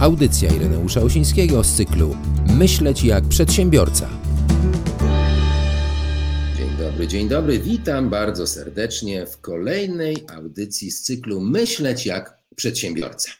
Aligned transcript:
Audycja 0.00 0.54
Ireneusza 0.54 1.02
Osińskiego 1.02 1.64
z 1.64 1.76
cyklu 1.76 2.16
Myśleć 2.58 3.04
jak 3.04 3.24
przedsiębiorca. 3.24 4.08
Dzień 6.56 6.68
dobry, 6.78 7.08
dzień 7.08 7.28
dobry. 7.28 7.58
Witam 7.58 8.10
bardzo 8.10 8.46
serdecznie 8.46 9.26
w 9.26 9.40
kolejnej 9.40 10.16
audycji 10.28 10.90
z 10.90 11.02
cyklu 11.02 11.40
Myśleć 11.40 12.06
jak 12.06 12.38
przedsiębiorca. 12.56 13.30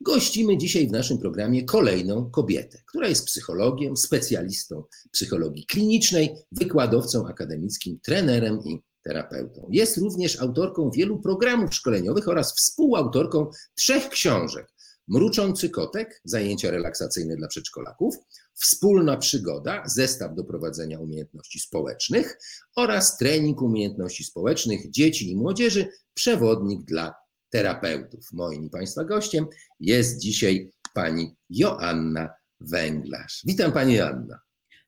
Gościmy 0.00 0.58
dzisiaj 0.58 0.88
w 0.88 0.92
naszym 0.92 1.18
programie 1.18 1.64
kolejną 1.64 2.30
kobietę, 2.30 2.78
która 2.86 3.08
jest 3.08 3.26
psychologiem, 3.26 3.96
specjalistą 3.96 4.84
psychologii 5.12 5.66
klinicznej, 5.66 6.34
wykładowcą 6.52 7.26
akademickim, 7.26 7.98
trenerem 8.02 8.58
i 8.64 8.82
terapeutą. 9.02 9.68
Jest 9.70 9.96
również 9.96 10.40
autorką 10.40 10.90
wielu 10.90 11.20
programów 11.20 11.74
szkoleniowych 11.74 12.28
oraz 12.28 12.56
współautorką 12.56 13.50
trzech 13.74 14.08
książek. 14.08 14.75
Mruczący 15.08 15.70
kotek, 15.70 16.20
zajęcia 16.24 16.70
relaksacyjne 16.70 17.36
dla 17.36 17.48
przedszkolaków, 17.48 18.14
wspólna 18.54 19.16
przygoda, 19.16 19.82
zestaw 19.86 20.34
do 20.34 20.44
prowadzenia 20.44 21.00
umiejętności 21.00 21.60
społecznych 21.60 22.38
oraz 22.76 23.18
trening 23.18 23.62
umiejętności 23.62 24.24
społecznych 24.24 24.90
dzieci 24.90 25.30
i 25.30 25.36
młodzieży, 25.36 25.88
przewodnik 26.14 26.84
dla 26.84 27.14
terapeutów. 27.50 28.32
Moim 28.32 28.70
Państwa 28.70 29.04
gościem 29.04 29.46
jest 29.80 30.18
dzisiaj 30.18 30.70
pani 30.94 31.36
Joanna 31.50 32.28
Węglarz. 32.60 33.42
Witam 33.44 33.72
Pani 33.72 33.94
Joanna. 33.94 34.40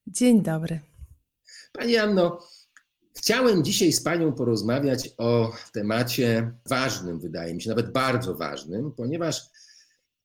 Dzień 0.06 0.42
dobry. 0.42 0.80
Pani 1.72 1.96
Anno, 1.96 2.38
chciałem 3.16 3.64
dzisiaj 3.64 3.92
z 3.92 4.02
Panią 4.02 4.32
porozmawiać 4.32 5.10
o 5.18 5.52
temacie 5.72 6.52
ważnym, 6.68 7.20
wydaje 7.20 7.54
mi 7.54 7.62
się, 7.62 7.68
nawet 7.70 7.92
bardzo 7.92 8.34
ważnym, 8.34 8.92
ponieważ 8.92 9.50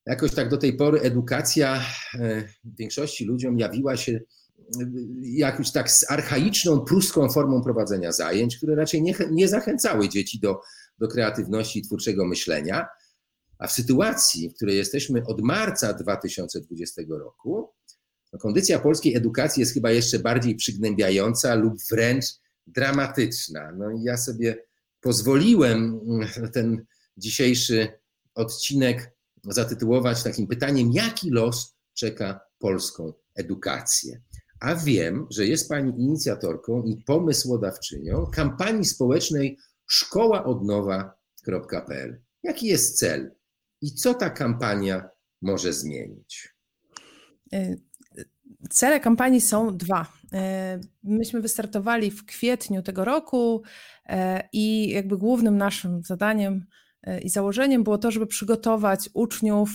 jakoś 0.05 0.31
tak 0.33 0.49
do 0.49 0.57
tej 0.57 0.77
pory 0.77 1.01
edukacja 1.01 1.81
e, 2.19 2.43
większości 2.63 3.25
ludziom 3.25 3.59
jawiła 3.59 3.97
się 3.97 4.11
e, 4.11 4.21
jakąś 5.21 5.71
tak 5.71 5.91
z 5.91 6.11
archaiczną, 6.11 6.79
pruską 6.79 7.29
formą 7.29 7.61
prowadzenia 7.61 8.11
zajęć, 8.11 8.57
które 8.57 8.75
raczej 8.75 9.01
nie, 9.01 9.13
nie 9.31 9.47
zachęcały 9.47 10.09
dzieci 10.09 10.39
do, 10.39 10.61
do 10.99 11.07
kreatywności 11.07 11.79
i 11.79 11.81
twórczego 11.81 12.25
myślenia. 12.25 12.87
A 13.57 13.67
w 13.67 13.71
sytuacji, 13.71 14.49
w 14.49 14.53
której 14.53 14.77
jesteśmy 14.77 15.23
od 15.25 15.41
marca 15.41 15.93
2020 15.93 17.01
roku, 17.09 17.69
no 18.33 18.39
kondycja 18.39 18.79
polskiej 18.79 19.15
edukacji 19.15 19.59
jest 19.59 19.73
chyba 19.73 19.91
jeszcze 19.91 20.19
bardziej 20.19 20.55
przygnębiająca 20.55 21.55
lub 21.55 21.73
wręcz 21.91 22.25
dramatyczna. 22.67 23.71
No 23.71 23.91
i 23.91 24.03
ja 24.03 24.17
sobie 24.17 24.63
pozwoliłem 25.01 25.99
ten 26.53 26.85
dzisiejszy 27.17 27.87
odcinek 28.35 29.12
zatytułować 29.43 30.23
takim 30.23 30.47
pytaniem, 30.47 30.91
jaki 30.91 31.29
los 31.29 31.75
czeka 31.93 32.39
polską 32.59 33.13
edukację. 33.35 34.21
A 34.59 34.75
wiem, 34.75 35.27
że 35.29 35.45
jest 35.45 35.69
Pani 35.69 36.01
inicjatorką 36.01 36.83
i 36.83 36.97
pomysłodawczynią 36.97 38.25
kampanii 38.25 38.85
społecznej 38.85 39.57
szkołaodnowa.pl. 39.87 42.21
Jaki 42.43 42.67
jest 42.67 42.99
cel 42.99 43.35
i 43.81 43.91
co 43.91 44.13
ta 44.13 44.29
kampania 44.29 45.09
może 45.41 45.73
zmienić? 45.73 46.53
Y, 47.53 47.81
cele 48.69 48.99
kampanii 48.99 49.41
są 49.41 49.77
dwa. 49.77 50.13
Y, 50.23 50.27
myśmy 51.03 51.41
wystartowali 51.41 52.11
w 52.11 52.25
kwietniu 52.25 52.81
tego 52.81 53.05
roku 53.05 53.63
y, 54.09 54.13
i 54.53 54.89
jakby 54.89 55.17
głównym 55.17 55.57
naszym 55.57 56.03
zadaniem 56.03 56.65
i 57.23 57.29
założeniem 57.29 57.83
było 57.83 57.97
to, 57.97 58.11
żeby 58.11 58.27
przygotować 58.27 59.09
uczniów, 59.13 59.69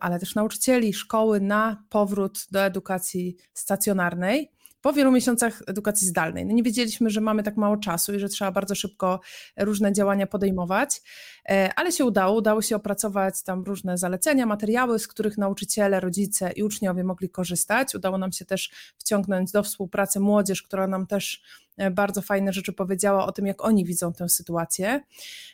ale 0.00 0.18
też 0.18 0.34
nauczycieli 0.34 0.94
szkoły 0.94 1.40
na 1.40 1.84
powrót 1.90 2.46
do 2.50 2.60
edukacji 2.60 3.36
stacjonarnej 3.54 4.50
po 4.84 4.92
wielu 4.92 5.12
miesiącach 5.12 5.62
edukacji 5.66 6.08
zdalnej. 6.08 6.46
No 6.46 6.52
nie 6.52 6.62
wiedzieliśmy, 6.62 7.10
że 7.10 7.20
mamy 7.20 7.42
tak 7.42 7.56
mało 7.56 7.76
czasu 7.76 8.14
i 8.14 8.18
że 8.18 8.28
trzeba 8.28 8.52
bardzo 8.52 8.74
szybko 8.74 9.20
różne 9.56 9.92
działania 9.92 10.26
podejmować, 10.26 11.02
e, 11.48 11.70
ale 11.76 11.92
się 11.92 12.04
udało. 12.04 12.38
Udało 12.38 12.62
się 12.62 12.76
opracować 12.76 13.42
tam 13.42 13.62
różne 13.62 13.98
zalecenia, 13.98 14.46
materiały, 14.46 14.98
z 14.98 15.08
których 15.08 15.38
nauczyciele, 15.38 16.00
rodzice 16.00 16.52
i 16.52 16.62
uczniowie 16.62 17.04
mogli 17.04 17.30
korzystać. 17.30 17.94
Udało 17.94 18.18
nam 18.18 18.32
się 18.32 18.44
też 18.44 18.70
wciągnąć 18.98 19.52
do 19.52 19.62
współpracy 19.62 20.20
młodzież, 20.20 20.62
która 20.62 20.86
nam 20.86 21.06
też 21.06 21.42
E, 21.42 21.63
bardzo 21.92 22.22
fajne 22.22 22.52
rzeczy 22.52 22.72
powiedziała 22.72 23.26
o 23.26 23.32
tym, 23.32 23.46
jak 23.46 23.64
oni 23.64 23.84
widzą 23.84 24.12
tę 24.12 24.28
sytuację. 24.28 25.00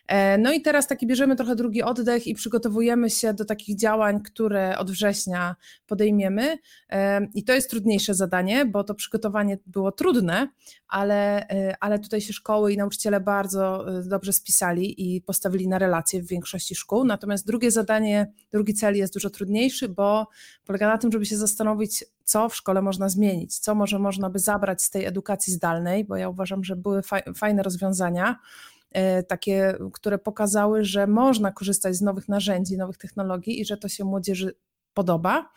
E, 0.06 0.38
no 0.38 0.53
i 0.53 0.62
teraz 0.62 0.86
taki 0.86 1.06
bierzemy 1.06 1.36
trochę 1.36 1.56
drugi 1.56 1.82
oddech 1.82 2.26
i 2.26 2.34
przygotowujemy 2.34 3.10
się 3.10 3.34
do 3.34 3.44
takich 3.44 3.76
działań, 3.76 4.22
które 4.22 4.78
od 4.78 4.91
września 4.91 5.56
podejmiemy. 5.86 6.58
E, 6.91 7.26
I 7.34 7.44
to 7.44 7.53
jest 7.53 7.70
trudniejsze 7.70 8.14
zadanie, 8.14 8.64
bo 8.64 8.84
to 8.84 8.94
przygotowanie 8.94 9.58
było 9.66 9.92
trudne, 9.92 10.48
ale, 10.88 11.47
ale 11.81 11.98
tutaj 11.98 12.20
się 12.20 12.32
szkoły 12.32 12.72
i 12.72 12.76
nauczyciele 12.76 13.20
bardzo 13.20 13.87
dobrze 14.08 14.32
spisali 14.32 15.14
i 15.16 15.22
postawili 15.22 15.69
na 15.69 15.78
relacje 15.78 16.22
w 16.22 16.26
większości 16.26 16.75
szkół. 16.75 17.04
Natomiast 17.04 17.47
drugie 17.47 17.70
zadanie, 17.70 18.32
drugi 18.52 18.75
cel 18.75 18.97
jest 18.97 19.14
dużo 19.14 19.31
trudniejszy, 19.31 19.88
bo 19.88 20.28
polega 20.64 20.88
na 20.88 20.98
tym, 20.98 21.12
żeby 21.12 21.26
się 21.26 21.37
zastanowić, 21.37 22.04
co 22.31 22.49
w 22.49 22.57
szkole 22.57 22.83
można 22.83 23.09
zmienić, 23.09 23.59
co 23.59 23.75
może 23.75 23.99
można 23.99 24.31
by 24.31 24.39
zabrać 24.39 24.83
z 24.83 24.91
tej 24.91 25.05
edukacji 25.05 25.53
zdalnej, 25.53 26.05
bo 26.05 26.17
ja 26.17 26.29
uważam, 26.29 26.65
że 26.65 26.77
były 26.77 27.03
fajne 27.37 27.63
rozwiązania, 27.63 28.39
e, 28.93 29.23
takie, 29.23 29.79
które 29.93 30.19
pokazały, 30.19 30.85
że 30.85 31.07
można 31.07 31.53
korzystać 31.53 31.97
z 31.97 32.01
nowych 32.01 32.29
narzędzi, 32.29 32.77
nowych 32.77 32.99
technologii 32.99 33.61
i 33.61 33.65
że 33.65 33.77
to 33.77 33.89
się 33.89 34.05
młodzieży 34.05 34.55
podoba, 34.95 35.51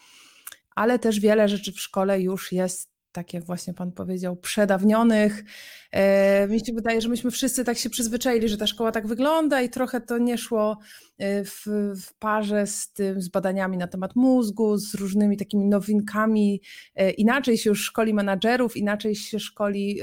ale 0.75 0.99
też 0.99 1.19
wiele 1.19 1.49
rzeczy 1.49 1.71
w 1.71 1.79
szkole 1.79 2.21
już 2.21 2.51
jest 2.51 2.92
tak 3.13 3.33
jak 3.33 3.43
właśnie 3.43 3.73
Pan 3.73 3.91
powiedział, 3.91 4.35
przedawnionych. 4.35 5.43
E, 5.91 6.47
mi 6.47 6.65
się 6.65 6.73
wydaje, 6.73 7.01
że 7.01 7.09
myśmy 7.09 7.31
wszyscy 7.31 7.63
tak 7.63 7.77
się 7.77 7.89
przyzwyczaili, 7.89 8.49
że 8.49 8.57
ta 8.57 8.67
szkoła 8.67 8.91
tak 8.91 9.07
wygląda 9.07 9.61
i 9.61 9.69
trochę 9.69 10.01
to 10.01 10.17
nie 10.17 10.37
szło 10.37 10.77
e, 11.17 11.45
w, 11.45 11.65
w 12.01 12.13
parze 12.19 12.67
z 12.67 12.91
tym, 12.91 13.21
z 13.21 13.29
badaniami 13.29 13.77
na 13.77 13.87
temat 13.87 14.15
mózgu, 14.15 14.77
z 14.77 14.95
różnymi 14.95 15.37
takimi 15.37 15.65
nowinkami. 15.65 16.61
E, 16.95 17.11
inaczej 17.11 17.57
się 17.57 17.69
już 17.69 17.83
szkoli 17.83 18.13
menadżerów, 18.13 18.77
inaczej 18.77 19.15
się 19.15 19.39
szkoli 19.39 20.01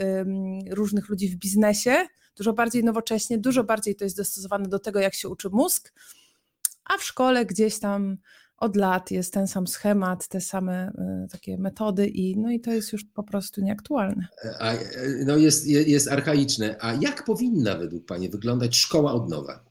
różnych 0.70 1.08
ludzi 1.08 1.28
w 1.28 1.36
biznesie, 1.36 2.06
dużo 2.36 2.52
bardziej 2.52 2.84
nowocześnie, 2.84 3.38
dużo 3.38 3.64
bardziej 3.64 3.96
to 3.96 4.04
jest 4.04 4.16
dostosowane 4.16 4.68
do 4.68 4.78
tego, 4.78 5.00
jak 5.00 5.14
się 5.14 5.28
uczy 5.28 5.48
mózg, 5.52 5.92
a 6.84 6.98
w 6.98 7.04
szkole 7.04 7.46
gdzieś 7.46 7.78
tam 7.78 8.16
od 8.60 8.76
lat 8.76 9.10
jest 9.10 9.32
ten 9.32 9.46
sam 9.46 9.66
schemat, 9.66 10.28
te 10.28 10.40
same 10.40 10.92
y, 11.24 11.28
takie 11.28 11.58
metody 11.58 12.06
i 12.06 12.36
no 12.36 12.50
i 12.50 12.60
to 12.60 12.72
jest 12.72 12.92
już 12.92 13.04
po 13.04 13.22
prostu 13.22 13.60
nieaktualne. 13.60 14.26
A, 14.58 14.72
no 15.26 15.36
jest, 15.36 15.66
jest 15.66 16.08
archaiczne. 16.08 16.76
A 16.80 16.94
jak 16.94 17.24
powinna 17.24 17.76
według 17.76 18.06
Pani 18.06 18.28
wyglądać 18.28 18.76
szkoła 18.76 19.12
od 19.12 19.30
nowa? 19.30 19.64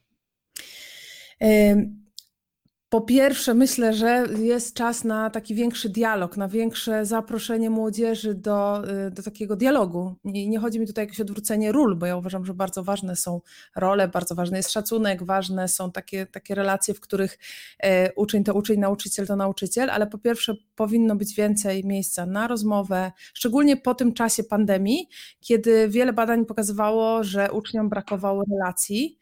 Po 2.89 3.01
pierwsze, 3.01 3.53
myślę, 3.53 3.93
że 3.93 4.25
jest 4.39 4.73
czas 4.73 5.03
na 5.03 5.29
taki 5.29 5.55
większy 5.55 5.89
dialog, 5.89 6.37
na 6.37 6.47
większe 6.47 7.05
zaproszenie 7.05 7.69
młodzieży 7.69 8.35
do, 8.35 8.83
y, 9.07 9.11
do 9.11 9.23
takiego 9.23 9.55
dialogu. 9.55 10.15
I 10.23 10.49
nie 10.49 10.59
chodzi 10.59 10.79
mi 10.79 10.87
tutaj 10.87 11.03
o 11.03 11.05
jakieś 11.05 11.21
odwrócenie 11.21 11.71
ról, 11.71 11.95
bo 11.95 12.05
ja 12.05 12.17
uważam, 12.17 12.45
że 12.45 12.53
bardzo 12.53 12.83
ważne 12.83 13.15
są 13.15 13.41
role, 13.75 14.07
bardzo 14.07 14.35
ważny 14.35 14.57
jest 14.57 14.71
szacunek, 14.71 15.23
ważne 15.23 15.67
są 15.67 15.91
takie, 15.91 16.25
takie 16.25 16.55
relacje, 16.55 16.93
w 16.93 16.99
których 16.99 17.39
e, 17.79 18.13
uczeń 18.13 18.43
to 18.43 18.53
uczeń, 18.53 18.79
nauczyciel 18.79 19.27
to 19.27 19.35
nauczyciel, 19.35 19.89
ale 19.89 20.07
po 20.07 20.17
pierwsze 20.17 20.55
powinno 20.75 21.15
być 21.15 21.35
więcej 21.35 21.85
miejsca 21.85 22.25
na 22.25 22.47
rozmowę, 22.47 23.11
szczególnie 23.33 23.77
po 23.77 23.95
tym 23.95 24.13
czasie 24.13 24.43
pandemii, 24.43 25.09
kiedy 25.39 25.89
wiele 25.89 26.13
badań 26.13 26.45
pokazywało, 26.45 27.23
że 27.23 27.51
uczniom 27.51 27.89
brakowało 27.89 28.43
relacji. 28.51 29.19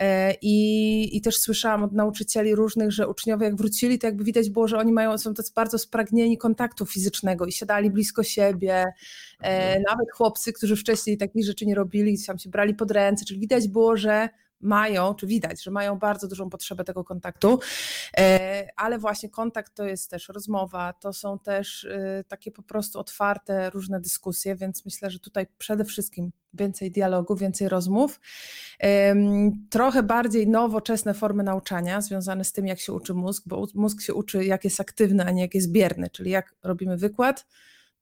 E, 0.00 0.34
I, 0.42 1.16
I 1.16 1.20
też 1.20 1.38
słyszałam 1.38 1.82
od 1.82 1.92
nauczycieli 1.92 2.54
różnych, 2.54 2.92
że 2.92 3.08
uczniowie 3.08 3.46
jak 3.46 3.56
wrócili, 3.56 3.98
to 3.98 4.06
jakby 4.06 4.24
widać 4.24 4.50
było, 4.50 4.68
że 4.68 4.78
oni 4.78 4.92
mają, 4.92 5.18
są 5.18 5.34
tacy 5.34 5.52
bardzo 5.54 5.78
spragnieni 5.78 6.38
kontaktu 6.38 6.86
fizycznego 6.86 7.46
i 7.46 7.52
siadali 7.52 7.90
blisko 7.90 8.22
siebie. 8.22 8.84
E, 9.42 9.66
mhm. 9.66 9.82
Nawet 9.88 10.12
chłopcy, 10.12 10.52
którzy 10.52 10.76
wcześniej 10.76 11.18
takich 11.18 11.44
rzeczy 11.44 11.66
nie 11.66 11.74
robili, 11.74 12.24
tam 12.26 12.38
się 12.38 12.50
brali 12.50 12.74
pod 12.74 12.90
ręce, 12.90 13.24
czyli 13.24 13.40
widać 13.40 13.68
było, 13.68 13.96
że 13.96 14.28
mają, 14.60 15.14
czy 15.14 15.26
widać, 15.26 15.62
że 15.62 15.70
mają 15.70 15.98
bardzo 15.98 16.28
dużą 16.28 16.50
potrzebę 16.50 16.84
tego 16.84 17.04
kontaktu, 17.04 17.60
e, 18.18 18.68
ale 18.76 18.98
właśnie 18.98 19.28
kontakt 19.28 19.74
to 19.74 19.84
jest 19.84 20.10
też 20.10 20.28
rozmowa, 20.28 20.92
to 20.92 21.12
są 21.12 21.38
też 21.38 21.84
e, 21.84 22.24
takie 22.28 22.50
po 22.50 22.62
prostu 22.62 22.98
otwarte 22.98 23.70
różne 23.70 24.00
dyskusje, 24.00 24.56
więc 24.56 24.84
myślę, 24.84 25.10
że 25.10 25.18
tutaj 25.18 25.46
przede 25.58 25.84
wszystkim 25.84 26.30
więcej 26.54 26.90
dialogu, 26.90 27.36
więcej 27.36 27.68
rozmów, 27.68 28.20
trochę 29.70 30.02
bardziej 30.02 30.48
nowoczesne 30.48 31.14
formy 31.14 31.42
nauczania 31.42 32.00
związane 32.00 32.44
z 32.44 32.52
tym, 32.52 32.66
jak 32.66 32.80
się 32.80 32.92
uczy 32.92 33.14
mózg, 33.14 33.42
bo 33.46 33.66
mózg 33.74 34.00
się 34.00 34.14
uczy, 34.14 34.44
jak 34.44 34.64
jest 34.64 34.80
aktywny, 34.80 35.24
a 35.24 35.30
nie 35.30 35.42
jak 35.42 35.54
jest 35.54 35.72
bierny, 35.72 36.10
czyli 36.10 36.30
jak 36.30 36.54
robimy 36.62 36.96
wykład, 36.96 37.46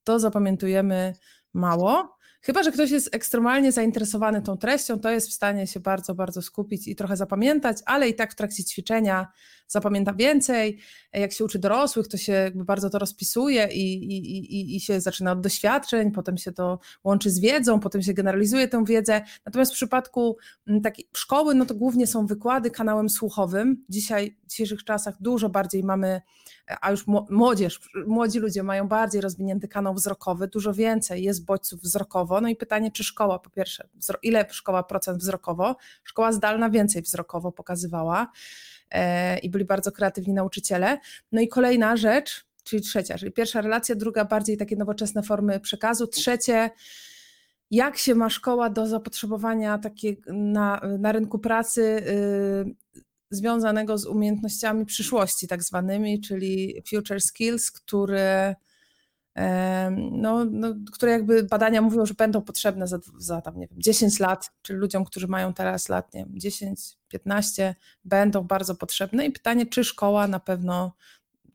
to 0.05 0.19
zapamiętujemy 0.19 1.15
mało, 1.55 2.18
Chyba, 2.41 2.63
że 2.63 2.73
ktoś 2.73 2.91
jest 2.91 3.15
ekstremalnie 3.15 3.73
zainteresowany 3.73 4.43
tą 4.43 4.59
treścią, 4.59 5.01
to 5.01 5.11
jest 5.11 5.29
w 5.29 5.33
stanie 5.33 5.67
się 5.67 5.81
bardzo, 5.81 6.15
bardzo 6.15 6.43
skupić 6.43 6.89
i 6.89 6.97
trochę 6.97 7.17
zapamiętać, 7.17 7.77
ale 7.87 8.09
i 8.09 8.15
tak 8.15 8.33
w 8.33 8.35
trakcie 8.35 8.65
ćwiczenia 8.65 9.29
zapamięta 9.69 10.13
więcej. 10.13 10.79
Jak 11.13 11.33
się 11.33 11.45
uczy 11.45 11.59
dorosłych, 11.59 12.09
to 12.09 12.17
się 12.17 12.33
jakby 12.33 12.65
bardzo 12.65 12.91
to 12.91 12.99
rozpisuje 12.99 13.69
i, 13.73 13.95
i, 14.05 14.57
i, 14.57 14.77
i 14.77 14.81
się 14.81 15.01
zaczyna 15.01 15.33
od 15.33 15.41
doświadczeń, 15.41 16.11
potem 16.11 16.39
się 16.39 16.53
to 16.53 16.79
łączy 17.05 17.31
z 17.31 17.41
wiedzą, 17.41 17.81
potem 17.81 18.03
się 18.03 18.15
generalizuje 18.15 18.69
tę 18.69 18.85
wiedzę. 18.85 19.21
Natomiast 19.47 19.73
w 19.73 19.75
przypadku 19.75 20.37
mm, 20.67 20.83
takiej 20.83 21.09
szkoły, 21.17 21.55
no 21.55 21.67
to 21.67 21.75
głównie 21.75 22.07
są 22.07 22.27
wykłady 22.27 22.71
kanałem 22.71 23.09
słuchowym. 23.09 23.85
Dzisiaj, 23.89 24.37
w 24.45 24.51
dzisiejszych 24.51 24.85
czasach 24.85 25.15
dużo 25.21 25.49
bardziej 25.49 25.85
mamy 25.85 26.21
a 26.81 26.91
już 26.91 27.05
młodzież, 27.31 27.81
młodzi 28.07 28.39
ludzie 28.39 28.63
mają 28.63 28.89
bardziej 28.89 29.21
rozwinięty 29.21 29.69
kanał 29.69 29.95
wzrokowy, 29.95 30.49
dużo 30.49 30.75
więcej 30.75 31.23
jest 31.23 31.45
bodźców 31.45 31.81
wzrokowo. 31.81 32.41
No 32.41 32.49
i 32.49 32.57
pytanie, 32.57 32.91
czy 32.91 33.05
szkoła, 33.05 33.39
po 33.39 33.51
pierwsze, 33.51 33.89
ile 34.23 34.47
szkoła 34.51 34.83
procent 34.83 35.19
wzrokowo? 35.19 35.77
Szkoła 36.05 36.33
zdalna 36.33 36.71
więcej 36.71 37.03
wzrokowo 37.03 37.53
pokazywała 37.53 38.33
e, 38.91 39.39
i 39.39 39.51
byli 39.51 39.58
bardzo 39.65 39.93
kreatywni 39.93 40.35
nauczyciele. 40.35 40.99
No 41.33 41.41
i 41.41 41.49
kolejna 41.49 41.97
rzecz, 41.97 42.45
czyli 42.65 42.83
trzecia, 42.83 43.19
czyli 43.19 43.33
pierwsza 43.33 43.61
relacja, 43.61 43.95
druga 43.95 44.25
bardziej 44.25 44.57
takie 44.57 44.77
nowoczesne 44.77 45.23
formy 45.23 45.61
przekazu, 45.61 46.07
trzecie 46.07 46.71
jak 47.71 47.99
się 47.99 48.15
ma 48.15 48.31
szkoła 48.31 48.71
do 48.71 48.87
zapotrzebowania 48.87 49.79
takie 49.79 50.17
na, 50.27 50.81
na 50.99 51.13
rynku 51.13 51.39
pracy 51.39 51.83
y, 51.83 53.05
związanego 53.31 53.99
z 53.99 54.07
umiejętnościami 54.07 54.87
przyszłości, 54.87 55.49
tak 55.49 55.63
zwanymi, 55.63 56.21
czyli 56.21 56.83
future 56.91 57.21
skills, 57.21 57.71
które, 57.71 58.57
no, 60.13 60.45
no, 60.45 60.75
które 60.93 61.13
jakby 61.13 61.43
badania 61.43 61.83
mówią, 61.83 62.07
że 62.07 62.15
będą 62.15 62.43
potrzebne 62.43 62.89
za, 62.89 62.99
za 63.19 63.41
tam, 63.41 63.59
nie 63.59 63.67
wiem, 63.67 63.83
10 63.83 64.21
lat, 64.21 64.51
czyli 64.63 64.79
ludziom, 64.79 65.05
którzy 65.05 65.29
mają 65.29 65.53
teraz 65.53 65.89
lat 65.89 66.15
nie 66.15 66.21
wiem, 66.21 66.41
10, 66.41 66.81
15, 67.09 67.75
będą 68.05 68.43
bardzo 68.43 68.75
potrzebne. 68.75 69.27
I 69.27 69.33
pytanie, 69.33 69.67
czy 69.67 69.85
szkoła 69.85 70.29
na 70.29 70.41
pewno 70.41 70.93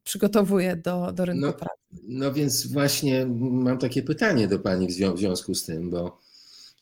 przygotowuje 0.03 0.75
do, 0.75 1.11
do 1.11 1.25
rynku 1.25 1.45
no, 1.45 1.53
pracy. 1.53 1.77
No 2.03 2.33
więc 2.33 2.67
właśnie 2.67 3.25
mam 3.39 3.77
takie 3.77 4.03
pytanie 4.03 4.47
do 4.47 4.59
Pani 4.59 4.87
w 4.87 5.17
związku 5.17 5.55
z 5.55 5.65
tym, 5.65 5.89
bo 5.89 6.19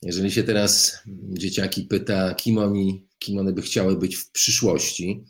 jeżeli 0.02 0.30
się 0.30 0.44
teraz 0.44 0.98
dzieciaki 1.32 1.82
pyta, 1.82 2.34
kim 2.34 2.58
oni 2.58 3.06
kim 3.22 3.38
one 3.38 3.52
by 3.52 3.62
chciały 3.62 3.96
być 3.96 4.16
w 4.16 4.30
przyszłości, 4.30 5.24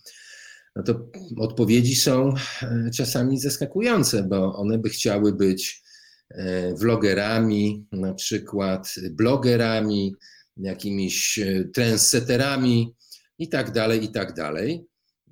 no 0.77 0.83
to 0.83 1.07
odpowiedzi 1.39 1.97
są 1.97 2.35
e, 2.63 2.91
czasami 2.95 3.39
zaskakujące, 3.39 4.23
bo 4.23 4.57
one 4.57 4.79
by 4.79 4.89
chciały 4.89 5.33
być 5.33 5.83
e, 6.31 6.75
vlogerami, 6.75 7.87
na 7.93 8.15
przykład 8.15 8.95
blogerami, 9.11 10.15
jakimiś 10.57 11.39
e, 11.39 11.65
trendsetterami 11.65 12.95
i 13.39 13.49
tak 13.49 13.73
dalej, 13.73 14.05
i 14.05 14.13
tak 14.13 14.35
dalej. 14.35 14.87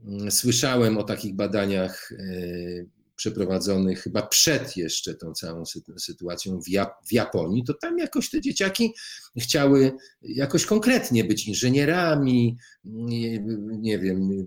Mm, 0.05 0.31
słyszałem 0.31 0.99
o 0.99 1.03
takich 1.03 1.35
badaniach 1.35 2.13
przeprowadzonych 3.17 4.03
chyba 4.03 4.27
przed 4.27 4.77
jeszcze 4.77 5.15
tą 5.15 5.33
całą 5.33 5.63
sytuacją 5.99 6.61
w, 7.07 7.13
Japonii, 7.13 7.65
to 7.65 7.75
tam 7.75 7.99
jakoś 7.99 8.31
te 8.31 8.41
dzieciaki 8.41 8.93
chciały 9.39 9.93
jakoś 10.23 10.67
konkretnie 10.67 11.25
być 11.25 11.49
inżynierami, 11.49 12.57
nie, 12.85 13.45
nie 13.81 13.99
wiem, 13.99 14.47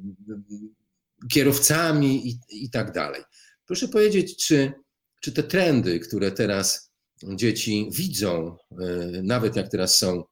kierowcami 1.32 2.28
i, 2.30 2.40
i 2.50 2.70
tak 2.70 2.92
dalej. 2.92 3.24
Proszę 3.66 3.88
powiedzieć, 3.88 4.46
czy, 4.48 4.74
czy 5.22 5.32
te 5.32 5.44
trendy, 5.44 6.00
które 6.00 6.32
teraz 6.32 6.92
dzieci 7.36 7.90
widzą, 7.92 8.58
e, 8.72 8.86
nawet 9.24 9.56
jak 9.56 9.70
teraz 9.70 9.98
są 9.98 10.24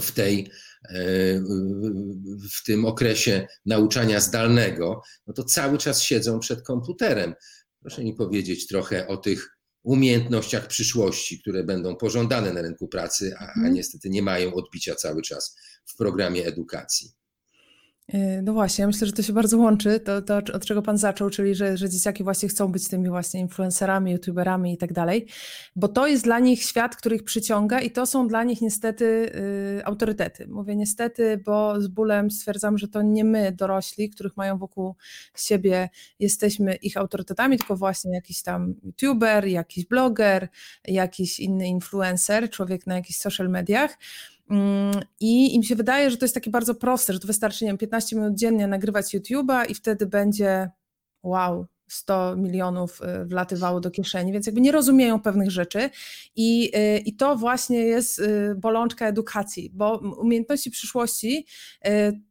w 0.00 0.12
tej 0.12 0.50
w 2.52 2.64
tym 2.66 2.84
okresie 2.84 3.46
nauczania 3.66 4.20
zdalnego, 4.20 5.02
no 5.26 5.34
to 5.34 5.44
cały 5.44 5.78
czas 5.78 6.02
siedzą 6.02 6.40
przed 6.40 6.62
komputerem. 6.62 7.34
Proszę 7.80 8.04
mi 8.04 8.14
powiedzieć 8.14 8.66
trochę 8.66 9.06
o 9.06 9.16
tych 9.16 9.58
umiejętnościach 9.82 10.66
przyszłości, 10.66 11.40
które 11.40 11.64
będą 11.64 11.96
pożądane 11.96 12.52
na 12.52 12.62
rynku 12.62 12.88
pracy, 12.88 13.34
a, 13.38 13.44
a 13.44 13.48
mhm. 13.48 13.74
niestety 13.74 14.10
nie 14.10 14.22
mają 14.22 14.54
odbicia 14.54 14.94
cały 14.94 15.22
czas 15.22 15.56
w 15.86 15.96
programie 15.96 16.46
edukacji. 16.46 17.12
E, 18.12 18.42
no 18.42 18.52
właśnie, 18.52 18.82
ja 18.82 18.86
myślę, 18.86 19.06
że 19.06 19.12
to 19.12 19.22
się 19.22 19.32
bardzo 19.32 19.58
łączy, 19.58 20.00
to, 20.00 20.22
to 20.22 20.36
od 20.36 20.64
czego 20.64 20.82
Pan 20.82 20.98
zaczął, 20.98 21.30
czyli 21.30 21.54
że, 21.54 21.76
że 21.76 21.88
dzieciaki 21.88 22.24
właśnie 22.24 22.48
chcą 22.48 22.72
być 22.72 22.88
tymi 22.88 23.08
właśnie 23.08 23.40
influencerami, 23.40 24.12
youtuberami 24.12 24.72
i 24.72 24.78
tak 24.78 24.92
dalej, 24.92 25.26
bo 25.76 25.88
to 25.88 26.06
jest 26.06 26.24
dla 26.24 26.38
nich 26.38 26.62
świat, 26.62 26.96
który 26.96 27.16
ich 27.16 27.24
przyciąga 27.24 27.80
i 27.80 27.90
to 27.90 28.06
są 28.06 28.28
dla 28.28 28.44
nich 28.44 28.60
niestety 28.60 29.04
y, 29.78 29.84
autorytety. 29.84 30.46
Mówię 30.48 30.76
niestety, 30.76 31.42
bo 31.44 31.80
z 31.80 31.88
bólem 31.88 32.30
stwierdzam, 32.30 32.78
że 32.78 32.88
to 32.88 33.02
nie 33.02 33.24
my, 33.24 33.52
dorośli, 33.52 34.10
których 34.10 34.36
mają 34.36 34.58
wokół 34.58 34.94
siebie, 35.36 35.88
jesteśmy 36.18 36.74
ich 36.74 36.96
autorytetami, 36.96 37.58
tylko 37.58 37.76
właśnie 37.76 38.14
jakiś 38.14 38.42
tam 38.42 38.74
youtuber, 38.82 39.46
jakiś 39.46 39.86
bloger, 39.86 40.48
jakiś 40.84 41.40
inny 41.40 41.68
influencer, 41.68 42.50
człowiek 42.50 42.86
na 42.86 42.94
jakichś 42.94 43.18
social 43.18 43.48
mediach, 43.48 43.98
I 45.20 45.54
im 45.54 45.62
się 45.62 45.76
wydaje, 45.76 46.10
że 46.10 46.16
to 46.16 46.24
jest 46.24 46.34
takie 46.34 46.50
bardzo 46.50 46.74
proste, 46.74 47.12
że 47.12 47.20
to 47.20 47.26
wystarczy, 47.26 47.64
nie 47.64 47.70
wiem, 47.70 47.78
15 47.78 48.16
minut 48.16 48.34
dziennie 48.34 48.66
nagrywać 48.66 49.14
YouTube'a 49.14 49.70
i 49.70 49.74
wtedy 49.74 50.06
będzie 50.06 50.70
wow, 51.22 51.66
100 51.92 52.36
milionów 52.36 53.00
y, 53.00 53.24
wlatywało 53.24 53.80
do 53.80 53.90
kieszeni, 53.90 54.32
więc 54.32 54.46
jakby 54.46 54.60
nie 54.60 54.72
rozumieją 54.72 55.20
pewnych 55.20 55.50
rzeczy. 55.50 55.90
I, 56.36 56.72
y, 56.76 56.98
i 56.98 57.16
to 57.16 57.36
właśnie 57.36 57.78
jest 57.78 58.18
y, 58.18 58.54
bolączka 58.56 59.06
edukacji, 59.06 59.70
bo 59.74 59.98
umiejętności 59.98 60.70
przyszłości 60.70 61.46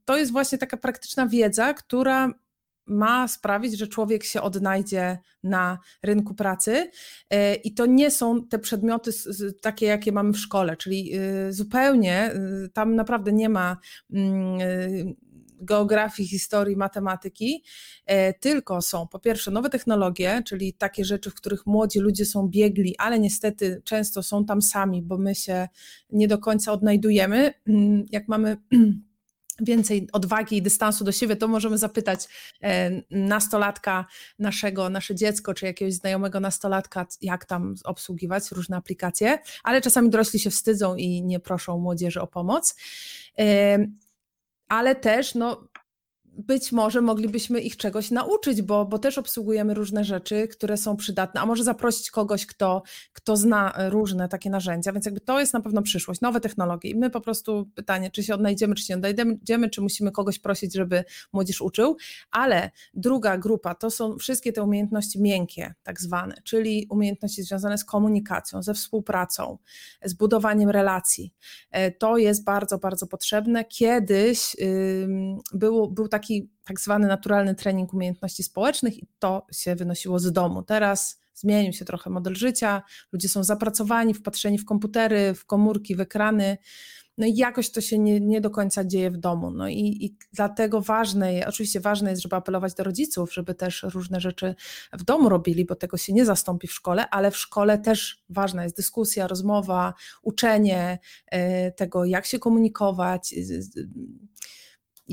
to 0.06 0.18
jest 0.18 0.32
właśnie 0.32 0.58
taka 0.58 0.78
praktyczna 0.78 1.28
wiedza, 1.28 1.74
która 1.74 2.34
ma 2.92 3.28
sprawić, 3.28 3.78
że 3.78 3.88
człowiek 3.88 4.24
się 4.24 4.42
odnajdzie 4.42 5.18
na 5.44 5.80
rynku 6.04 6.34
pracy. 6.34 6.92
E, 7.30 7.56
I 7.56 7.74
to 7.74 7.86
nie 7.86 8.12
są 8.12 8.48
te 8.48 8.60
przedmioty 8.60 9.12
takie, 9.62 9.86
jakie 9.86 10.12
mamy 10.12 10.34
w 10.34 10.38
szkole, 10.38 10.78
czyli 10.78 11.20
y, 11.48 11.54
zupełnie 11.54 12.34
y, 12.66 12.70
tam 12.70 12.96
naprawdę 12.96 13.32
nie 13.32 13.50
ma 13.50 13.78
mm, 14.14 14.62
y, 14.62 15.16
geografii, 15.62 16.30
historii, 16.30 16.76
matematyki, 16.76 17.64
e, 18.06 18.34
tylko 18.34 18.82
są 18.82 19.08
po 19.08 19.20
pierwsze 19.20 19.52
nowe 19.52 19.70
technologie, 19.70 20.42
czyli 20.46 20.74
takie 20.74 21.06
rzeczy, 21.06 21.30
w 21.30 21.36
których 21.36 21.66
młodzi 21.66 22.00
ludzie 22.00 22.26
są 22.26 22.48
biegli, 22.48 22.96
ale 22.98 23.20
niestety 23.20 23.82
często 23.86 24.24
są 24.24 24.46
tam 24.46 24.62
sami, 24.62 25.02
bo 25.02 25.18
my 25.18 25.36
się 25.36 25.68
nie 26.10 26.28
do 26.28 26.38
końca 26.38 26.72
odnajdujemy. 26.72 27.54
Mm, 27.68 28.06
jak 28.12 28.28
mamy 28.28 28.58
więcej 29.60 30.08
odwagi 30.14 30.58
i 30.58 30.62
dystansu 30.62 31.04
do 31.04 31.12
siebie, 31.12 31.36
to 31.36 31.48
możemy 31.48 31.78
zapytać 31.78 32.28
e, 32.62 32.92
nastolatka 33.12 34.06
naszego, 34.40 34.90
nasze 34.90 35.16
dziecko, 35.16 35.54
czy 35.54 35.66
jakiegoś 35.66 35.94
znajomego 35.94 36.40
nastolatka, 36.40 37.06
jak 37.22 37.46
tam 37.46 37.76
obsługiwać 37.84 38.52
różne 38.52 38.78
aplikacje, 38.78 39.40
ale 39.64 39.82
czasami 39.82 40.10
dorośli 40.10 40.40
się 40.40 40.50
wstydzą 40.50 40.96
i 40.96 41.24
nie 41.24 41.40
proszą 41.40 41.80
młodzieży 41.80 42.22
o 42.22 42.28
pomoc. 42.28 42.76
E, 43.40 43.78
ale 44.68 44.96
też 44.96 45.36
no, 45.36 45.68
być 46.38 46.72
może 46.72 47.02
moglibyśmy 47.02 47.62
ich 47.62 47.78
czegoś 47.78 48.12
nauczyć, 48.12 48.62
bo, 48.62 48.86
bo 48.86 49.00
też 49.00 49.18
obsługujemy 49.18 49.74
różne 49.74 50.04
rzeczy, 50.04 50.48
które 50.48 50.78
są 50.78 50.98
przydatne, 50.98 51.42
a 51.42 51.46
może 51.46 51.64
zaprosić 51.64 52.12
kogoś, 52.12 52.46
kto, 52.46 52.84
kto 53.14 53.38
zna 53.38 53.74
różne 53.90 54.30
takie 54.30 54.50
narzędzia, 54.50 54.94
więc 54.94 55.06
jakby 55.06 55.22
to 55.22 55.40
jest 55.40 55.54
na 55.54 55.62
pewno 55.62 55.82
przyszłość, 55.82 56.22
nowe 56.22 56.42
technologie 56.42 56.90
i 56.90 56.96
my 56.96 57.10
po 57.10 57.22
prostu 57.22 57.70
pytanie, 57.76 58.12
czy 58.12 58.24
się 58.24 58.34
odnajdziemy, 58.34 58.76
czy 58.76 58.84
się 58.84 58.96
odnajdziemy, 58.96 59.70
czy 59.70 59.82
musimy 59.82 60.12
kogoś 60.12 60.40
prosić, 60.40 60.74
żeby 60.76 61.04
młodzież 61.34 61.62
uczył, 61.62 61.98
ale 62.32 62.72
druga 62.94 63.38
grupa 63.38 63.76
to 63.76 63.92
są 63.92 64.18
wszystkie 64.18 64.54
te 64.54 64.64
umiejętności 64.64 65.22
miękkie, 65.22 65.74
tak 65.84 66.02
zwane, 66.02 66.36
czyli 66.44 66.88
umiejętności 66.90 67.44
związane 67.44 67.78
z 67.78 67.86
komunikacją, 67.86 68.64
ze 68.64 68.74
współpracą, 68.74 69.58
z 70.04 70.14
budowaniem 70.14 70.70
relacji. 70.70 71.34
E, 71.72 71.92
to 71.92 72.18
jest 72.18 72.44
bardzo, 72.44 72.78
bardzo 72.78 73.08
potrzebne. 73.08 73.66
Kiedyś 73.66 74.56
był, 75.54 75.92
był 75.92 76.08
taki 76.08 76.21
taki 76.22 76.50
tak 76.64 76.80
zwany 76.80 77.08
naturalny 77.08 77.56
trening 77.56 77.94
umiejętności 77.94 78.44
społecznych 78.44 78.98
i 78.98 79.08
to 79.20 79.48
się 79.52 79.76
wynosiło 79.76 80.20
z 80.20 80.32
domu. 80.32 80.64
Teraz 80.64 81.22
zmienił 81.34 81.74
się 81.74 81.86
trochę 81.86 82.10
model 82.10 82.36
życia, 82.36 82.82
ludzie 83.12 83.30
są 83.30 83.44
zapracowani, 83.44 84.14
wpatrzeni 84.14 84.58
w 84.58 84.66
komputery, 84.66 85.34
w 85.34 85.46
komórki, 85.46 85.96
w 85.96 86.00
ekrany. 86.00 86.58
No 87.18 87.26
i 87.26 87.36
jakoś 87.36 87.70
to 87.72 87.82
się 87.82 88.00
nie, 88.00 88.20
nie 88.20 88.42
do 88.42 88.50
końca 88.50 88.86
dzieje 88.86 89.12
w 89.12 89.18
domu. 89.18 89.52
No 89.52 89.68
i, 89.68 89.98
i 90.02 90.18
dlatego 90.34 90.82
ważne 90.82 91.34
jest, 91.34 91.48
oczywiście 91.48 91.80
ważne 91.80 92.10
jest, 92.10 92.22
żeby 92.22 92.36
apelować 92.36 92.74
do 92.74 92.84
rodziców, 92.84 93.34
żeby 93.34 93.56
też 93.56 93.84
różne 93.84 94.20
rzeczy 94.20 94.56
w 94.94 95.04
domu 95.04 95.30
robili, 95.30 95.66
bo 95.66 95.76
tego 95.76 95.98
się 95.98 96.14
nie 96.14 96.26
zastąpi 96.26 96.68
w 96.68 96.74
szkole, 96.74 97.10
ale 97.10 97.32
w 97.32 97.38
szkole 97.38 97.78
też 97.78 98.24
ważna 98.30 98.64
jest 98.64 98.78
dyskusja, 98.78 99.28
rozmowa, 99.28 99.94
uczenie 100.22 101.00
e, 101.28 101.72
tego, 101.72 102.06
jak 102.06 102.26
się 102.26 102.40
komunikować 102.40 103.34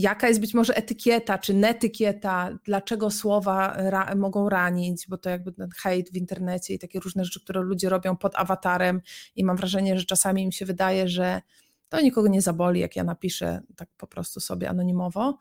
jaka 0.00 0.28
jest 0.28 0.40
być 0.40 0.54
może 0.54 0.76
etykieta 0.76 1.38
czy 1.38 1.54
netykieta, 1.54 2.58
dlaczego 2.64 3.10
słowa 3.10 3.74
ra 3.76 4.14
mogą 4.14 4.48
ranić, 4.48 5.06
bo 5.08 5.18
to 5.18 5.30
jakby 5.30 5.52
ten 5.52 5.70
hejt 5.76 6.12
w 6.12 6.16
internecie 6.16 6.74
i 6.74 6.78
takie 6.78 7.00
różne 7.00 7.24
rzeczy, 7.24 7.40
które 7.40 7.60
ludzie 7.60 7.88
robią 7.88 8.16
pod 8.16 8.36
awatarem 8.36 9.00
i 9.36 9.44
mam 9.44 9.56
wrażenie, 9.56 9.98
że 9.98 10.04
czasami 10.04 10.42
im 10.42 10.52
się 10.52 10.66
wydaje, 10.66 11.08
że 11.08 11.42
to 11.88 12.00
nikogo 12.00 12.28
nie 12.28 12.42
zaboli, 12.42 12.80
jak 12.80 12.96
ja 12.96 13.04
napiszę 13.04 13.60
tak 13.76 13.88
po 13.96 14.06
prostu 14.06 14.40
sobie 14.40 14.70
anonimowo. 14.70 15.38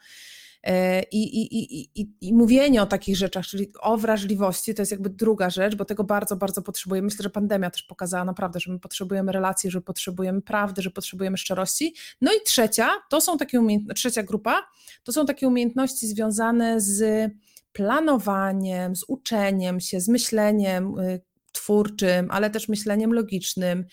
E, 0.68 1.04
I, 1.04 1.42
i, 1.42 2.02
i, 2.02 2.10
i, 2.22 2.34
mówienie 2.34 2.82
o 2.82 2.86
takich 2.86 3.18
rzeczach, 3.18 3.46
czyli 3.46 3.72
o 3.80 3.98
wrażliwości, 3.98 4.76
to 4.76 4.82
jest 4.82 4.92
jakby 4.92 5.10
druga 5.10 5.50
rzecz, 5.50 5.76
bo 5.76 5.86
tego 5.86 6.04
bardzo, 6.04 6.36
bardzo 6.36 6.62
potrzebujemy. 6.62 7.06
Myślę, 7.06 7.24
że 7.24 7.30
pandemia 7.30 7.70
też 7.70 7.84
pokazała 7.84 8.26
naprawdę, 8.26 8.60
że 8.60 8.72
my 8.72 8.80
potrzebujemy 8.80 9.32
relacji, 9.32 9.72
że 9.72 9.82
potrzebujemy 9.82 10.42
prawdy, 10.42 10.82
że 10.82 10.92
potrzebujemy 10.92 11.38
szczerości. 11.38 11.96
No 12.22 12.32
i 12.34 12.44
trzecia, 12.46 12.90
to 13.10 13.22
są 13.22 13.38
takie 13.38 13.60
umiejętności, 13.60 13.96
trzecia 14.00 14.24
grupa, 14.24 14.68
to 15.04 15.12
są 15.12 15.26
takie 15.26 15.48
umiejętności 15.48 16.08
związane 16.08 16.82
z 16.82 17.32
planowaniem, 17.74 18.96
z 18.96 19.04
uczeniem 19.08 19.80
się, 19.80 20.02
z 20.02 20.08
myśleniem 20.08 21.00
y, 21.00 21.22
twórczym, 21.52 22.28
ale 22.32 22.50
też 22.50 22.70
myśleniem 22.70 23.14
logicznym. 23.14 23.86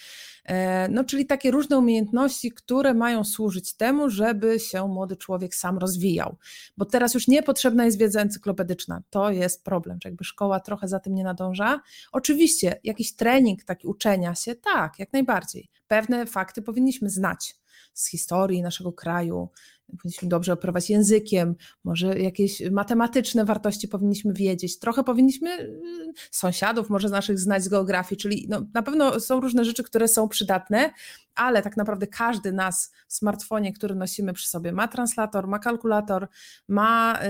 E, 0.45 0.89
no, 0.89 1.05
czyli 1.05 1.27
takie 1.27 1.51
różne 1.51 1.79
umiejętności, 1.79 2.53
które 2.53 2.95
mają 2.95 3.25
służyć 3.25 3.77
temu, 3.77 4.11
żeby 4.11 4.61
się 4.61 4.89
młody 4.89 5.17
człowiek 5.17 5.55
sam 5.55 5.79
rozwijał. 5.79 6.37
Bo 6.77 6.85
teraz 6.85 7.15
już 7.15 7.29
niepotrzebna 7.29 7.85
jest 7.85 7.99
wiedza 7.99 8.21
encyklopedyczna. 8.21 9.03
To 9.11 9.31
jest 9.31 9.65
problem, 9.65 9.99
że 10.03 10.09
jakby 10.09 10.25
szkoła 10.25 10.61
trochę 10.61 10.89
za 10.89 11.01
tym 11.01 11.15
nie 11.15 11.25
nadąża. 11.25 11.81
Oczywiście 12.13 12.81
jakiś 12.85 13.17
trening 13.17 13.65
taki 13.65 13.87
uczenia 13.87 14.35
się, 14.35 14.55
tak, 14.55 14.99
jak 14.99 15.13
najbardziej. 15.13 15.69
Pewne 15.89 16.27
fakty 16.27 16.63
powinniśmy 16.63 17.11
znać 17.11 17.57
z 17.95 18.09
historii 18.09 18.63
naszego 18.63 18.93
kraju, 18.93 19.49
powinniśmy 19.87 20.29
dobrze 20.29 20.53
operować 20.53 20.91
językiem, 20.91 21.55
może 21.85 22.19
jakieś 22.19 22.71
matematyczne 22.71 23.45
wartości 23.45 23.89
powinniśmy 23.89 24.33
wiedzieć, 24.33 24.79
trochę 24.79 25.05
powinniśmy 25.05 25.61
y, 25.61 26.13
sąsiadów 26.31 26.91
może 26.91 27.09
z 27.09 27.13
naszych 27.13 27.39
znać 27.39 27.65
z 27.65 27.69
geografii, 27.69 28.21
czyli 28.21 28.47
no, 28.49 28.67
na 28.75 28.83
pewno 28.83 29.21
są 29.21 29.41
różne 29.41 29.65
rzeczy, 29.65 29.83
które 29.83 30.09
są 30.09 30.29
przydatne, 30.29 30.91
ale 31.35 31.63
tak 31.63 31.77
naprawdę 31.77 32.07
każdy 32.07 32.53
nas 32.53 32.93
w 33.09 33.15
smartfonie, 33.15 33.73
który 33.73 33.95
nosimy 33.95 34.33
przy 34.33 34.49
sobie 34.49 34.73
ma 34.73 34.89
translator, 34.89 35.47
ma 35.47 35.59
kalkulator, 35.59 36.29
ma 36.69 37.21
y, 37.23 37.27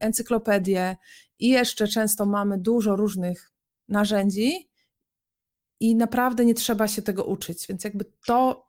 encyklopedię 0.00 0.96
i 1.38 1.48
jeszcze 1.48 1.88
często 1.88 2.26
mamy 2.26 2.58
dużo 2.58 2.96
różnych 2.96 3.52
narzędzi 3.88 4.68
i 5.80 5.96
naprawdę 5.96 6.44
nie 6.44 6.54
trzeba 6.54 6.88
się 6.88 7.02
tego 7.02 7.24
uczyć, 7.24 7.66
więc 7.68 7.84
jakby 7.84 8.04
to 8.26 8.67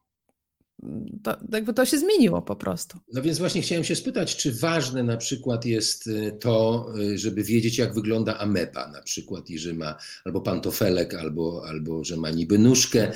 to, 1.24 1.38
jakby 1.52 1.74
to 1.74 1.86
się 1.86 1.98
zmieniło 1.98 2.42
po 2.42 2.56
prostu. 2.56 2.98
No 3.14 3.22
więc 3.22 3.40
właśnie 3.40 3.62
chciałem 3.62 3.84
się 3.84 3.96
spytać, 3.96 4.36
czy 4.36 4.54
ważne 4.54 5.04
na 5.04 5.18
przykład 5.18 5.66
jest 5.66 6.08
y, 6.08 6.38
to, 6.40 6.88
y, 7.00 7.18
żeby 7.18 7.44
wiedzieć, 7.44 7.78
jak 7.78 7.94
wygląda 7.94 8.38
ameba 8.38 8.92
na 8.92 9.02
przykład 9.02 9.50
i 9.50 9.60
że 9.60 9.74
ma 9.74 9.96
albo 10.26 10.42
pantofelek, 10.42 11.14
albo, 11.14 11.64
albo 11.68 12.04
że 12.04 12.18
ma 12.18 12.30
niby 12.30 12.60
nóżkę. 12.60 13.12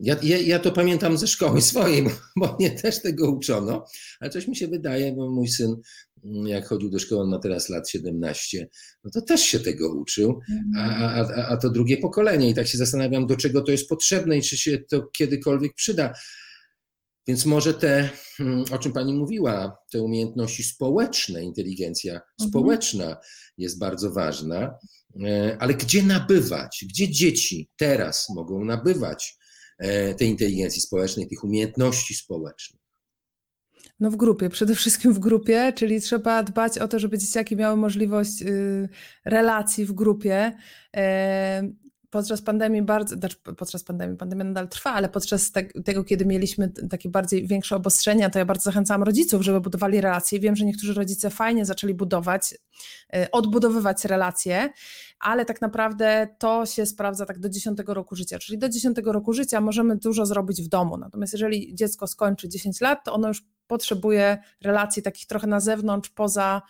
Ja, 0.00 0.16
ja, 0.22 0.38
ja 0.38 0.58
to 0.58 0.72
pamiętam 0.72 1.18
ze 1.18 1.26
szkoły 1.26 1.62
swojej, 1.70 2.04
bo, 2.36 2.56
mnie 2.60 2.70
też 2.70 3.02
tego 3.02 3.30
uczono, 3.30 3.86
ale 4.20 4.30
coś 4.30 4.48
mi 4.48 4.56
się 4.56 4.68
wydaje, 4.68 5.12
bo 5.12 5.30
mój 5.30 5.48
syn 5.48 5.76
mm, 6.24 6.46
jak 6.46 6.66
chodził 6.66 6.90
do 6.90 6.98
szkoły, 6.98 7.22
on 7.22 7.30
ma 7.30 7.38
teraz 7.38 7.68
lat 7.68 7.90
17, 7.90 8.68
no 9.04 9.10
to 9.10 9.20
też 9.22 9.40
się 9.40 9.60
tego 9.60 9.94
uczył, 9.94 10.40
a, 10.76 11.12
a, 11.12 11.46
a 11.48 11.56
to 11.56 11.70
drugie 11.70 11.96
pokolenie 11.96 12.50
i 12.50 12.54
tak 12.54 12.66
się 12.66 12.78
zastanawiam, 12.78 13.26
do 13.26 13.36
czego 13.36 13.62
to 13.62 13.72
jest 13.72 13.88
potrzebne 13.88 14.38
i 14.38 14.42
czy 14.42 14.58
się 14.58 14.78
to 14.78 15.02
kiedykolwiek 15.02 15.74
przyda. 15.74 16.12
Więc 17.26 17.46
może 17.46 17.74
te, 17.74 18.10
hmm, 18.36 18.64
o 18.70 18.78
czym 18.78 18.92
Pani 18.92 19.14
mówiła, 19.14 19.78
te 19.90 20.02
umiejętności 20.02 20.62
społeczne, 20.62 21.44
inteligencja 21.44 22.12
mhm. 22.12 22.50
społeczna 22.50 23.16
jest 23.58 23.78
bardzo 23.78 24.10
ważna, 24.10 24.78
e, 25.24 25.56
ale 25.60 25.74
gdzie 25.74 26.02
nabywać? 26.02 26.84
Gdzie 26.88 27.08
dzieci 27.08 27.70
teraz 27.76 28.28
mogą 28.34 28.64
nabywać 28.64 29.36
e, 29.78 30.14
tej 30.14 30.28
inteligencji 30.28 30.80
społecznej, 30.80 31.28
tych 31.28 31.44
umiejętności 31.44 32.14
społecznych? 32.14 32.86
No 34.00 34.10
w 34.10 34.16
grupie, 34.16 34.50
przede 34.50 34.74
wszystkim 34.74 35.12
w 35.12 35.18
grupie, 35.18 35.72
czyli 35.76 36.00
trzeba 36.00 36.42
dbać 36.42 36.78
o 36.78 36.88
to, 36.88 36.98
żeby 36.98 37.18
dzieciaki 37.18 37.56
miały 37.56 37.76
możliwość 37.76 38.42
y, 38.42 38.88
relacji 39.24 39.84
w 39.84 39.92
grupie. 39.92 40.52
E, 42.16 42.20
podczas 42.20 42.42
pandemii 42.42 42.82
bardzo, 42.82 43.16
znaczy 43.16 43.36
podczas 43.56 43.84
pandemii, 43.84 44.16
pandemia 44.16 44.44
nadal 44.44 44.68
trwa, 44.68 44.92
ale 44.92 45.08
podczas 45.08 45.52
te, 45.52 45.64
tego, 45.64 46.04
kiedy 46.04 46.26
mieliśmy 46.26 46.68
takie 46.90 47.08
bardziej 47.08 47.46
większe 47.46 47.76
obostrzenia, 47.76 48.30
to 48.30 48.38
ja 48.38 48.44
bardzo 48.44 48.64
zachęcałam 48.64 49.02
rodziców, 49.02 49.42
żeby 49.42 49.60
budowali 49.60 50.00
relacje. 50.00 50.40
Wiem, 50.40 50.56
że 50.56 50.64
niektórzy 50.64 50.94
rodzice 50.94 51.30
fajnie 51.30 51.64
zaczęli 51.64 51.94
budować, 51.94 52.54
y, 53.16 53.30
odbudowywać 53.30 54.04
relacje, 54.04 54.68
ale 55.18 55.44
tak 55.44 55.60
naprawdę 55.60 56.28
to 56.38 56.66
się 56.66 56.86
sprawdza 56.86 57.26
tak 57.26 57.38
do 57.38 57.48
10 57.48 57.78
roku 57.86 58.16
życia, 58.16 58.38
czyli 58.38 58.58
do 58.58 58.68
10 58.68 58.96
roku 59.04 59.32
życia 59.32 59.60
możemy 59.60 59.96
dużo 59.96 60.26
zrobić 60.26 60.62
w 60.62 60.68
domu. 60.68 60.96
Natomiast 60.96 61.32
jeżeli 61.32 61.74
dziecko 61.74 62.06
skończy 62.06 62.48
10 62.48 62.80
lat, 62.80 63.04
to 63.04 63.12
ono 63.12 63.28
już 63.28 63.44
potrzebuje 63.66 64.38
relacji 64.62 65.02
takich 65.02 65.26
trochę 65.26 65.46
na 65.46 65.60
zewnątrz, 65.60 66.10
poza 66.10 66.62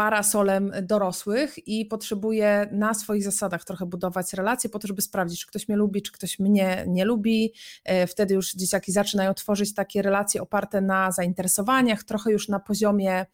parasolem 0.00 0.72
dorosłych 0.82 1.68
i 1.68 1.86
potrzebuję 1.86 2.68
na 2.72 2.94
swoich 2.94 3.24
zasadach 3.24 3.64
trochę 3.64 3.86
budować 3.86 4.32
relacje 4.32 4.70
po 4.70 4.78
to, 4.78 4.88
żeby 4.88 5.02
sprawdzić, 5.02 5.40
czy 5.40 5.46
ktoś 5.46 5.68
mnie 5.68 5.76
lubi, 5.76 6.02
czy 6.02 6.12
ktoś 6.12 6.38
mnie 6.38 6.84
nie 6.86 7.04
lubi. 7.04 7.52
E, 7.84 8.06
wtedy 8.06 8.34
już 8.34 8.52
dzieciaki 8.54 8.92
zaczynają 8.92 9.34
tworzyć 9.34 9.74
takie 9.74 10.02
relacje 10.02 10.42
oparte 10.42 10.80
na 10.80 11.12
zainteresowaniach, 11.12 12.04
trochę 12.04 12.32
już 12.32 12.48
na 12.48 12.60
poziomie 12.60 13.26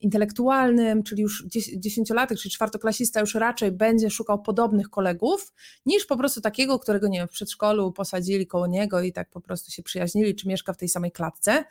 intelektualnym, 0.00 1.02
czyli 1.02 1.22
już 1.22 1.44
dziesięciolatek, 1.76 2.38
czyli 2.38 2.52
czwartoklasista 2.52 3.20
już 3.20 3.34
raczej 3.34 3.72
będzie 3.72 4.10
szukał 4.10 4.42
podobnych 4.42 4.90
kolegów, 4.90 5.52
niż 5.86 6.06
po 6.06 6.16
prostu 6.16 6.40
takiego, 6.40 6.78
którego 6.78 7.08
nie 7.08 7.18
wiem, 7.18 7.28
w 7.28 7.30
przedszkolu 7.30 7.92
posadzili 7.92 8.46
koło 8.46 8.66
niego 8.66 9.02
i 9.02 9.12
tak 9.12 9.30
po 9.30 9.40
prostu 9.40 9.70
się 9.70 9.82
przyjaźnili, 9.82 10.34
czy 10.34 10.48
mieszka 10.48 10.72
w 10.72 10.76
tej 10.76 10.88
samej 10.88 11.12
klatce. 11.12 11.64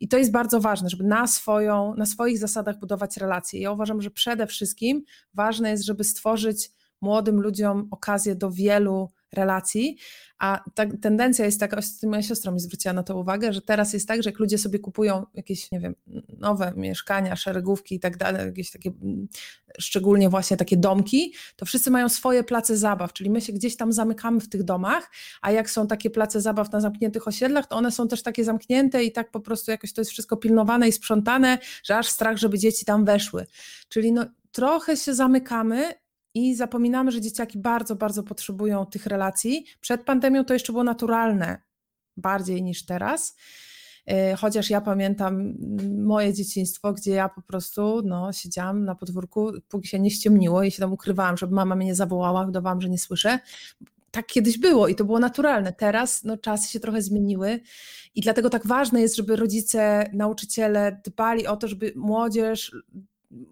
I 0.00 0.08
to 0.08 0.18
jest 0.18 0.30
bardzo 0.30 0.60
ważne, 0.60 0.90
żeby 0.90 1.04
na, 1.04 1.26
swoją, 1.26 1.94
na 1.94 2.06
swoich 2.06 2.38
zasadach 2.38 2.78
budować 2.78 3.16
relacje. 3.16 3.60
Ja 3.60 3.72
uważam, 3.72 4.02
że 4.02 4.10
przede 4.10 4.46
wszystkim 4.46 5.02
ważne 5.34 5.70
jest, 5.70 5.84
żeby 5.84 6.04
stworzyć 6.04 6.70
młodym 7.00 7.40
ludziom 7.40 7.88
okazję 7.90 8.34
do 8.34 8.50
wielu 8.50 9.10
relacji, 9.32 9.96
a 10.38 10.64
ta 10.74 10.86
tendencja 11.02 11.44
jest 11.44 11.60
taka, 11.60 11.80
moja 12.02 12.22
siostra 12.22 12.52
mi 12.52 12.60
zwróciła 12.60 12.94
na 12.94 13.02
to 13.02 13.16
uwagę, 13.16 13.52
że 13.52 13.62
teraz 13.62 13.92
jest 13.92 14.08
tak, 14.08 14.22
że 14.22 14.30
jak 14.30 14.38
ludzie 14.38 14.58
sobie 14.58 14.78
kupują 14.78 15.26
jakieś, 15.34 15.72
nie 15.72 15.80
wiem, 15.80 15.94
nowe 16.38 16.72
mieszkania, 16.76 17.36
szeregówki 17.36 17.94
i 17.94 18.00
tak 18.00 18.16
dalej, 18.16 18.46
jakieś 18.46 18.70
takie, 18.70 18.92
szczególnie 19.78 20.28
właśnie 20.28 20.56
takie 20.56 20.76
domki, 20.76 21.34
to 21.56 21.66
wszyscy 21.66 21.90
mają 21.90 22.08
swoje 22.08 22.44
place 22.44 22.76
zabaw, 22.76 23.12
czyli 23.12 23.30
my 23.30 23.40
się 23.40 23.52
gdzieś 23.52 23.76
tam 23.76 23.92
zamykamy 23.92 24.40
w 24.40 24.48
tych 24.48 24.62
domach, 24.62 25.10
a 25.42 25.52
jak 25.52 25.70
są 25.70 25.86
takie 25.86 26.10
place 26.10 26.40
zabaw 26.40 26.72
na 26.72 26.80
zamkniętych 26.80 27.28
osiedlach, 27.28 27.66
to 27.66 27.76
one 27.76 27.92
są 27.92 28.08
też 28.08 28.22
takie 28.22 28.44
zamknięte 28.44 29.04
i 29.04 29.12
tak 29.12 29.30
po 29.30 29.40
prostu 29.40 29.70
jakoś 29.70 29.92
to 29.92 30.00
jest 30.00 30.10
wszystko 30.10 30.36
pilnowane 30.36 30.88
i 30.88 30.92
sprzątane, 30.92 31.58
że 31.84 31.98
aż 31.98 32.08
strach, 32.08 32.36
żeby 32.36 32.58
dzieci 32.58 32.84
tam 32.84 33.04
weszły. 33.04 33.46
Czyli 33.88 34.12
no 34.12 34.24
trochę 34.52 34.96
się 34.96 35.14
zamykamy 35.14 35.94
i 36.34 36.54
zapominamy, 36.54 37.12
że 37.12 37.20
dzieciaki 37.20 37.58
bardzo, 37.58 37.96
bardzo 37.96 38.22
potrzebują 38.22 38.86
tych 38.86 39.06
relacji. 39.06 39.64
Przed 39.80 40.04
pandemią 40.04 40.44
to 40.44 40.54
jeszcze 40.54 40.72
było 40.72 40.84
naturalne 40.84 41.62
bardziej 42.16 42.62
niż 42.62 42.84
teraz. 42.84 43.36
E, 44.06 44.36
chociaż 44.36 44.70
ja 44.70 44.80
pamiętam 44.80 45.54
moje 46.04 46.34
dzieciństwo, 46.34 46.92
gdzie 46.92 47.10
ja 47.10 47.28
po 47.28 47.42
prostu 47.42 48.02
no, 48.04 48.32
siedziałam 48.32 48.84
na 48.84 48.94
podwórku, 48.94 49.52
póki 49.68 49.88
się 49.88 50.00
nie 50.00 50.10
ściemniło 50.10 50.62
i 50.62 50.70
się 50.70 50.80
tam 50.80 50.92
ukrywałam, 50.92 51.36
żeby 51.36 51.54
mama 51.54 51.76
mnie 51.76 51.86
nie 51.86 51.94
zawołała, 51.94 52.46
udawałam, 52.46 52.80
że 52.80 52.88
nie 52.88 52.98
słyszę. 52.98 53.38
Tak 54.10 54.26
kiedyś 54.26 54.58
było 54.58 54.88
i 54.88 54.94
to 54.94 55.04
było 55.04 55.18
naturalne. 55.18 55.72
Teraz 55.72 56.24
no, 56.24 56.36
czasy 56.36 56.72
się 56.72 56.80
trochę 56.80 57.02
zmieniły 57.02 57.60
i 58.14 58.20
dlatego 58.20 58.50
tak 58.50 58.66
ważne 58.66 59.00
jest, 59.00 59.16
żeby 59.16 59.36
rodzice, 59.36 60.10
nauczyciele 60.12 61.00
dbali 61.04 61.46
o 61.46 61.56
to, 61.56 61.68
żeby 61.68 61.92
młodzież 61.96 62.76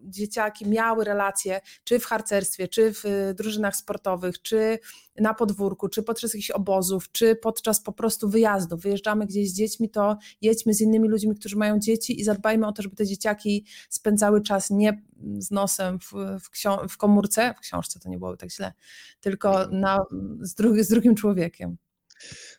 dzieciaki 0.05 0.69
miały 0.69 1.05
relacje, 1.05 1.61
czy 1.85 1.99
w 1.99 2.05
harcerstwie, 2.05 2.69
czy 2.69 2.95
w 2.95 3.05
y, 3.05 3.35
drużynach 3.35 3.77
sportowych, 3.77 4.43
czy 4.43 4.79
na 5.21 5.35
podwórku, 5.35 5.89
czy 5.89 6.03
podczas 6.03 6.35
jakichś 6.35 6.51
obozów, 6.51 7.13
czy 7.13 7.37
podczas 7.37 7.81
po 7.81 7.93
prostu 7.93 8.29
wyjazdu. 8.29 8.77
Wyjeżdżamy 8.77 9.27
gdzieś 9.27 9.51
z 9.51 9.55
dziećmi, 9.55 9.91
to 9.91 10.19
jedźmy 10.41 10.75
z 10.75 10.81
innymi 10.81 11.09
ludźmi, 11.09 11.35
którzy 11.35 11.57
mają 11.57 11.79
dzieci 11.79 12.21
i 12.21 12.25
zadbajmy 12.25 12.67
o 12.67 12.73
to, 12.73 12.83
żeby 12.83 12.97
te 12.97 13.07
dzieciaki 13.07 13.67
spędzały 13.89 14.43
czas 14.43 14.71
nie 14.71 15.03
z 15.39 15.51
nosem 15.51 15.99
w, 15.99 16.13
w, 16.13 16.51
w 16.89 16.97
komórce, 16.97 17.55
w 17.57 17.61
książce 17.61 18.01
to 18.01 18.09
nie 18.09 18.19
byłoby 18.19 18.37
tak 18.37 18.51
źle, 18.51 18.73
tylko 19.21 19.69
na, 19.69 19.99
z, 20.41 20.55
drugi, 20.55 20.85
z 20.85 20.89
drugim 20.89 21.15
człowiekiem. 21.15 21.77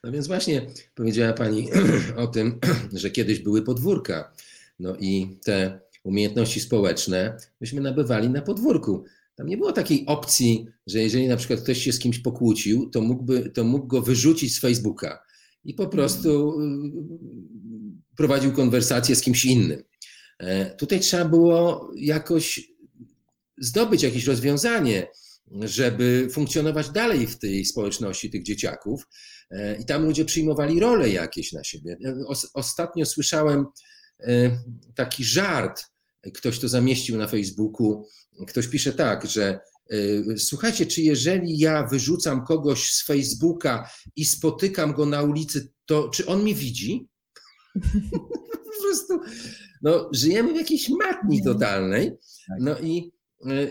No 0.03 0.11
więc 0.11 0.27
właśnie 0.27 0.67
powiedziała 0.95 1.33
Pani 1.33 1.69
o 2.17 2.27
tym, 2.27 2.59
że 2.93 3.09
kiedyś 3.09 3.39
były 3.39 3.61
podwórka. 3.61 4.33
No 4.79 4.95
i 4.99 5.39
te 5.43 5.81
umiejętności 6.03 6.59
społeczne 6.59 7.37
myśmy 7.61 7.81
nabywali 7.81 8.29
na 8.29 8.41
podwórku. 8.41 9.03
Tam 9.35 9.47
nie 9.47 9.57
było 9.57 9.71
takiej 9.71 10.05
opcji, 10.05 10.67
że 10.87 10.99
jeżeli 10.99 11.27
na 11.27 11.37
przykład 11.37 11.61
ktoś 11.61 11.77
się 11.77 11.93
z 11.93 11.99
kimś 11.99 12.19
pokłócił, 12.19 12.89
to, 12.89 13.01
mógłby, 13.01 13.49
to 13.49 13.63
mógł 13.63 13.87
go 13.87 14.01
wyrzucić 14.01 14.55
z 14.55 14.59
Facebooka 14.59 15.23
i 15.63 15.73
po 15.73 15.87
prostu 15.87 16.59
prowadził 18.17 18.51
konwersację 18.51 19.15
z 19.15 19.21
kimś 19.21 19.45
innym. 19.45 19.83
E, 20.39 20.75
tutaj 20.75 20.99
trzeba 20.99 21.25
było 21.25 21.91
jakoś 21.95 22.71
zdobyć 23.57 24.03
jakieś 24.03 24.25
rozwiązanie, 24.25 25.07
żeby 25.51 26.27
funkcjonować 26.31 26.89
dalej 26.89 27.27
w 27.27 27.39
tej 27.39 27.65
społeczności 27.65 28.29
tych 28.29 28.43
dzieciaków. 28.43 29.07
E, 29.51 29.75
I 29.75 29.85
tam 29.85 30.05
ludzie 30.05 30.25
przyjmowali 30.25 30.79
role 30.79 31.09
jakieś 31.09 31.53
na 31.53 31.63
siebie. 31.63 31.97
Ostatnio 32.53 33.05
słyszałem 33.05 33.65
taki 34.95 35.23
żart, 35.23 35.85
ktoś 36.33 36.59
to 36.59 36.69
zamieścił 36.69 37.17
na 37.17 37.27
Facebooku. 37.27 38.07
Ktoś 38.47 38.67
pisze 38.67 38.93
tak, 38.93 39.25
że 39.25 39.59
słuchajcie, 40.37 40.85
czy 40.85 41.01
jeżeli 41.01 41.59
ja 41.59 41.87
wyrzucam 41.87 42.45
kogoś 42.45 42.91
z 42.93 43.05
Facebooka 43.05 43.89
i 44.15 44.25
spotykam 44.25 44.93
go 44.93 45.05
na 45.05 45.21
ulicy, 45.21 45.73
to 45.85 46.09
czy 46.09 46.25
on 46.25 46.41
mnie 46.41 46.55
widzi? 46.55 47.07
po 48.63 48.81
prostu, 48.81 49.19
no, 49.81 50.09
żyjemy 50.13 50.53
w 50.53 50.55
jakiejś 50.55 50.89
matni 50.89 51.43
totalnej. 51.43 52.11
Tak. 52.47 52.57
No 52.59 52.79
i, 52.79 53.11
e, 53.45 53.67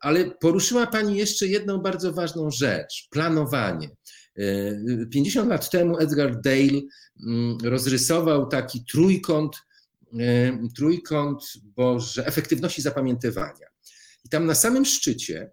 ale 0.00 0.30
poruszyła 0.30 0.86
Pani 0.86 1.16
jeszcze 1.16 1.46
jedną 1.46 1.78
bardzo 1.78 2.12
ważną 2.12 2.50
rzecz 2.50 3.08
planowanie. 3.10 3.90
50 5.10 5.46
e, 5.46 5.50
lat 5.50 5.70
temu 5.70 5.98
Edgar 5.98 6.40
Dale 6.40 6.80
mm, 7.26 7.58
rozrysował 7.64 8.46
taki 8.46 8.84
trójkąt, 8.92 9.56
e, 9.56 9.60
trójkąt 10.76 11.44
Boże, 11.64 12.26
efektywności 12.26 12.82
zapamiętywania. 12.82 13.66
I 14.24 14.28
tam 14.28 14.46
na 14.46 14.54
samym 14.54 14.84
szczycie 14.84 15.50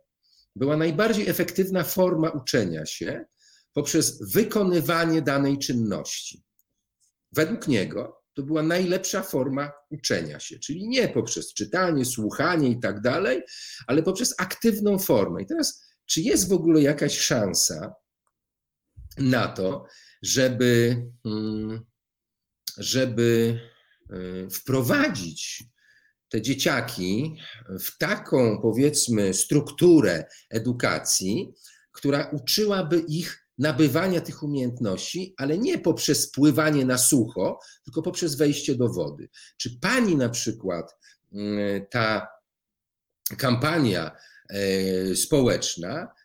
była 0.56 0.78
najbardziej 0.78 1.30
efektywna 1.30 1.84
forma 1.84 2.30
uczenia 2.30 2.86
się 2.86 3.26
poprzez 3.74 4.34
wykonywanie 4.34 5.22
danej 5.22 5.58
czynności. 5.58 6.44
Według 7.32 7.68
niego 7.68 8.22
to 8.34 8.44
była 8.44 8.64
najlepsza 8.64 9.24
forma 9.24 9.72
uczenia 9.90 10.40
się, 10.40 10.60
czyli 10.60 10.88
nie 10.88 11.10
poprzez 11.10 11.54
czytanie, 11.54 12.06
słuchanie 12.06 12.70
i 12.70 12.80
tak 12.80 13.02
dalej, 13.02 13.42
ale 13.88 14.04
poprzez 14.04 14.36
aktywną 14.38 15.00
formę. 15.00 15.42
I 15.42 15.46
teraz, 15.46 15.86
czy 16.06 16.22
jest 16.22 16.50
w 16.50 16.54
ogóle 16.54 16.82
jakaś 16.82 17.18
szansa 17.18 17.94
na 19.18 19.48
to, 19.48 19.86
żeby, 20.22 21.04
mm, 21.26 21.86
żeby 22.78 23.60
wprowadzić 24.52 25.64
te 26.30 26.42
dzieciaki 26.42 27.38
w 27.80 27.98
taką, 27.98 28.62
powiedzmy, 28.62 29.34
strukturę 29.34 30.26
edukacji, 30.50 31.54
która 31.92 32.30
uczyłaby 32.30 33.00
ich 33.00 33.46
nabywania 33.58 34.22
tych 34.22 34.44
umiejętności, 34.44 35.34
ale 35.38 35.58
nie 35.58 35.80
poprzez 35.80 36.32
pływanie 36.32 36.86
na 36.86 36.98
sucho, 36.98 37.60
tylko 37.84 38.02
poprzez 38.02 38.36
wejście 38.36 38.76
do 38.76 38.90
wody. 38.90 39.30
Czy 39.58 39.80
pani 39.80 40.16
na 40.16 40.30
przykład 40.30 40.96
mm, 41.34 41.86
ta 41.90 42.28
kampania 43.38 44.12
e, 44.50 45.16
społeczna 45.16 46.02
e, 46.02 46.25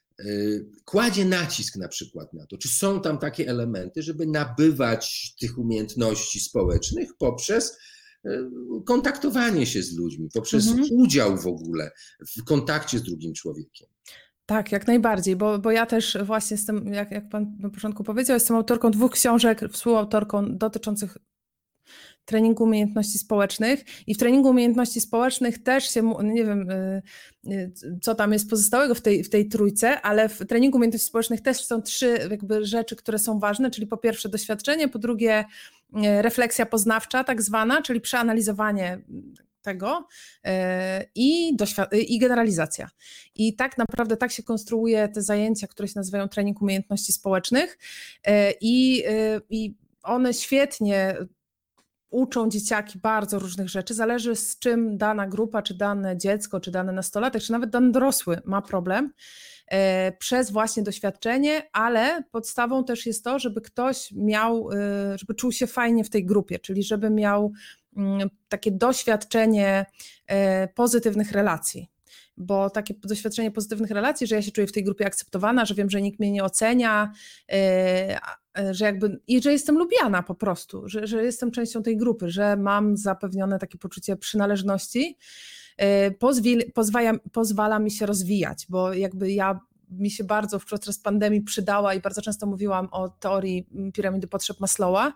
kładzie 0.84 1.24
nacisk 1.24 1.76
na 1.76 1.88
przykład 1.88 2.32
na 2.32 2.46
to, 2.46 2.58
czy 2.58 2.68
są 2.68 3.00
tam 3.00 3.18
takie 3.18 3.48
elementy, 3.48 4.02
żeby 4.02 4.26
nabywać 4.26 5.34
tych 5.40 5.58
umiejętności 5.58 6.40
społecznych 6.40 7.10
poprzez 7.18 7.78
e, 8.24 8.50
kontaktowanie 8.86 9.66
się 9.66 9.82
z 9.82 9.96
ludźmi, 9.96 10.28
poprzez 10.34 10.68
mhm. 10.68 10.88
udział 10.92 11.36
w 11.36 11.46
ogóle 11.46 11.90
w 12.36 12.44
kontakcie 12.44 12.98
z 12.98 13.02
drugim 13.02 13.34
człowiekiem. 13.34 13.88
Tak, 14.46 14.72
jak 14.72 14.86
najbardziej, 14.86 15.36
bo, 15.36 15.58
bo 15.58 15.70
ja 15.70 15.86
też 15.86 16.18
właśnie 16.24 16.54
jestem, 16.54 16.92
jak, 16.92 17.10
jak 17.10 17.28
Pan 17.28 17.56
na 17.58 17.70
początku 17.70 18.04
powiedział, 18.04 18.34
jestem 18.34 18.56
autorką 18.56 18.90
dwóch 18.90 19.12
książek, 19.12 19.60
współautorką 19.72 20.58
dotyczących 20.58 21.16
treningu 22.30 22.64
umiejętności 22.64 23.18
społecznych 23.18 23.84
i 24.06 24.14
w 24.14 24.18
treningu 24.18 24.48
umiejętności 24.48 25.00
społecznych 25.00 25.62
też 25.62 25.90
się, 25.90 26.14
nie 26.22 26.44
wiem, 26.44 26.70
y, 26.70 27.02
y, 27.46 27.72
co 28.02 28.14
tam 28.14 28.32
jest 28.32 28.50
pozostałego 28.50 28.94
w 28.94 29.00
tej, 29.00 29.24
w 29.24 29.30
tej 29.30 29.48
trójce, 29.48 30.00
ale 30.00 30.28
w 30.28 30.38
treningu 30.46 30.76
umiejętności 30.76 31.08
społecznych 31.08 31.40
też 31.40 31.64
są 31.64 31.82
trzy 31.82 32.18
jakby 32.30 32.64
rzeczy, 32.64 32.96
które 32.96 33.18
są 33.18 33.38
ważne, 33.38 33.70
czyli 33.70 33.86
po 33.86 33.96
pierwsze 33.96 34.28
doświadczenie, 34.28 34.88
po 34.88 34.98
drugie 34.98 35.40
y, 35.40 36.22
refleksja 36.22 36.66
poznawcza 36.66 37.24
tak 37.24 37.42
zwana, 37.42 37.82
czyli 37.82 38.00
przeanalizowanie 38.00 39.00
tego 39.62 40.06
i, 41.14 41.56
i 42.08 42.18
generalizacja. 42.18 42.90
I 43.34 43.56
tak 43.56 43.78
naprawdę 43.78 44.16
tak 44.16 44.32
się 44.32 44.42
konstruuje 44.42 45.08
te 45.08 45.22
zajęcia, 45.22 45.66
które 45.66 45.88
się 45.88 45.92
nazywają 45.96 46.28
trening 46.28 46.62
umiejętności 46.62 47.12
społecznych 47.12 47.78
i, 48.60 49.04
i 49.50 49.74
one 50.02 50.34
świetnie 50.34 51.16
uczą 52.10 52.50
dzieciaki 52.50 52.98
bardzo 52.98 53.38
różnych 53.38 53.68
rzeczy. 53.68 53.94
Zależy 53.94 54.36
z 54.36 54.58
czym 54.58 54.98
dana 54.98 55.26
grupa, 55.26 55.62
czy 55.62 55.74
dane 55.74 56.16
dziecko, 56.16 56.60
czy 56.60 56.70
dany 56.70 56.92
nastolatek, 56.92 57.42
czy 57.42 57.52
nawet 57.52 57.70
dany 57.70 57.90
dorosły 57.92 58.40
ma 58.44 58.62
problem 58.62 59.12
przez 60.18 60.50
właśnie 60.50 60.82
doświadczenie, 60.82 61.68
ale 61.72 62.22
podstawą 62.30 62.84
też 62.84 63.06
jest 63.06 63.24
to, 63.24 63.38
żeby 63.38 63.60
ktoś 63.60 64.12
miał, 64.12 64.68
żeby 65.14 65.34
czuł 65.34 65.52
się 65.52 65.66
fajnie 65.66 66.04
w 66.04 66.10
tej 66.10 66.24
grupie, 66.26 66.58
czyli 66.58 66.82
żeby 66.82 67.10
miał 67.10 67.52
Mm, 67.96 68.30
takie 68.48 68.72
doświadczenie 68.72 69.86
e, 70.26 70.68
pozytywnych 70.68 71.32
relacji. 71.32 71.90
Bo 72.36 72.70
takie 72.70 72.94
doświadczenie 72.94 73.50
pozytywnych 73.50 73.90
relacji, 73.90 74.26
że 74.26 74.34
ja 74.34 74.42
się 74.42 74.50
czuję 74.50 74.66
w 74.66 74.72
tej 74.72 74.84
grupie 74.84 75.06
akceptowana, 75.06 75.64
że 75.64 75.74
wiem, 75.74 75.90
że 75.90 76.02
nikt 76.02 76.20
mnie 76.20 76.30
nie 76.30 76.44
ocenia, 76.44 77.12
e, 77.48 77.54
e, 77.54 78.20
że 78.70 78.84
jakby 78.84 79.20
i 79.26 79.42
że 79.42 79.52
jestem 79.52 79.78
lubiana 79.78 80.22
po 80.22 80.34
prostu, 80.34 80.88
że, 80.88 81.06
że 81.06 81.24
jestem 81.24 81.50
częścią 81.50 81.82
tej 81.82 81.96
grupy, 81.96 82.30
że 82.30 82.56
mam 82.56 82.96
zapewnione 82.96 83.58
takie 83.58 83.78
poczucie 83.78 84.16
przynależności, 84.16 85.18
pozwala, 86.74 87.12
pozwala 87.32 87.78
mi 87.78 87.90
się 87.90 88.06
rozwijać, 88.06 88.66
bo 88.68 88.92
jakby 88.92 89.32
ja 89.32 89.60
mi 89.90 90.10
się 90.10 90.24
bardzo 90.24 90.60
podczas 90.70 90.98
pandemii 90.98 91.40
przydała 91.40 91.94
i 91.94 92.00
bardzo 92.00 92.22
często 92.22 92.46
mówiłam 92.46 92.88
o 92.90 93.08
teorii 93.08 93.68
piramidy 93.92 94.26
potrzeb 94.26 94.60
Maslowa, 94.60 95.12
E, 95.12 95.14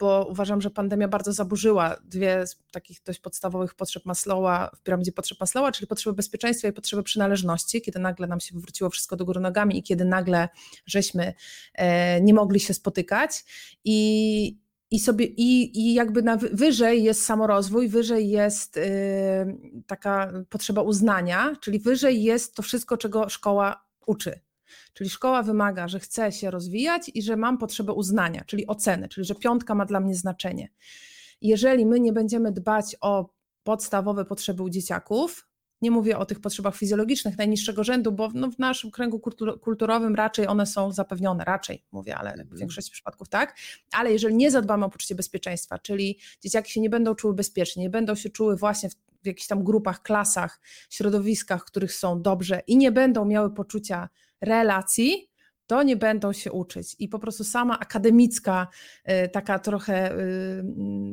bo 0.00 0.26
uważam, 0.30 0.60
że 0.60 0.70
pandemia 0.70 1.08
bardzo 1.08 1.32
zaburzyła 1.32 1.96
dwie 2.04 2.46
z 2.46 2.56
takich 2.72 3.02
dość 3.02 3.20
podstawowych 3.20 3.74
potrzeb 3.74 4.06
Maslowa 4.06 4.70
w 4.76 4.82
piramidzie 4.82 5.12
potrzeb 5.12 5.40
Maslowa, 5.40 5.72
czyli 5.72 5.86
potrzeby 5.86 6.16
bezpieczeństwa 6.16 6.68
i 6.68 6.72
potrzeby 6.72 7.02
przynależności, 7.02 7.82
kiedy 7.82 7.98
nagle 7.98 8.26
nam 8.26 8.40
się 8.40 8.54
wywróciło 8.54 8.90
wszystko 8.90 9.16
do 9.16 9.24
góry 9.24 9.40
nogami 9.40 9.78
i 9.78 9.82
kiedy 9.82 10.04
nagle 10.04 10.48
żeśmy 10.86 11.34
e, 11.74 12.20
nie 12.20 12.34
mogli 12.34 12.60
się 12.60 12.74
spotykać 12.74 13.44
i, 13.84 14.58
i 14.90 15.00
sobie 15.00 15.24
i, 15.24 15.78
i 15.80 15.94
jakby 15.94 16.22
na 16.22 16.36
wyżej 16.36 17.02
jest 17.02 17.24
samorozwój, 17.24 17.88
wyżej 17.88 18.30
jest 18.30 18.76
yy, 18.76 18.82
taka 19.86 20.32
potrzeba 20.48 20.82
uznania, 20.82 21.56
czyli 21.60 21.78
wyżej 21.78 22.22
jest 22.22 22.54
to 22.54 22.62
wszystko, 22.62 22.96
czego 22.96 23.28
szkoła 23.28 23.84
uczy. 24.06 24.40
Czyli 24.94 25.10
szkoła 25.10 25.42
wymaga, 25.42 25.88
że 25.88 26.00
chcę 26.00 26.32
się 26.32 26.50
rozwijać 26.50 27.10
i 27.14 27.22
że 27.22 27.36
mam 27.36 27.58
potrzebę 27.58 27.92
uznania, 27.92 28.44
czyli 28.46 28.66
oceny, 28.66 29.08
czyli 29.08 29.26
że 29.26 29.34
piątka 29.34 29.74
ma 29.74 29.84
dla 29.86 30.00
mnie 30.00 30.14
znaczenie. 30.14 30.68
Jeżeli 31.40 31.86
my 31.86 32.00
nie 32.00 32.12
będziemy 32.12 32.52
dbać 32.52 32.96
o 33.00 33.28
podstawowe 33.62 34.24
potrzeby 34.24 34.62
u 34.62 34.68
dzieciaków, 34.70 35.46
nie 35.82 35.90
mówię 35.90 36.18
o 36.18 36.26
tych 36.26 36.40
potrzebach 36.40 36.76
fizjologicznych 36.76 37.38
najniższego 37.38 37.84
rzędu, 37.84 38.12
bo 38.12 38.30
no 38.34 38.50
w 38.50 38.58
naszym 38.58 38.90
kręgu 38.90 39.20
kulturowym 39.60 40.14
raczej 40.14 40.46
one 40.46 40.66
są 40.66 40.92
zapewnione, 40.92 41.44
raczej 41.44 41.84
mówię, 41.92 42.16
ale 42.16 42.30
w 42.30 42.40
mhm. 42.40 42.58
większości 42.58 42.90
przypadków 42.92 43.28
tak. 43.28 43.56
Ale 43.92 44.12
jeżeli 44.12 44.34
nie 44.34 44.50
zadbamy 44.50 44.84
o 44.84 44.90
poczucie 44.90 45.14
bezpieczeństwa, 45.14 45.78
czyli 45.78 46.18
dzieciaki 46.40 46.72
się 46.72 46.80
nie 46.80 46.90
będą 46.90 47.14
czuły 47.14 47.34
bezpiecznie, 47.34 47.82
nie 47.82 47.90
będą 47.90 48.14
się 48.14 48.30
czuły 48.30 48.56
właśnie 48.56 48.90
w, 48.90 48.94
w 49.22 49.26
jakichś 49.26 49.46
tam 49.46 49.64
grupach, 49.64 50.02
klasach, 50.02 50.60
środowiskach, 50.90 51.62
w 51.62 51.64
których 51.64 51.94
są 51.94 52.22
dobrze 52.22 52.62
i 52.66 52.76
nie 52.76 52.92
będą 52.92 53.24
miały 53.24 53.54
poczucia 53.54 54.08
relacji, 54.42 55.32
to 55.66 55.82
nie 55.82 55.96
będą 55.96 56.32
się 56.32 56.52
uczyć. 56.52 56.96
I 56.98 57.08
po 57.08 57.18
prostu 57.18 57.44
sama 57.44 57.78
akademicka, 57.78 58.68
y, 59.24 59.28
taka 59.28 59.58
trochę 59.58 60.18
y, 60.18 60.64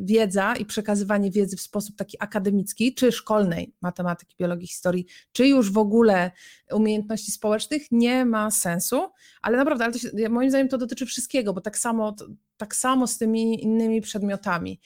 wiedza 0.03 0.55
i 0.55 0.65
przekazywanie 0.65 1.31
wiedzy 1.31 1.57
w 1.57 1.61
sposób 1.61 1.95
taki 1.95 2.17
akademicki, 2.19 2.93
czy 2.93 3.11
szkolnej 3.11 3.73
matematyki, 3.81 4.35
biologii, 4.39 4.67
historii, 4.67 5.05
czy 5.31 5.47
już 5.47 5.71
w 5.71 5.77
ogóle 5.77 6.31
umiejętności 6.71 7.31
społecznych, 7.31 7.91
nie 7.91 8.25
ma 8.25 8.51
sensu. 8.51 9.09
Ale 9.41 9.57
naprawdę, 9.57 9.85
ale 9.85 9.93
się, 9.99 10.29
moim 10.29 10.49
zdaniem 10.49 10.67
to 10.67 10.77
dotyczy 10.77 11.05
wszystkiego, 11.05 11.53
bo 11.53 11.61
tak 11.61 11.77
samo, 11.77 12.15
tak 12.57 12.75
samo 12.75 13.07
z 13.07 13.17
tymi 13.17 13.63
innymi 13.63 14.01
przedmiotami. 14.01 14.79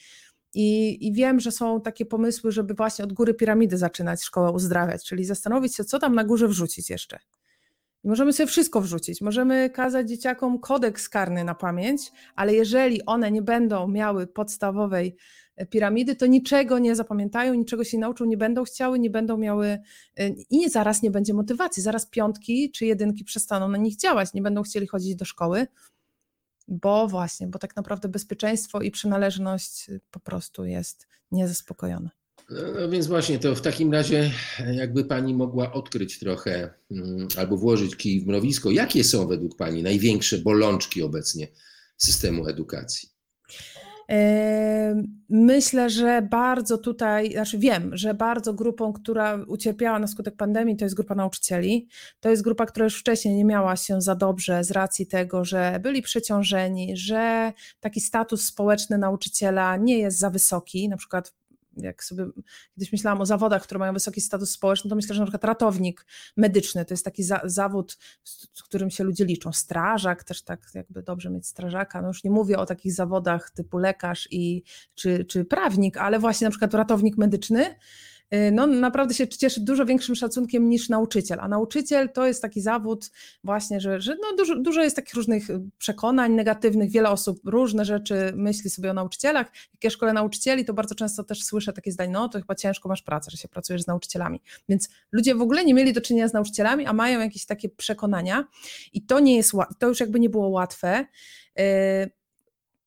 I, 0.54 0.98
I, 1.06 1.12
wiem, 1.12 1.40
że 1.40 1.52
są 1.52 1.80
takie 1.80 2.06
pomysły, 2.06 2.52
żeby 2.52 2.74
właśnie 2.74 3.04
od 3.04 3.12
góry 3.12 3.34
piramidy 3.34 3.78
zaczynać 3.78 4.22
szkołę 4.22 4.50
uzdrawiać, 4.52 5.04
czyli 5.04 5.24
zastanowić 5.24 5.76
się, 5.76 5.84
co 5.84 5.98
tam 5.98 6.14
na 6.14 6.24
górze 6.24 6.48
wrzucić 6.48 6.90
jeszcze. 6.90 7.18
I 8.04 8.08
możemy 8.08 8.32
sobie 8.32 8.46
wszystko 8.46 8.80
wrzucić. 8.80 9.20
Możemy 9.20 9.70
kazać 9.70 10.08
dzieciakom 10.08 10.58
kodeks 10.58 11.08
karny 11.08 11.44
na 11.44 11.54
pamięć, 11.54 12.12
ale 12.36 12.54
jeżeli 12.54 13.06
one 13.06 13.30
nie 13.30 13.42
będą 13.42 13.88
miały 13.88 14.26
podstawowej 14.26 15.16
e, 15.56 15.66
piramidy, 15.66 16.16
to 16.16 16.26
niczego 16.26 16.78
nie 16.78 16.96
zapamiętają, 16.96 17.54
niczego 17.54 17.84
się 17.84 17.96
nie 17.96 18.00
nauczą, 18.00 18.24
nie 18.24 18.36
będą 18.36 18.64
chciały, 18.64 18.98
nie 18.98 19.10
będą 19.10 19.36
miały 19.36 19.66
e, 19.66 20.28
i 20.50 20.70
zaraz 20.70 21.02
nie 21.02 21.10
będzie 21.10 21.34
motywacji. 21.34 21.82
Zaraz 21.82 22.06
piątki 22.06 22.70
czy 22.70 22.86
jedynki 22.86 23.24
przestaną 23.24 23.68
na 23.68 23.78
nich 23.78 23.96
działać, 23.96 24.34
nie 24.34 24.42
będą 24.42 24.62
chcieli 24.62 24.86
chodzić 24.86 25.16
do 25.16 25.24
szkoły. 25.24 25.66
bo 26.68 27.08
właśnie, 27.08 27.46
bo 27.46 27.58
tak 27.58 27.76
naprawdę 27.76 28.08
bezpieczeństwo 28.08 28.80
i 28.80 28.90
przynależność 28.90 29.90
po 30.10 30.20
prostu 30.20 30.64
jest 30.64 31.06
niezaspokojone. 31.32 32.23
No 32.50 32.88
więc 32.88 33.06
właśnie, 33.06 33.38
to 33.38 33.54
w 33.54 33.60
takim 33.60 33.92
razie 33.92 34.30
jakby 34.72 35.04
Pani 35.04 35.34
mogła 35.34 35.72
odkryć 35.72 36.18
trochę 36.18 36.74
mm, 36.90 37.28
albo 37.36 37.56
włożyć 37.56 37.96
kij 37.96 38.20
w 38.20 38.26
mrowisko, 38.26 38.70
jakie 38.70 39.04
są 39.04 39.26
według 39.26 39.56
Pani 39.56 39.82
największe 39.82 40.38
bolączki 40.38 41.02
obecnie 41.02 41.48
systemu 41.96 42.48
edukacji? 42.48 43.08
Myślę, 45.28 45.90
że 45.90 46.22
bardzo 46.30 46.78
tutaj, 46.78 47.32
znaczy 47.32 47.58
wiem, 47.58 47.96
że 47.96 48.14
bardzo 48.14 48.54
grupą, 48.54 48.92
która 48.92 49.44
ucierpiała 49.46 49.98
na 49.98 50.06
skutek 50.06 50.36
pandemii, 50.36 50.76
to 50.76 50.84
jest 50.84 50.94
grupa 50.94 51.14
nauczycieli. 51.14 51.88
To 52.20 52.30
jest 52.30 52.42
grupa, 52.42 52.66
która 52.66 52.84
już 52.84 53.00
wcześniej 53.00 53.34
nie 53.36 53.44
miała 53.44 53.76
się 53.76 54.00
za 54.00 54.14
dobrze 54.14 54.64
z 54.64 54.70
racji 54.70 55.06
tego, 55.06 55.44
że 55.44 55.80
byli 55.82 56.02
przeciążeni, 56.02 56.96
że 56.96 57.52
taki 57.80 58.00
status 58.00 58.44
społeczny 58.44 58.98
nauczyciela 58.98 59.76
nie 59.76 59.98
jest 59.98 60.18
za 60.18 60.30
wysoki. 60.30 60.88
Na 60.88 60.96
przykład 60.96 61.34
jak 61.76 62.04
sobie 62.04 62.26
kiedyś 62.74 62.92
myślałam 62.92 63.20
o 63.20 63.26
zawodach, 63.26 63.62
które 63.62 63.78
mają 63.78 63.92
wysoki 63.92 64.20
status 64.20 64.50
społeczny, 64.50 64.90
to 64.90 64.96
myślę, 64.96 65.14
że 65.14 65.20
na 65.20 65.26
przykład 65.26 65.44
ratownik 65.44 66.06
medyczny 66.36 66.84
to 66.84 66.94
jest 66.94 67.04
taki 67.04 67.22
za, 67.22 67.40
zawód, 67.44 67.98
z 68.52 68.62
którym 68.62 68.90
się 68.90 69.04
ludzie 69.04 69.24
liczą. 69.24 69.52
Strażak, 69.52 70.24
też 70.24 70.42
tak 70.42 70.60
jakby 70.74 71.02
dobrze 71.02 71.30
mieć 71.30 71.46
strażaka. 71.46 72.02
No 72.02 72.08
już 72.08 72.24
nie 72.24 72.30
mówię 72.30 72.58
o 72.58 72.66
takich 72.66 72.92
zawodach 72.92 73.50
typu 73.50 73.78
lekarz 73.78 74.28
i, 74.30 74.62
czy, 74.94 75.24
czy 75.24 75.44
prawnik, 75.44 75.96
ale 75.96 76.18
właśnie 76.18 76.44
na 76.44 76.50
przykład 76.50 76.74
ratownik 76.74 77.16
medyczny 77.16 77.74
no 78.52 78.66
naprawdę 78.66 79.14
się 79.14 79.28
cieszy 79.28 79.60
dużo 79.60 79.86
większym 79.86 80.14
szacunkiem 80.14 80.68
niż 80.68 80.88
nauczyciel. 80.88 81.40
A 81.40 81.48
nauczyciel 81.48 82.08
to 82.08 82.26
jest 82.26 82.42
taki 82.42 82.60
zawód 82.60 83.10
właśnie, 83.44 83.80
że, 83.80 84.00
że 84.00 84.16
no 84.22 84.36
dużo, 84.36 84.56
dużo 84.56 84.82
jest 84.82 84.96
takich 84.96 85.14
różnych 85.14 85.46
przekonań 85.78 86.32
negatywnych, 86.32 86.90
wiele 86.90 87.10
osób 87.10 87.40
różne 87.44 87.84
rzeczy 87.84 88.32
myśli 88.36 88.70
sobie 88.70 88.90
o 88.90 88.94
nauczycielach. 88.94 89.46
Jak 89.72 89.84
ja 89.84 89.90
szkole 89.90 90.12
nauczycieli, 90.12 90.64
to 90.64 90.74
bardzo 90.74 90.94
często 90.94 91.24
też 91.24 91.44
słyszę 91.44 91.72
takie 91.72 91.92
zdanie, 91.92 92.12
no 92.12 92.28
to 92.28 92.38
chyba 92.38 92.54
ciężko 92.54 92.88
masz 92.88 93.02
pracę, 93.02 93.30
że 93.30 93.36
się 93.36 93.48
pracujesz 93.48 93.82
z 93.82 93.86
nauczycielami. 93.86 94.40
Więc 94.68 94.88
ludzie 95.12 95.34
w 95.34 95.42
ogóle 95.42 95.64
nie 95.64 95.74
mieli 95.74 95.92
do 95.92 96.00
czynienia 96.00 96.28
z 96.28 96.32
nauczycielami, 96.32 96.86
a 96.86 96.92
mają 96.92 97.20
jakieś 97.20 97.46
takie 97.46 97.68
przekonania 97.68 98.44
i 98.92 99.06
to 99.06 99.20
nie 99.20 99.36
jest, 99.36 99.52
to 99.78 99.88
już 99.88 100.00
jakby 100.00 100.20
nie 100.20 100.30
było 100.30 100.48
łatwe. 100.48 101.06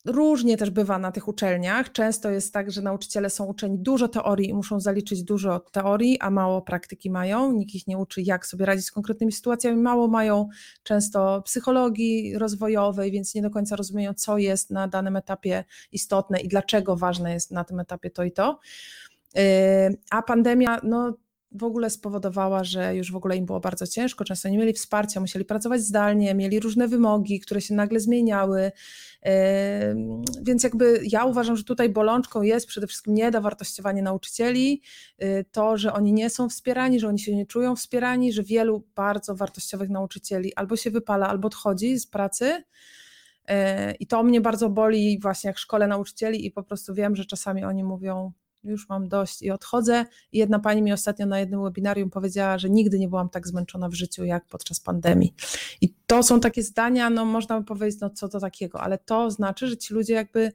Różnie 0.07 0.57
też 0.57 0.69
bywa 0.69 0.99
na 0.99 1.11
tych 1.11 1.27
uczelniach. 1.27 1.91
Często 1.91 2.29
jest 2.29 2.53
tak, 2.53 2.71
że 2.71 2.81
nauczyciele 2.81 3.29
są 3.29 3.45
uczeni 3.45 3.79
dużo 3.79 4.07
teorii 4.07 4.49
i 4.49 4.53
muszą 4.53 4.79
zaliczyć 4.79 5.23
dużo 5.23 5.59
teorii, 5.59 6.19
a 6.19 6.29
mało 6.29 6.61
praktyki 6.61 7.11
mają. 7.11 7.51
Nikt 7.51 7.75
ich 7.75 7.87
nie 7.87 7.97
uczy, 7.97 8.21
jak 8.21 8.45
sobie 8.45 8.65
radzić 8.65 8.85
z 8.85 8.91
konkretnymi 8.91 9.31
sytuacjami. 9.31 9.81
Mało 9.81 10.07
mają 10.07 10.49
często 10.83 11.41
psychologii 11.41 12.37
rozwojowej, 12.37 13.11
więc 13.11 13.35
nie 13.35 13.41
do 13.41 13.49
końca 13.49 13.75
rozumieją, 13.75 14.13
co 14.13 14.37
jest 14.37 14.71
na 14.71 14.87
danym 14.87 15.15
etapie 15.15 15.63
istotne 15.91 16.39
i 16.39 16.47
dlaczego 16.47 16.95
ważne 16.95 17.33
jest 17.33 17.51
na 17.51 17.63
tym 17.63 17.79
etapie 17.79 18.09
to 18.09 18.23
i 18.23 18.31
to. 18.31 18.59
Yy, 19.35 19.41
a 20.11 20.21
pandemia, 20.21 20.79
no 20.83 21.13
w 21.51 21.63
ogóle 21.63 21.89
spowodowała, 21.89 22.63
że 22.63 22.95
już 22.95 23.11
w 23.11 23.15
ogóle 23.15 23.37
im 23.37 23.45
było 23.45 23.59
bardzo 23.59 23.87
ciężko, 23.87 24.25
często 24.25 24.49
nie 24.49 24.57
mieli 24.57 24.73
wsparcia, 24.73 25.19
musieli 25.19 25.45
pracować 25.45 25.81
zdalnie, 25.81 26.35
mieli 26.35 26.59
różne 26.59 26.87
wymogi, 26.87 27.39
które 27.39 27.61
się 27.61 27.75
nagle 27.75 27.99
zmieniały. 27.99 28.71
Więc 30.41 30.63
jakby 30.63 31.01
ja 31.11 31.25
uważam, 31.25 31.57
że 31.57 31.63
tutaj 31.63 31.89
bolączką 31.89 32.41
jest 32.41 32.67
przede 32.67 32.87
wszystkim 32.87 33.13
niedowartościowanie 33.13 34.01
nauczycieli, 34.01 34.81
y, 35.23 35.45
to, 35.51 35.77
że 35.77 35.93
oni 35.93 36.13
nie 36.13 36.29
są 36.29 36.49
wspierani, 36.49 36.99
że 36.99 37.07
oni 37.07 37.19
się 37.19 37.35
nie 37.35 37.45
czują 37.45 37.75
wspierani, 37.75 38.33
że 38.33 38.43
wielu 38.43 38.87
bardzo 38.95 39.35
wartościowych 39.35 39.89
nauczycieli 39.89 40.55
albo 40.55 40.75
się 40.75 40.91
wypala, 40.91 41.27
albo 41.27 41.47
odchodzi 41.47 41.99
z 41.99 42.07
pracy. 42.07 42.63
Y, 43.49 43.53
I 43.99 44.07
to 44.07 44.23
mnie 44.23 44.41
bardzo 44.41 44.69
boli 44.69 45.19
właśnie 45.21 45.47
jak 45.47 45.57
szkole 45.57 45.87
nauczycieli 45.87 46.45
i 46.45 46.51
po 46.51 46.63
prostu 46.63 46.93
wiem, 46.93 47.15
że 47.15 47.25
czasami 47.25 47.63
oni 47.63 47.83
mówią, 47.83 48.31
już 48.63 48.89
mam 48.89 49.07
dość 49.07 49.41
i 49.41 49.51
odchodzę. 49.51 50.05
I 50.31 50.37
jedna 50.37 50.59
pani 50.59 50.81
mi 50.81 50.93
ostatnio 50.93 51.25
na 51.25 51.39
jednym 51.39 51.63
webinarium 51.63 52.09
powiedziała, 52.09 52.57
że 52.57 52.69
nigdy 52.69 52.99
nie 52.99 53.07
byłam 53.07 53.29
tak 53.29 53.47
zmęczona 53.47 53.89
w 53.89 53.93
życiu 53.93 54.25
jak 54.25 54.45
podczas 54.45 54.79
pandemii. 54.79 55.33
I 55.81 55.93
to 56.07 56.23
są 56.23 56.39
takie 56.39 56.63
zdania, 56.63 57.09
no 57.09 57.25
można 57.25 57.59
by 57.59 57.65
powiedzieć, 57.65 58.01
no 58.01 58.09
co 58.09 58.29
to 58.29 58.39
takiego, 58.39 58.81
ale 58.81 58.97
to 58.97 59.31
znaczy, 59.31 59.67
że 59.67 59.77
ci 59.77 59.93
ludzie 59.93 60.13
jakby 60.13 60.51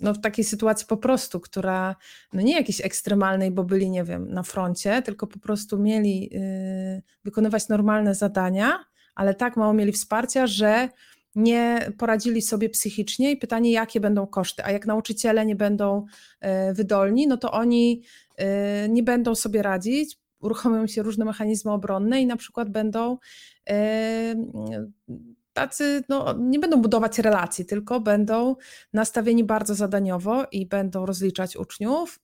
no 0.00 0.14
w 0.14 0.20
takiej 0.20 0.44
sytuacji 0.44 0.86
po 0.86 0.96
prostu, 0.96 1.40
która 1.40 1.96
no 2.32 2.40
nie 2.40 2.54
jakiejś 2.54 2.80
ekstremalnej, 2.80 3.50
bo 3.50 3.64
byli, 3.64 3.90
nie 3.90 4.04
wiem, 4.04 4.30
na 4.30 4.42
froncie, 4.42 5.02
tylko 5.02 5.26
po 5.26 5.38
prostu 5.38 5.78
mieli 5.78 6.20
yy, 6.32 7.02
wykonywać 7.24 7.68
normalne 7.68 8.14
zadania, 8.14 8.84
ale 9.14 9.34
tak 9.34 9.56
mało 9.56 9.72
mieli 9.72 9.92
wsparcia, 9.92 10.46
że 10.46 10.88
nie 11.34 11.92
poradzili 11.98 12.42
sobie 12.42 12.68
psychicznie 12.68 13.30
i 13.30 13.36
pytanie, 13.36 13.72
jakie 13.72 14.00
będą 14.00 14.26
koszty. 14.26 14.64
A 14.64 14.70
jak 14.70 14.86
nauczyciele 14.86 15.46
nie 15.46 15.56
będą 15.56 16.04
e, 16.40 16.74
wydolni, 16.74 17.26
no 17.26 17.36
to 17.36 17.52
oni 17.52 18.02
e, 18.36 18.88
nie 18.88 19.02
będą 19.02 19.34
sobie 19.34 19.62
radzić, 19.62 20.18
uruchomią 20.40 20.86
się 20.86 21.02
różne 21.02 21.24
mechanizmy 21.24 21.72
obronne 21.72 22.22
i 22.22 22.26
na 22.26 22.36
przykład 22.36 22.70
będą 22.70 23.18
e, 23.70 24.34
tacy, 25.52 26.04
no, 26.08 26.34
nie 26.38 26.58
będą 26.58 26.82
budować 26.82 27.18
relacji, 27.18 27.66
tylko 27.66 28.00
będą 28.00 28.56
nastawieni 28.92 29.44
bardzo 29.44 29.74
zadaniowo 29.74 30.46
i 30.52 30.66
będą 30.66 31.06
rozliczać 31.06 31.56
uczniów. 31.56 32.20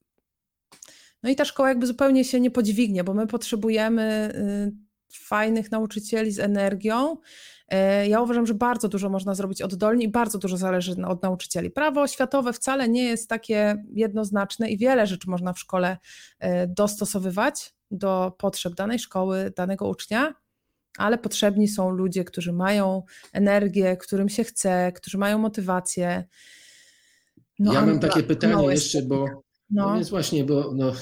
No 1.22 1.30
i 1.30 1.36
ta 1.36 1.44
szkoła 1.44 1.68
jakby 1.68 1.86
zupełnie 1.86 2.24
się 2.24 2.40
nie 2.40 2.50
podźwignie, 2.50 3.04
bo 3.04 3.14
my 3.14 3.26
potrzebujemy 3.26 4.32
y, 4.34 4.89
fajnych 5.18 5.70
nauczycieli 5.70 6.32
z 6.32 6.38
energią, 6.38 7.16
E, 7.70 8.08
ja 8.08 8.20
uważam, 8.20 8.46
że 8.46 8.54
bardzo 8.54 8.88
dużo 8.88 9.08
można 9.08 9.34
zrobić 9.34 9.62
oddolnie 9.62 10.04
i 10.04 10.08
bardzo 10.08 10.38
dużo 10.38 10.56
zależy 10.56 10.96
od 11.06 11.22
nauczycieli. 11.22 11.70
Prawo 11.70 12.02
oświatowe 12.02 12.52
wcale 12.52 12.88
nie 12.88 13.04
jest 13.04 13.28
takie 13.28 13.84
jednoznaczne 13.92 14.70
i 14.70 14.78
wiele 14.78 15.06
rzeczy 15.06 15.30
można 15.30 15.52
w 15.52 15.58
szkole 15.58 15.98
e, 16.38 16.66
dostosowywać 16.66 17.74
do 17.90 18.32
potrzeb 18.38 18.74
danej 18.74 18.98
szkoły, 18.98 19.52
danego 19.56 19.88
ucznia, 19.88 20.34
ale 20.98 21.18
potrzebni 21.18 21.68
są 21.68 21.90
ludzie, 21.90 22.24
którzy 22.24 22.52
mają 22.52 23.02
energię, 23.32 23.96
którym 23.96 24.28
się 24.28 24.44
chce, 24.44 24.92
którzy 24.92 25.18
mają 25.18 25.38
motywację. 25.38 26.24
No, 27.58 27.72
ja 27.72 27.86
mam 27.86 28.00
takie 28.00 28.22
pytanie 28.22 28.66
jeszcze, 28.66 29.02
bo 29.02 29.16
no. 29.16 29.42
no. 29.70 29.94
więc 29.94 30.10
właśnie, 30.10 30.44
bo 30.44 30.72
no, 30.74 30.92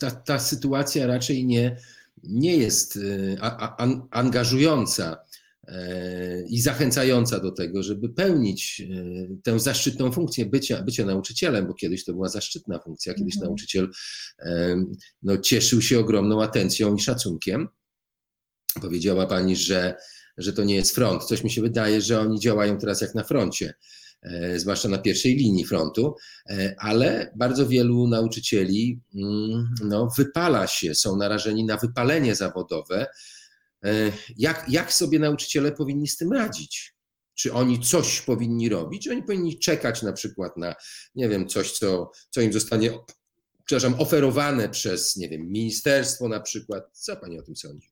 ta, 0.00 0.10
ta 0.10 0.38
sytuacja 0.38 1.06
raczej 1.06 1.46
nie, 1.46 1.76
nie 2.22 2.56
jest 2.56 2.98
a, 3.40 3.86
angażująca 4.10 5.16
i 6.48 6.60
zachęcająca 6.60 7.40
do 7.40 7.52
tego, 7.52 7.82
żeby 7.82 8.08
pełnić 8.08 8.82
e, 8.90 9.36
tę 9.42 9.60
zaszczytną 9.60 10.12
funkcję 10.12 10.46
bycia, 10.46 10.82
bycia 10.82 11.04
nauczycielem, 11.04 11.66
bo 11.66 11.74
kiedyś 11.74 12.04
to 12.04 12.12
była 12.12 12.28
zaszczytna 12.28 12.78
funkcja, 12.78 13.14
kiedyś 13.14 13.34
mhm. 13.34 13.48
nauczyciel 13.48 13.90
e, 14.38 14.76
no, 15.22 15.38
cieszył 15.38 15.82
się 15.82 15.98
ogromną 15.98 16.42
atencją 16.42 16.96
i 16.96 17.00
szacunkiem. 17.00 17.68
Powiedziała 18.80 19.26
pani, 19.26 19.56
że, 19.56 19.94
że 20.38 20.52
to 20.52 20.64
nie 20.64 20.74
jest 20.74 20.94
front. 20.94 21.24
Coś 21.24 21.44
mi 21.44 21.50
się 21.50 21.62
wydaje, 21.62 22.00
że 22.00 22.20
oni 22.20 22.40
działają 22.40 22.78
teraz 22.78 23.00
jak 23.00 23.14
na 23.14 23.24
froncie, 23.24 23.66
e, 23.66 23.74
zwłaszcza 24.56 24.88
na 24.88 24.98
pierwszej 24.98 25.36
linii 25.36 25.64
frontu, 25.64 26.14
ale 26.78 27.32
bardzo 27.36 27.66
wielu 27.66 28.08
nauczycieli 28.08 29.00
mm, 29.14 29.74
no, 29.84 30.08
wypala 30.18 30.66
się, 30.66 30.94
są 30.94 31.16
narażeni 31.16 31.64
na 31.64 31.76
wypalenie 31.76 32.34
zawodowe 32.34 33.06
E, 33.84 34.12
jak, 34.36 34.66
jak 34.68 34.92
sobie 34.92 35.18
nauczyciele 35.18 35.72
powinni 35.72 36.08
z 36.08 36.16
tym 36.16 36.32
radzić? 36.32 36.94
Czy 37.34 37.52
oni 37.52 37.80
coś 37.80 38.20
powinni 38.20 38.68
robić? 38.68 39.04
Czy 39.04 39.10
oni 39.10 39.22
powinni 39.22 39.58
czekać 39.58 40.02
na 40.02 40.12
przykład 40.12 40.56
na, 40.56 40.74
nie 41.14 41.28
wiem, 41.28 41.48
coś, 41.48 41.72
co, 41.72 42.10
co 42.30 42.40
im 42.40 42.52
zostanie, 42.52 42.98
przepraszam, 43.64 44.00
oferowane 44.00 44.68
przez, 44.68 45.16
nie 45.16 45.28
wiem, 45.28 45.52
ministerstwo 45.52 46.28
na 46.28 46.40
przykład? 46.40 46.84
Co 46.92 47.16
pani 47.16 47.38
o 47.38 47.42
tym 47.42 47.56
sądzi? 47.56 47.88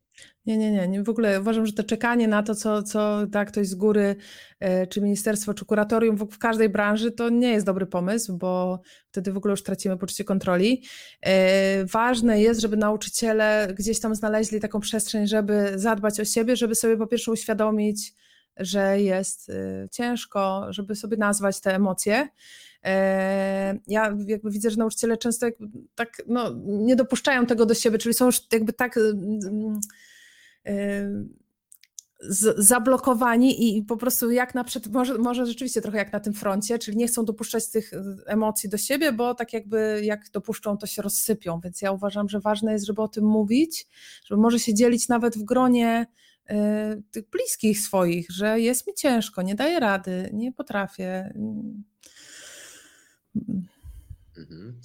Nie, 0.47 0.59
nie, 0.59 0.89
nie. 0.89 1.03
W 1.03 1.09
ogóle 1.09 1.41
uważam, 1.41 1.67
że 1.67 1.73
to 1.73 1.85
czekanie 1.85 2.29
na 2.29 2.43
to, 2.43 2.55
co, 2.55 2.83
co 2.83 3.27
da 3.27 3.45
ktoś 3.45 3.69
z 3.69 3.75
góry, 3.75 4.17
e, 4.61 4.87
czy 4.87 5.01
ministerstwo, 5.01 5.55
czy 5.55 5.65
kuratorium 5.65 6.17
w, 6.17 6.29
w 6.31 6.39
każdej 6.39 6.69
branży, 6.69 7.13
to 7.13 7.29
nie 7.29 7.49
jest 7.49 7.67
dobry 7.67 7.87
pomysł, 7.87 8.37
bo 8.37 8.81
wtedy 9.11 9.33
w 9.33 9.37
ogóle 9.37 9.53
już 9.53 9.63
tracimy 9.63 9.97
poczucie 9.97 10.25
kontroli. 10.25 10.83
E, 11.23 11.85
ważne 11.85 12.41
jest, 12.41 12.61
żeby 12.61 12.77
nauczyciele 12.77 13.75
gdzieś 13.79 14.01
tam 14.01 14.15
znaleźli 14.15 14.61
taką 14.61 14.81
przestrzeń, 14.81 15.27
żeby 15.27 15.73
zadbać 15.75 16.21
o 16.21 16.25
siebie, 16.25 16.57
żeby 16.57 16.75
sobie 16.75 16.97
po 16.97 17.07
pierwsze 17.07 17.33
uświadomić, 17.33 18.13
że 18.57 19.01
jest 19.01 19.51
e, 19.51 19.89
ciężko, 19.91 20.67
żeby 20.69 20.95
sobie 20.95 21.17
nazwać 21.17 21.61
te 21.61 21.75
emocje. 21.75 22.29
Ja 23.87 24.17
jakby 24.27 24.51
widzę, 24.51 24.71
że 24.71 24.77
nauczyciele 24.77 25.17
często 25.17 25.47
tak 25.95 26.23
no, 26.27 26.55
nie 26.65 26.97
dopuszczają 26.97 27.47
tego 27.47 27.67
do 27.67 27.75
siebie, 27.75 27.99
czyli 27.99 28.15
są 28.15 28.27
już 28.27 28.41
jakby 28.53 28.73
tak 28.73 28.99
zablokowani 32.57 33.79
i 33.79 33.83
po 33.83 33.97
prostu 33.97 34.31
jak 34.31 34.55
na 34.55 34.65
przykład, 34.65 34.93
może, 34.93 35.19
może 35.19 35.47
rzeczywiście 35.47 35.83
trochę 35.83 35.99
jak 35.99 36.13
na 36.13 36.21
tym 36.21 36.35
froncie, 36.35 36.79
czyli 36.79 36.97
nie 36.97 37.07
chcą 37.07 37.25
dopuszczać 37.25 37.71
tych 37.71 37.93
e, 37.93 38.03
emocji 38.27 38.69
do 38.69 38.79
siebie, 38.79 39.13
bo 39.13 39.35
tak 39.35 39.53
jakby 39.53 40.01
jak 40.05 40.31
dopuszczą, 40.31 40.79
to 40.79 40.87
się 40.87 41.03
rozsypią. 41.03 41.61
Więc 41.65 41.83
ja 41.83 41.93
uważam, 41.93 42.29
że 42.29 42.41
ważne 42.41 42.73
jest, 42.73 42.87
żeby 42.87 43.03
o 43.03 43.09
tym 43.09 43.25
mówić, 43.25 43.87
żeby 44.25 44.41
może 44.41 44.59
się 44.59 44.75
dzielić 44.75 45.09
nawet 45.09 45.39
w 45.39 45.43
gronie 45.43 46.07
tych 47.11 47.31
bliskich 47.31 47.81
swoich, 47.81 48.31
że 48.31 48.61
jest 48.61 48.87
mi 48.87 48.95
ciężko, 48.95 49.43
nie 49.43 49.55
daję 49.55 49.81
rady, 49.81 50.31
nie 50.33 50.53
potrafię. 50.53 51.33
Mhm. 54.37 54.81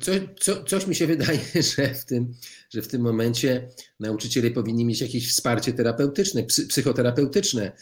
Co, 0.00 0.12
co, 0.40 0.64
coś 0.64 0.86
mi 0.86 0.94
się 0.94 1.06
wydaje, 1.16 1.40
że 1.76 1.94
w, 1.94 2.04
tym, 2.04 2.34
że 2.70 2.82
w 2.82 2.88
tym 2.88 3.02
momencie 3.02 3.68
nauczyciele 4.00 4.50
powinni 4.50 4.84
mieć 4.84 5.00
jakieś 5.00 5.30
wsparcie 5.30 5.72
terapeutyczne, 5.72 6.42
psychoterapeutyczne, 6.42 7.72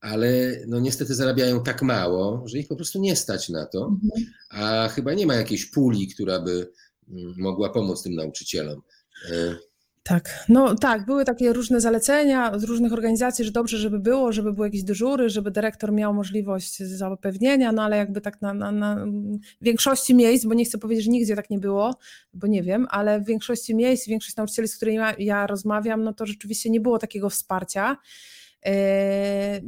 ale 0.00 0.60
no 0.66 0.80
niestety 0.80 1.14
zarabiają 1.14 1.62
tak 1.62 1.82
mało, 1.82 2.48
że 2.48 2.58
ich 2.58 2.68
po 2.68 2.76
prostu 2.76 3.00
nie 3.00 3.16
stać 3.16 3.48
na 3.48 3.66
to, 3.66 3.84
mhm. 3.84 4.32
a 4.48 4.88
chyba 4.88 5.14
nie 5.14 5.26
ma 5.26 5.34
jakiejś 5.34 5.66
puli, 5.66 6.08
która 6.08 6.40
by 6.40 6.72
mm, 7.08 7.34
mogła 7.38 7.68
pomóc 7.68 8.02
tym 8.02 8.14
nauczycielom. 8.14 8.82
Tak, 10.04 10.44
no 10.48 10.74
tak, 10.74 11.04
były 11.04 11.24
takie 11.24 11.52
różne 11.52 11.80
zalecenia 11.80 12.58
z 12.58 12.64
różnych 12.64 12.92
organizacji, 12.92 13.44
że 13.44 13.50
dobrze, 13.50 13.78
żeby 13.78 13.98
było, 13.98 14.32
żeby 14.32 14.52
były 14.52 14.66
jakieś 14.66 14.82
dyżury, 14.82 15.30
żeby 15.30 15.50
dyrektor 15.50 15.92
miał 15.92 16.14
możliwość 16.14 16.78
zapewnienia, 16.78 17.72
no 17.72 17.82
ale 17.82 17.96
jakby 17.96 18.20
tak 18.20 18.42
na, 18.42 18.54
na, 18.54 18.72
na 18.72 19.06
większości 19.60 20.14
miejsc, 20.14 20.44
bo 20.44 20.54
nie 20.54 20.64
chcę 20.64 20.78
powiedzieć, 20.78 21.04
że 21.04 21.10
nigdzie 21.10 21.36
tak 21.36 21.50
nie 21.50 21.58
było, 21.58 21.98
bo 22.34 22.46
nie 22.46 22.62
wiem, 22.62 22.86
ale 22.90 23.20
w 23.20 23.24
większości 23.24 23.74
miejsc, 23.74 24.08
większość 24.08 24.36
nauczycieli, 24.36 24.68
z 24.68 24.76
którymi 24.76 24.96
ja, 24.96 25.14
ja 25.18 25.46
rozmawiam, 25.46 26.02
no 26.02 26.12
to 26.12 26.26
rzeczywiście 26.26 26.70
nie 26.70 26.80
było 26.80 26.98
takiego 26.98 27.30
wsparcia. 27.30 27.96
E, 28.66 29.60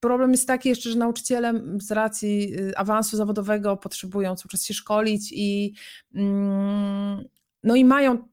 problem 0.00 0.30
jest 0.30 0.46
taki 0.46 0.68
jeszcze, 0.68 0.90
że 0.90 0.98
nauczyciele 0.98 1.62
z 1.80 1.92
racji 1.92 2.60
y, 2.60 2.76
awansu 2.76 3.16
zawodowego 3.16 3.76
potrzebują 3.76 4.36
cały 4.36 4.50
czas 4.50 4.64
się 4.64 4.74
szkolić 4.74 5.32
i 5.32 5.74
mm, 6.14 7.24
no 7.64 7.76
i 7.76 7.84
mają 7.84 8.28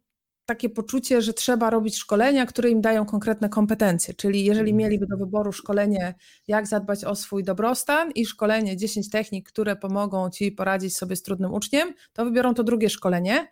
takie 0.46 0.70
poczucie, 0.70 1.22
że 1.22 1.34
trzeba 1.34 1.70
robić 1.70 1.98
szkolenia, 1.98 2.46
które 2.46 2.70
im 2.70 2.82
dają 2.82 3.06
konkretne 3.06 3.50
kompetencje. 3.50 4.14
Czyli 4.14 4.46
jeżeli 4.46 4.72
mhm. 4.72 4.78
mieliby 4.78 5.08
do 5.08 5.18
wyboru 5.18 5.52
szkolenie, 5.52 6.16
jak 6.48 6.68
zadbać 6.68 7.06
o 7.06 7.16
swój 7.16 7.44
dobrostan 7.44 8.12
i 8.12 8.26
szkolenie 8.26 8.78
10 8.78 9.10
technik, 9.10 9.48
które 9.48 9.76
pomogą 9.76 10.30
ci 10.30 10.52
poradzić 10.52 10.98
sobie 10.98 11.16
z 11.16 11.22
trudnym 11.22 11.54
uczniem, 11.54 11.94
to 12.14 12.26
wybiorą 12.26 12.54
to 12.54 12.64
drugie 12.64 12.90
szkolenie. 12.90 13.48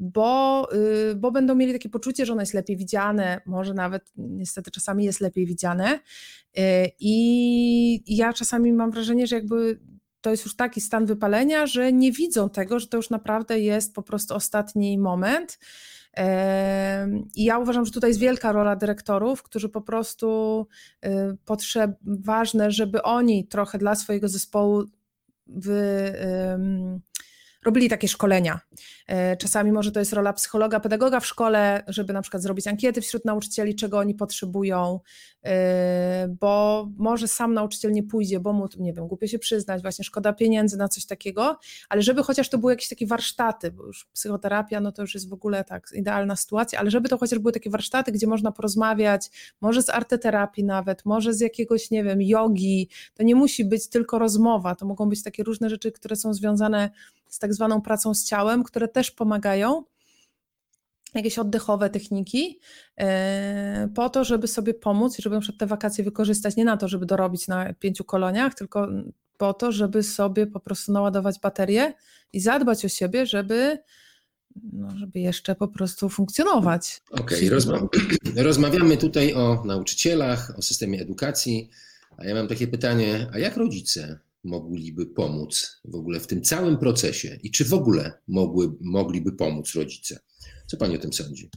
Bo, 0.00 0.68
yy, 0.72 1.14
bo 1.14 1.30
będą 1.30 1.54
mieli 1.54 1.72
takie 1.72 1.88
poczucie, 1.88 2.26
że 2.26 2.32
ono 2.32 2.42
jest 2.42 2.54
lepiej 2.54 2.76
widziane, 2.76 3.40
może 3.46 3.74
nawet 3.74 4.12
niestety 4.16 4.70
czasami 4.70 5.04
jest 5.04 5.20
lepiej 5.20 5.46
widziane. 5.46 6.00
Yy, 6.56 6.62
I 7.00 8.16
ja 8.16 8.32
czasami 8.32 8.72
mam 8.72 8.90
wrażenie, 8.90 9.26
że 9.26 9.36
jakby 9.36 9.80
to 10.20 10.30
jest 10.30 10.44
już 10.44 10.56
taki 10.56 10.80
stan 10.80 11.06
wypalenia, 11.06 11.66
że 11.66 11.92
nie 11.92 12.12
widzą 12.12 12.50
tego, 12.50 12.78
że 12.78 12.86
to 12.86 12.96
już 12.96 13.10
naprawdę 13.10 13.60
jest 13.60 13.94
po 13.94 14.02
prostu 14.02 14.34
ostatni 14.34 14.98
moment 14.98 15.58
i 17.34 17.44
ja 17.44 17.58
uważam, 17.58 17.84
że 17.84 17.92
tutaj 17.92 18.10
jest 18.10 18.20
wielka 18.20 18.52
rola 18.52 18.76
dyrektorów, 18.76 19.42
którzy 19.42 19.68
po 19.68 19.80
prostu 19.80 20.66
y, 21.06 21.08
potrzeb, 21.44 21.90
ważne, 22.02 22.70
żeby 22.70 23.02
oni 23.02 23.46
trochę 23.46 23.78
dla 23.78 23.94
swojego 23.94 24.28
zespołu 24.28 24.84
wy, 25.46 26.14
robili 27.64 27.88
takie 27.88 28.08
szkolenia. 28.08 28.60
E, 29.06 29.36
czasami 29.36 29.72
może 29.72 29.92
to 29.92 30.00
jest 30.00 30.12
rola 30.12 30.32
psychologa, 30.32 30.80
pedagoga 30.80 31.20
w 31.20 31.26
szkole, 31.26 31.84
żeby 31.88 32.12
na 32.12 32.22
przykład 32.22 32.42
zrobić 32.42 32.66
ankiety 32.66 33.00
wśród 33.00 33.24
nauczycieli, 33.24 33.74
czego 33.74 33.98
oni 33.98 34.14
potrzebują, 34.14 35.00
e, 35.44 36.28
bo 36.40 36.88
może 36.96 37.28
sam 37.28 37.54
nauczyciel 37.54 37.92
nie 37.92 38.02
pójdzie, 38.02 38.40
bo 38.40 38.52
mu, 38.52 38.68
nie 38.78 38.92
wiem, 38.92 39.08
głupio 39.08 39.26
się 39.26 39.38
przyznać, 39.38 39.82
właśnie 39.82 40.04
szkoda 40.04 40.32
pieniędzy 40.32 40.76
na 40.76 40.88
coś 40.88 41.06
takiego, 41.06 41.58
ale 41.88 42.02
żeby 42.02 42.22
chociaż 42.22 42.48
to 42.48 42.58
były 42.58 42.72
jakieś 42.72 42.88
takie 42.88 43.06
warsztaty, 43.06 43.70
bo 43.70 43.86
już 43.86 44.06
psychoterapia, 44.12 44.80
no 44.80 44.92
to 44.92 45.02
już 45.02 45.14
jest 45.14 45.28
w 45.28 45.32
ogóle 45.32 45.64
tak 45.64 45.88
idealna 45.94 46.36
sytuacja, 46.36 46.78
ale 46.78 46.90
żeby 46.90 47.08
to 47.08 47.18
chociaż 47.18 47.38
były 47.38 47.52
takie 47.52 47.70
warsztaty, 47.70 48.12
gdzie 48.12 48.26
można 48.26 48.52
porozmawiać, 48.52 49.30
może 49.60 49.82
z 49.82 49.90
arteterapii 49.90 50.64
nawet, 50.64 51.04
może 51.04 51.34
z 51.34 51.40
jakiegoś, 51.40 51.90
nie 51.90 52.04
wiem, 52.04 52.22
jogi, 52.22 52.88
to 53.14 53.22
nie 53.22 53.34
musi 53.34 53.64
być 53.64 53.88
tylko 53.88 54.18
rozmowa, 54.18 54.74
to 54.74 54.86
mogą 54.86 55.08
być 55.08 55.22
takie 55.22 55.42
różne 55.42 55.70
rzeczy, 55.70 55.92
które 55.92 56.16
są 56.16 56.34
związane 56.34 56.90
z 57.32 57.38
tak 57.38 57.54
zwaną 57.54 57.82
pracą 57.82 58.14
z 58.14 58.24
ciałem, 58.24 58.62
które 58.62 58.88
też 58.88 59.10
pomagają, 59.10 59.84
jakieś 61.14 61.38
oddechowe 61.38 61.90
techniki, 61.90 62.60
e, 62.96 63.88
po 63.94 64.10
to, 64.10 64.24
żeby 64.24 64.48
sobie 64.48 64.74
pomóc 64.74 65.18
i 65.18 65.22
żeby 65.22 65.36
na 65.36 65.42
te 65.58 65.66
wakacje 65.66 66.04
wykorzystać 66.04 66.56
nie 66.56 66.64
na 66.64 66.76
to, 66.76 66.88
żeby 66.88 67.06
dorobić 67.06 67.48
na 67.48 67.74
pięciu 67.74 68.04
koloniach, 68.04 68.54
tylko 68.54 68.88
po 69.36 69.54
to, 69.54 69.72
żeby 69.72 70.02
sobie 70.02 70.46
po 70.46 70.60
prostu 70.60 70.92
naładować 70.92 71.40
baterię 71.40 71.94
i 72.32 72.40
zadbać 72.40 72.84
o 72.84 72.88
siebie, 72.88 73.26
żeby, 73.26 73.78
no, 74.72 74.98
żeby 74.98 75.20
jeszcze 75.20 75.54
po 75.54 75.68
prostu 75.68 76.08
funkcjonować. 76.08 77.02
Okej, 77.10 77.38
okay, 77.38 77.50
rozma 77.50 77.78
rozmawiamy 78.36 78.96
tutaj 78.96 79.34
o 79.34 79.62
nauczycielach, 79.64 80.52
o 80.58 80.62
systemie 80.62 81.00
edukacji, 81.00 81.70
a 82.16 82.24
ja 82.24 82.34
mam 82.34 82.48
takie 82.48 82.66
pytanie, 82.66 83.26
a 83.32 83.38
jak 83.38 83.56
rodzice 83.56 84.18
mogliby 84.44 85.06
pomóc 85.06 85.80
w 85.84 85.94
ogóle 85.94 86.20
w 86.20 86.26
tym 86.26 86.42
całym 86.42 86.78
procesie 86.78 87.38
i 87.42 87.50
czy 87.50 87.64
w 87.64 87.74
ogóle 87.74 88.12
mogły, 88.28 88.72
mogliby 88.80 89.32
pomóc 89.32 89.74
rodzice? 89.74 90.20
Co 90.66 90.76
Pani 90.76 90.96
o 90.96 90.98
tym 90.98 91.12
sądzi? 91.12 91.50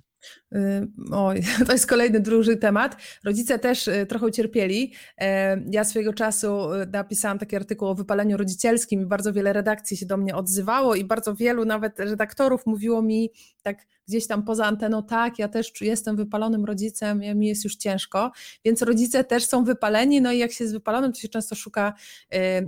Oj, 1.11 1.41
to 1.67 1.71
jest 1.71 1.87
kolejny 1.87 2.19
duży 2.19 2.57
temat. 2.57 2.97
Rodzice 3.23 3.59
też 3.59 3.87
y, 3.87 4.05
trochę 4.09 4.25
ucierpieli. 4.25 4.93
E, 5.17 5.61
ja 5.71 5.83
swojego 5.83 6.13
czasu 6.13 6.73
y, 6.73 6.85
napisałam 6.85 7.39
taki 7.39 7.55
artykuł 7.55 7.87
o 7.87 7.95
wypaleniu 7.95 8.37
rodzicielskim 8.37 9.01
i 9.01 9.05
bardzo 9.05 9.33
wiele 9.33 9.53
redakcji 9.53 9.97
się 9.97 10.05
do 10.05 10.17
mnie 10.17 10.35
odzywało 10.35 10.95
i 10.95 11.05
bardzo 11.05 11.35
wielu 11.35 11.65
nawet 11.65 11.99
redaktorów 11.99 12.65
mówiło 12.65 13.01
mi 13.01 13.29
tak 13.61 13.85
gdzieś 14.07 14.27
tam 14.27 14.43
poza 14.43 14.65
anteną, 14.65 15.03
tak, 15.03 15.39
ja 15.39 15.47
też 15.47 15.81
jestem 15.81 16.15
wypalonym 16.15 16.65
rodzicem, 16.65 17.19
mi 17.19 17.47
jest 17.47 17.63
już 17.63 17.75
ciężko, 17.75 18.31
więc 18.65 18.81
rodzice 18.81 19.23
też 19.23 19.45
są 19.45 19.63
wypaleni, 19.63 20.21
no 20.21 20.31
i 20.31 20.37
jak 20.37 20.51
się 20.51 20.63
jest 20.63 20.73
wypalonym, 20.73 21.13
to 21.13 21.19
się 21.19 21.27
często 21.27 21.55
szuka 21.55 21.93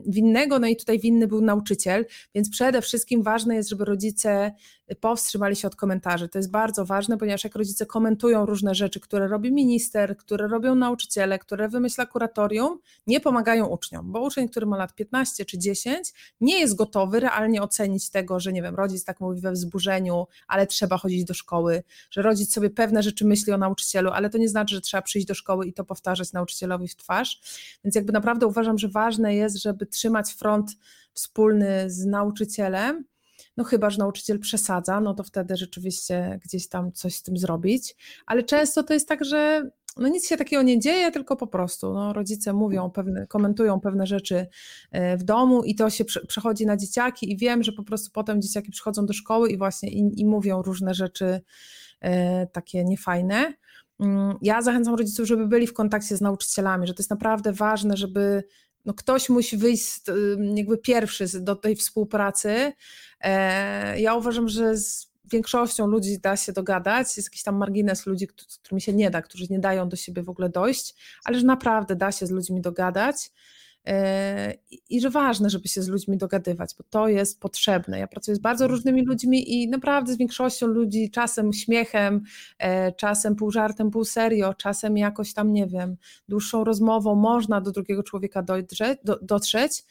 winnego, 0.08 0.60
no 0.60 0.67
i 0.67 0.76
tutaj 0.76 1.00
winny 1.00 1.28
był 1.28 1.41
nauczyciel, 1.41 2.06
więc 2.36 2.50
przede 2.50 2.82
wszystkim 2.82 3.23
ważne 3.23 3.56
jest, 3.56 3.69
żeby 3.69 3.86
rodzice 3.86 4.52
powstrzymali 5.00 5.56
się 5.56 5.67
od 5.67 5.76
komentarzy. 5.76 6.30
To 6.30 6.39
jest 6.39 6.52
bardzo 6.52 6.86
ważne, 6.86 7.17
ponieważ 7.17 7.43
jak 7.43 7.56
rodzice 7.56 7.86
komentują 7.86 8.45
różne 8.45 8.76
rzeczy, 8.76 9.00
które 9.00 9.28
robi 9.28 9.52
minister, 9.52 10.17
które 10.17 10.47
robią 10.47 10.76
nauczyciele, 10.76 11.39
które 11.39 11.69
wymyśla 11.69 12.06
kuratorium, 12.06 12.80
nie 13.08 13.19
pomagają 13.19 13.65
uczniom, 13.65 14.12
bo 14.12 14.21
uczeń, 14.21 14.50
który 14.50 14.65
ma 14.65 14.78
lat 14.78 14.95
15 14.95 15.45
czy 15.45 15.58
10, 15.58 16.13
nie 16.41 16.60
jest 16.60 16.76
gotowy 16.76 17.19
realnie 17.19 17.62
ocenić 17.62 18.10
tego, 18.10 18.39
że 18.39 18.54
nie 18.54 18.62
wiem, 18.62 18.76
rodzic 18.76 19.04
tak 19.04 19.19
mówi 19.19 19.41
we 19.41 19.52
wzburzeniu, 19.52 20.28
ale 20.47 20.67
trzeba 20.67 20.97
chodzić 20.97 21.23
do 21.28 21.34
szkoły, 21.34 21.84
że 22.12 22.22
rodzic 22.22 22.54
sobie 22.54 22.70
pewne 22.70 23.04
rzeczy 23.04 23.26
myśli 23.26 23.54
o 23.54 23.58
nauczycielu, 23.58 24.12
ale 24.12 24.30
to 24.30 24.38
nie 24.38 24.50
znaczy, 24.50 24.76
że 24.76 24.82
trzeba 24.82 25.02
przyjść 25.02 25.28
do 25.28 25.34
szkoły 25.34 25.66
i 25.68 25.74
to 25.74 25.86
powtarzać 25.86 26.34
nauczycielowi 26.34 26.88
w 26.88 26.96
twarz. 26.96 27.42
Więc 27.84 27.96
jakby 27.96 28.13
naprawdę 28.13 28.48
uważam, 28.48 28.78
że 28.78 28.88
ważne 28.88 29.36
jest, 29.36 29.62
żeby 29.62 29.86
trzymać 29.86 30.34
front 30.34 30.72
wspólny 31.13 31.90
z 31.90 32.06
nauczycielem, 32.06 33.06
no 33.58 33.63
chyba, 33.63 33.90
że 33.90 33.98
nauczyciel 33.98 34.40
przesadza, 34.40 35.02
no 35.02 35.13
to 35.13 35.24
wtedy 35.24 35.58
rzeczywiście 35.58 36.40
gdzieś 36.44 36.68
tam 36.68 36.92
coś 36.92 37.16
z 37.16 37.24
tym 37.24 37.38
zrobić, 37.38 37.96
ale 38.26 38.44
często 38.44 38.84
to 38.84 38.94
jest 38.94 39.08
tak, 39.08 39.26
że 39.26 39.70
no 40.00 40.08
nic 40.08 40.28
się 40.28 40.38
takiego 40.38 40.64
nie 40.64 40.80
dzieje, 40.80 41.12
tylko 41.12 41.36
po 41.36 41.48
prostu 41.48 41.94
no, 41.94 42.14
rodzice 42.14 42.54
mówią, 42.54 42.90
pewne, 42.90 43.28
komentują 43.28 43.80
pewne 43.80 44.08
rzeczy 44.08 44.48
e, 44.92 45.18
w 45.18 45.24
domu 45.24 45.64
i 45.64 45.76
to 45.76 45.90
się 45.90 46.06
przechodzi 46.28 46.66
na 46.66 46.78
dzieciaki 46.78 47.32
i 47.32 47.38
wiem, 47.38 47.64
że 47.64 47.72
po 47.72 47.84
prostu 47.84 48.12
potem 48.14 48.42
dzieciaki 48.42 48.72
przychodzą 48.72 49.06
do 49.06 49.14
szkoły 49.14 49.50
i 49.50 49.58
właśnie 49.58 49.90
i, 49.90 50.22
i 50.22 50.26
mówią 50.26 50.62
różne 50.62 50.94
rzeczy 50.94 51.42
e, 52.02 52.48
takie 52.48 52.84
niefajne. 52.84 53.54
Mm, 54.00 54.38
ja 54.42 54.62
zachęcam 54.62 54.96
rodziców, 54.96 55.28
żeby 55.28 55.48
byli 55.48 55.68
w 55.68 55.74
kontakcie 55.74 56.18
z 56.18 56.22
nauczycielami, 56.22 56.88
że 56.88 56.94
to 56.94 57.02
jest 57.02 57.10
naprawdę 57.10 57.54
ważne, 57.54 57.98
żeby 57.98 58.44
no 58.86 58.94
ktoś 58.94 59.30
musi 59.30 59.58
wyjść 59.58 60.02
jakby 60.56 60.78
pierwszy 60.78 61.42
do 61.42 61.56
tej 61.56 61.76
współpracy. 61.76 62.74
E, 63.22 64.00
ja 64.00 64.16
uważam, 64.16 64.48
że 64.50 64.78
z 64.78 65.07
większością 65.30 65.88
ludzi 65.88 66.20
da 66.20 66.38
się 66.38 66.54
dogadać, 66.54 67.18
jest 67.18 67.28
jakiś 67.28 67.44
tam 67.44 67.58
margines 67.58 68.06
ludzi, 68.06 68.28
z 68.48 68.58
którymi 68.58 68.82
się 68.82 68.94
nie 68.94 69.10
da, 69.10 69.22
którzy 69.22 69.46
nie 69.50 69.60
dają 69.60 69.90
do 69.90 69.96
siebie 69.96 70.24
w 70.24 70.30
ogóle 70.30 70.50
dojść, 70.50 70.96
ale 71.26 71.40
że 71.40 71.46
naprawdę 71.46 71.96
da 71.96 72.12
się 72.12 72.28
z 72.28 72.32
ludźmi 72.32 72.62
dogadać. 72.62 73.32
E, 73.88 74.54
i 74.90 75.02
że 75.02 75.10
ważne, 75.10 75.50
żeby 75.50 75.68
się 75.68 75.82
z 75.82 75.88
ludźmi 75.88 76.18
dogadywać, 76.18 76.76
bo 76.78 76.84
to 76.90 77.08
jest 77.08 77.40
potrzebne. 77.40 78.00
Ja 78.00 78.08
pracuję 78.08 78.36
z 78.36 78.40
bardzo 78.40 78.68
różnymi 78.68 79.06
ludźmi 79.06 79.54
i 79.54 79.70
naprawdę 79.70 80.13
z 80.13 80.18
większością 80.18 80.68
ludzi 80.68 81.12
czasem 81.12 81.54
śmiechem, 81.54 82.24
e, 82.60 82.92
czasem 82.92 83.36
pół 83.36 83.52
żartem, 83.52 83.92
pół 83.92 84.06
serio, 84.06 84.54
czasem 84.54 84.98
jakoś 84.98 85.34
tam, 85.34 85.54
nie 85.54 85.68
wiem, 85.68 85.98
dłuższą 86.30 86.63
rozmową 86.63 87.16
można 87.16 87.62
do 87.62 87.72
drugiego 87.72 88.04
człowieka 88.04 88.42
dotrzeć, 88.42 89.00
dotrzeć 89.22 89.84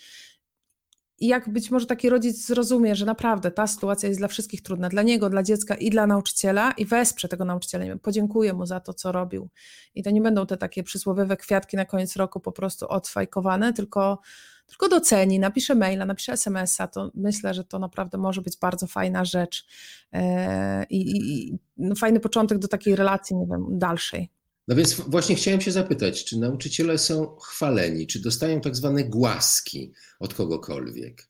i 1.19 1.27
jak 1.27 1.49
być 1.49 1.71
może 1.71 1.87
taki 1.87 2.11
rodzic 2.11 2.47
zrozumie, 2.47 2.97
że 2.97 3.07
naprawdę 3.07 3.51
ta 3.51 3.67
sytuacja 3.67 4.09
jest 4.09 4.21
dla 4.21 4.29
wszystkich 4.29 4.63
trudna, 4.63 4.89
dla 4.89 5.03
niego, 5.03 5.31
dla 5.31 5.43
dziecka 5.43 5.75
i 5.75 5.91
dla 5.91 6.07
nauczyciela 6.07 6.73
i 6.73 6.85
wesprze 6.85 7.29
tego 7.29 7.45
nauczyciela, 7.45 7.97
podziękuję 8.03 8.53
mu 8.53 8.67
za 8.67 8.81
to, 8.81 8.95
co 8.95 9.13
robił. 9.13 9.49
I 9.95 10.03
to 10.03 10.11
nie 10.11 10.21
będą 10.21 10.47
te 10.47 10.57
takie 10.57 10.83
przysłowiowe 10.83 11.37
kwiatki 11.37 11.77
na 11.77 11.85
koniec 11.85 12.17
roku 12.17 12.41
po 12.41 12.53
prostu 12.53 12.89
odfajkowane, 12.89 13.73
tylko, 13.73 14.21
tylko 14.67 14.89
doceni, 14.89 15.39
napisze 15.39 15.75
maila, 15.75 16.07
napisze 16.07 16.33
smsa, 16.33 16.87
to 16.87 17.11
myślę, 17.15 17.55
że 17.55 17.65
to 17.65 17.79
naprawdę 17.79 18.19
może 18.19 18.43
być 18.43 18.59
bardzo 18.59 18.87
fajna 18.87 19.25
rzecz 19.25 19.67
e, 20.13 20.85
i, 20.91 21.01
i 21.17 21.59
no 21.77 21.95
fajny 21.95 22.21
początek 22.21 22.59
do 22.59 22.69
takiej 22.69 22.97
relacji, 22.97 23.37
nie 23.37 23.47
wiem, 23.47 23.67
dalszej. 23.71 24.36
No 24.69 24.77
więc 24.77 24.95
właśnie 24.95 25.35
chciałem 25.35 25.61
się 25.61 25.73
zapytać, 25.73 26.25
czy 26.25 26.39
nauczyciele 26.39 26.99
są 26.99 27.37
chwaleni, 27.37 28.07
czy 28.07 28.21
dostają 28.21 28.61
tak 28.61 28.77
zwane 28.77 29.05
głaski 29.05 29.93
od 30.21 30.35
kogokolwiek? 30.35 31.29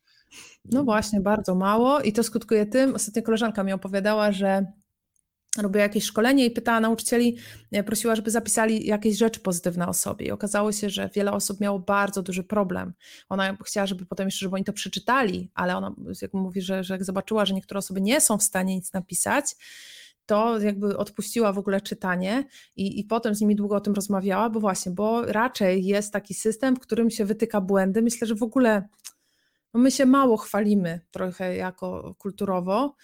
No 0.64 0.84
właśnie, 0.84 1.20
bardzo 1.20 1.54
mało 1.54 2.00
i 2.00 2.12
to 2.12 2.22
skutkuje 2.22 2.66
tym, 2.66 2.94
ostatnio 2.94 3.22
koleżanka 3.22 3.64
mi 3.64 3.72
opowiadała, 3.72 4.32
że 4.32 4.66
robiła 5.62 5.82
jakieś 5.82 6.04
szkolenie 6.04 6.46
i 6.46 6.50
pytała 6.50 6.80
nauczycieli, 6.80 7.36
e, 7.72 7.84
prosiła, 7.84 8.16
żeby 8.16 8.30
zapisali 8.30 8.86
jakieś 8.86 9.16
rzeczy 9.18 9.40
pozytywne 9.40 9.88
o 9.88 9.94
sobie. 9.94 10.26
I 10.26 10.30
okazało 10.30 10.72
się, 10.72 10.90
że 10.90 11.10
wiele 11.14 11.32
osób 11.32 11.60
miało 11.60 11.78
bardzo 11.78 12.22
duży 12.22 12.44
problem. 12.44 12.92
Ona 13.28 13.56
chciała, 13.64 13.86
żeby 13.86 14.06
potem 14.06 14.26
jeszcze, 14.26 14.46
żeby 14.46 14.54
oni 14.54 14.64
to 14.64 14.72
przeczytali, 14.72 15.50
ale 15.54 15.76
ona 15.76 15.94
jak 16.22 16.34
mówi, 16.34 16.60
że, 16.60 16.84
że 16.84 16.94
jak 16.94 17.04
zobaczyła, 17.04 17.46
że 17.46 17.54
niektóre 17.54 17.78
osoby 17.78 18.00
nie 18.00 18.20
są 18.20 18.38
w 18.38 18.42
stanie 18.42 18.74
nic 18.74 18.92
napisać, 18.92 19.56
to 20.26 20.60
jakby 20.60 20.96
odpuściła 20.96 21.52
w 21.52 21.58
ogóle 21.58 21.80
czytanie 21.80 22.44
i, 22.76 23.00
i 23.00 23.04
potem 23.04 23.34
z 23.34 23.40
nimi 23.40 23.56
długo 23.56 23.76
o 23.76 23.80
tym 23.80 23.94
rozmawiała, 23.94 24.50
bo 24.50 24.60
właśnie, 24.60 24.92
bo 24.92 25.26
raczej 25.26 25.84
jest 25.84 26.12
taki 26.12 26.34
system, 26.34 26.76
w 26.76 26.80
którym 26.80 27.10
się 27.10 27.24
wytyka 27.24 27.60
błędy. 27.60 28.02
Myślę, 28.02 28.26
że 28.26 28.34
w 28.34 28.42
ogóle 28.42 28.88
no 29.74 29.80
my 29.80 29.90
się 29.90 30.06
mało 30.06 30.36
chwalimy 30.36 31.00
trochę 31.10 31.56
jako 31.56 32.14
kulturowo, 32.18 32.94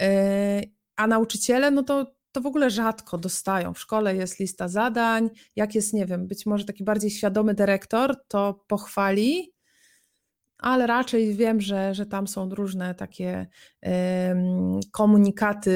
e, 0.00 0.62
a 0.96 1.06
nauczyciele, 1.06 1.70
no 1.70 1.82
to, 1.82 2.12
to 2.32 2.40
w 2.40 2.46
ogóle 2.46 2.70
rzadko 2.70 3.18
dostają. 3.18 3.74
W 3.74 3.78
szkole 3.78 4.16
jest 4.16 4.40
lista 4.40 4.68
zadań, 4.68 5.30
jak 5.56 5.74
jest, 5.74 5.92
nie 5.92 6.06
wiem, 6.06 6.26
być 6.26 6.46
może 6.46 6.64
taki 6.64 6.84
bardziej 6.84 7.10
świadomy 7.10 7.54
dyrektor, 7.54 8.16
to 8.28 8.64
pochwali, 8.66 9.55
ale 10.58 10.86
raczej 10.86 11.34
wiem, 11.34 11.60
że, 11.60 11.94
że 11.94 12.06
tam 12.06 12.26
są 12.26 12.54
różne 12.54 12.94
takie 12.94 13.46
komunikaty, 14.92 15.70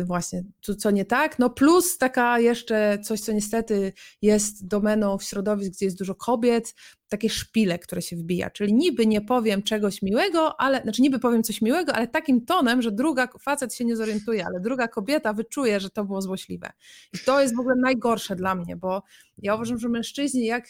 y, 0.00 0.04
właśnie 0.04 0.42
co, 0.62 0.74
co 0.74 0.90
nie 0.90 1.04
tak. 1.04 1.38
No 1.38 1.50
plus 1.50 1.98
taka 1.98 2.38
jeszcze 2.38 2.98
coś, 2.98 3.20
co 3.20 3.32
niestety 3.32 3.92
jest 4.22 4.66
domeną 4.66 5.18
w 5.18 5.24
środowisku, 5.24 5.72
gdzie 5.76 5.86
jest 5.86 5.98
dużo 5.98 6.14
kobiet, 6.14 6.74
takie 7.08 7.30
szpile, 7.30 7.78
które 7.78 8.02
się 8.02 8.16
wbija. 8.16 8.50
Czyli 8.50 8.74
niby 8.74 9.06
nie 9.06 9.20
powiem 9.20 9.62
czegoś 9.62 10.02
miłego, 10.02 10.60
ale 10.60 10.82
znaczy 10.82 11.02
niby 11.02 11.18
powiem 11.18 11.42
coś 11.42 11.62
miłego, 11.62 11.94
ale 11.94 12.08
takim 12.08 12.44
tonem, 12.44 12.82
że 12.82 12.92
druga 12.92 13.28
facet 13.40 13.74
się 13.74 13.84
nie 13.84 13.96
zorientuje, 13.96 14.46
ale 14.46 14.60
druga 14.60 14.88
kobieta 14.88 15.32
wyczuje, 15.32 15.80
że 15.80 15.90
to 15.90 16.04
było 16.04 16.22
złośliwe. 16.22 16.70
I 17.12 17.18
to 17.26 17.40
jest 17.40 17.56
w 17.56 17.60
ogóle 17.60 17.74
najgorsze 17.76 18.36
dla 18.36 18.54
mnie, 18.54 18.76
bo 18.76 19.02
ja 19.38 19.54
uważam, 19.54 19.78
że 19.78 19.88
mężczyźni, 19.88 20.46
jak 20.46 20.64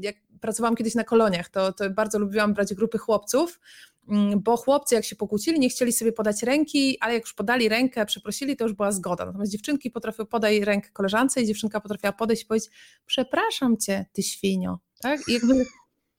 jak 0.00 0.16
pracowałam 0.40 0.76
kiedyś 0.76 0.94
na 0.94 1.04
koloniach, 1.04 1.48
to, 1.48 1.72
to 1.72 1.90
bardzo 1.90 2.18
lubiłam 2.18 2.54
brać 2.54 2.74
grupy 2.74 2.98
chłopców, 2.98 3.60
bo 4.36 4.56
chłopcy 4.56 4.94
jak 4.94 5.04
się 5.04 5.16
pokłócili, 5.16 5.60
nie 5.60 5.68
chcieli 5.68 5.92
sobie 5.92 6.12
podać 6.12 6.42
ręki, 6.42 6.98
ale 7.00 7.14
jak 7.14 7.22
już 7.22 7.34
podali 7.34 7.68
rękę, 7.68 8.06
przeprosili, 8.06 8.56
to 8.56 8.64
już 8.64 8.72
była 8.72 8.92
zgoda. 8.92 9.26
Natomiast 9.26 9.52
dziewczynki 9.52 9.90
potrafiły 9.90 10.26
podać 10.26 10.58
rękę 10.58 10.88
koleżance 10.92 11.42
i 11.42 11.46
dziewczynka 11.46 11.80
potrafiła 11.80 12.12
podejść 12.12 12.42
i 12.42 12.46
powiedzieć 12.46 12.70
przepraszam 13.06 13.76
cię, 13.76 14.06
ty 14.12 14.22
świnio. 14.22 14.78
Tak? 15.00 15.28
I 15.28 15.32
jakby 15.32 15.66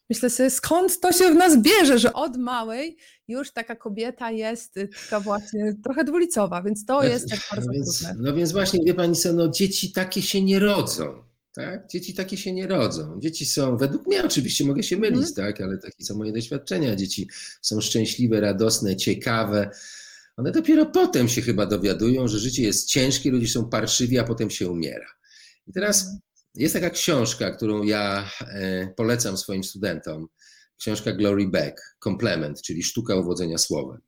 myślę 0.10 0.30
sobie, 0.30 0.50
skąd 0.50 1.00
to 1.00 1.12
się 1.12 1.32
w 1.32 1.36
nas 1.36 1.62
bierze, 1.62 2.00
że 2.00 2.14
od 2.14 2.38
małej 2.38 2.98
już 3.28 3.52
taka 3.52 3.76
kobieta 3.76 4.32
jest 4.32 4.80
taka 5.04 5.20
właśnie 5.20 5.76
trochę 5.84 6.04
dwulicowa, 6.04 6.62
więc 6.62 6.86
to 6.86 7.04
jest 7.04 7.30
tak 7.30 7.40
bardzo 7.52 7.68
no 7.68 7.74
więc, 7.74 8.00
trudne. 8.00 8.24
No 8.24 8.34
więc 8.34 8.52
właśnie, 8.52 8.80
wie 8.86 8.94
pani 8.94 9.16
co, 9.16 9.34
no 9.34 9.48
dzieci 9.48 9.92
takie 9.92 10.22
się 10.22 10.42
nie 10.42 10.60
rodzą. 10.60 11.31
Tak? 11.54 11.88
Dzieci 11.88 12.14
takie 12.14 12.38
się 12.38 12.54
nie 12.54 12.68
rodzą. 12.68 13.20
Dzieci 13.20 13.46
są, 13.46 13.78
według 13.78 14.08
mnie 14.08 14.24
oczywiście 14.24 14.66
mogę 14.66 14.84
się 14.84 14.98
mylić, 14.98 15.22
mm. 15.22 15.34
tak? 15.34 15.62
ale 15.62 15.78
takie 15.78 16.04
są 16.04 16.18
moje 16.18 16.34
doświadczenia. 16.34 16.96
Dzieci 16.96 17.30
są 17.62 17.82
szczęśliwe, 17.82 18.42
radosne, 18.42 18.96
ciekawe. 18.96 19.70
One 20.38 20.52
dopiero 20.52 20.86
potem 20.86 21.30
się 21.30 21.42
chyba 21.42 21.66
dowiadują, 21.66 22.28
że 22.28 22.40
życie 22.40 22.64
jest 22.64 22.88
ciężkie, 22.88 23.32
ludzie 23.32 23.48
są 23.48 23.70
parszywi, 23.70 24.20
a 24.20 24.24
potem 24.24 24.50
się 24.50 24.70
umiera. 24.70 25.08
I 25.68 25.74
teraz 25.74 26.06
jest 26.56 26.74
taka 26.74 26.90
książka, 26.90 27.52
którą 27.52 27.84
ja 27.84 28.30
e, 28.42 28.88
polecam 28.98 29.38
swoim 29.38 29.64
studentom. 29.64 30.28
Książka 30.78 31.12
Glory 31.12 31.48
Beck, 31.48 31.96
Komplement, 32.00 32.62
czyli 32.62 32.84
Sztuka 32.84 33.16
uwodzenia 33.16 33.58
słowem. 33.58 34.02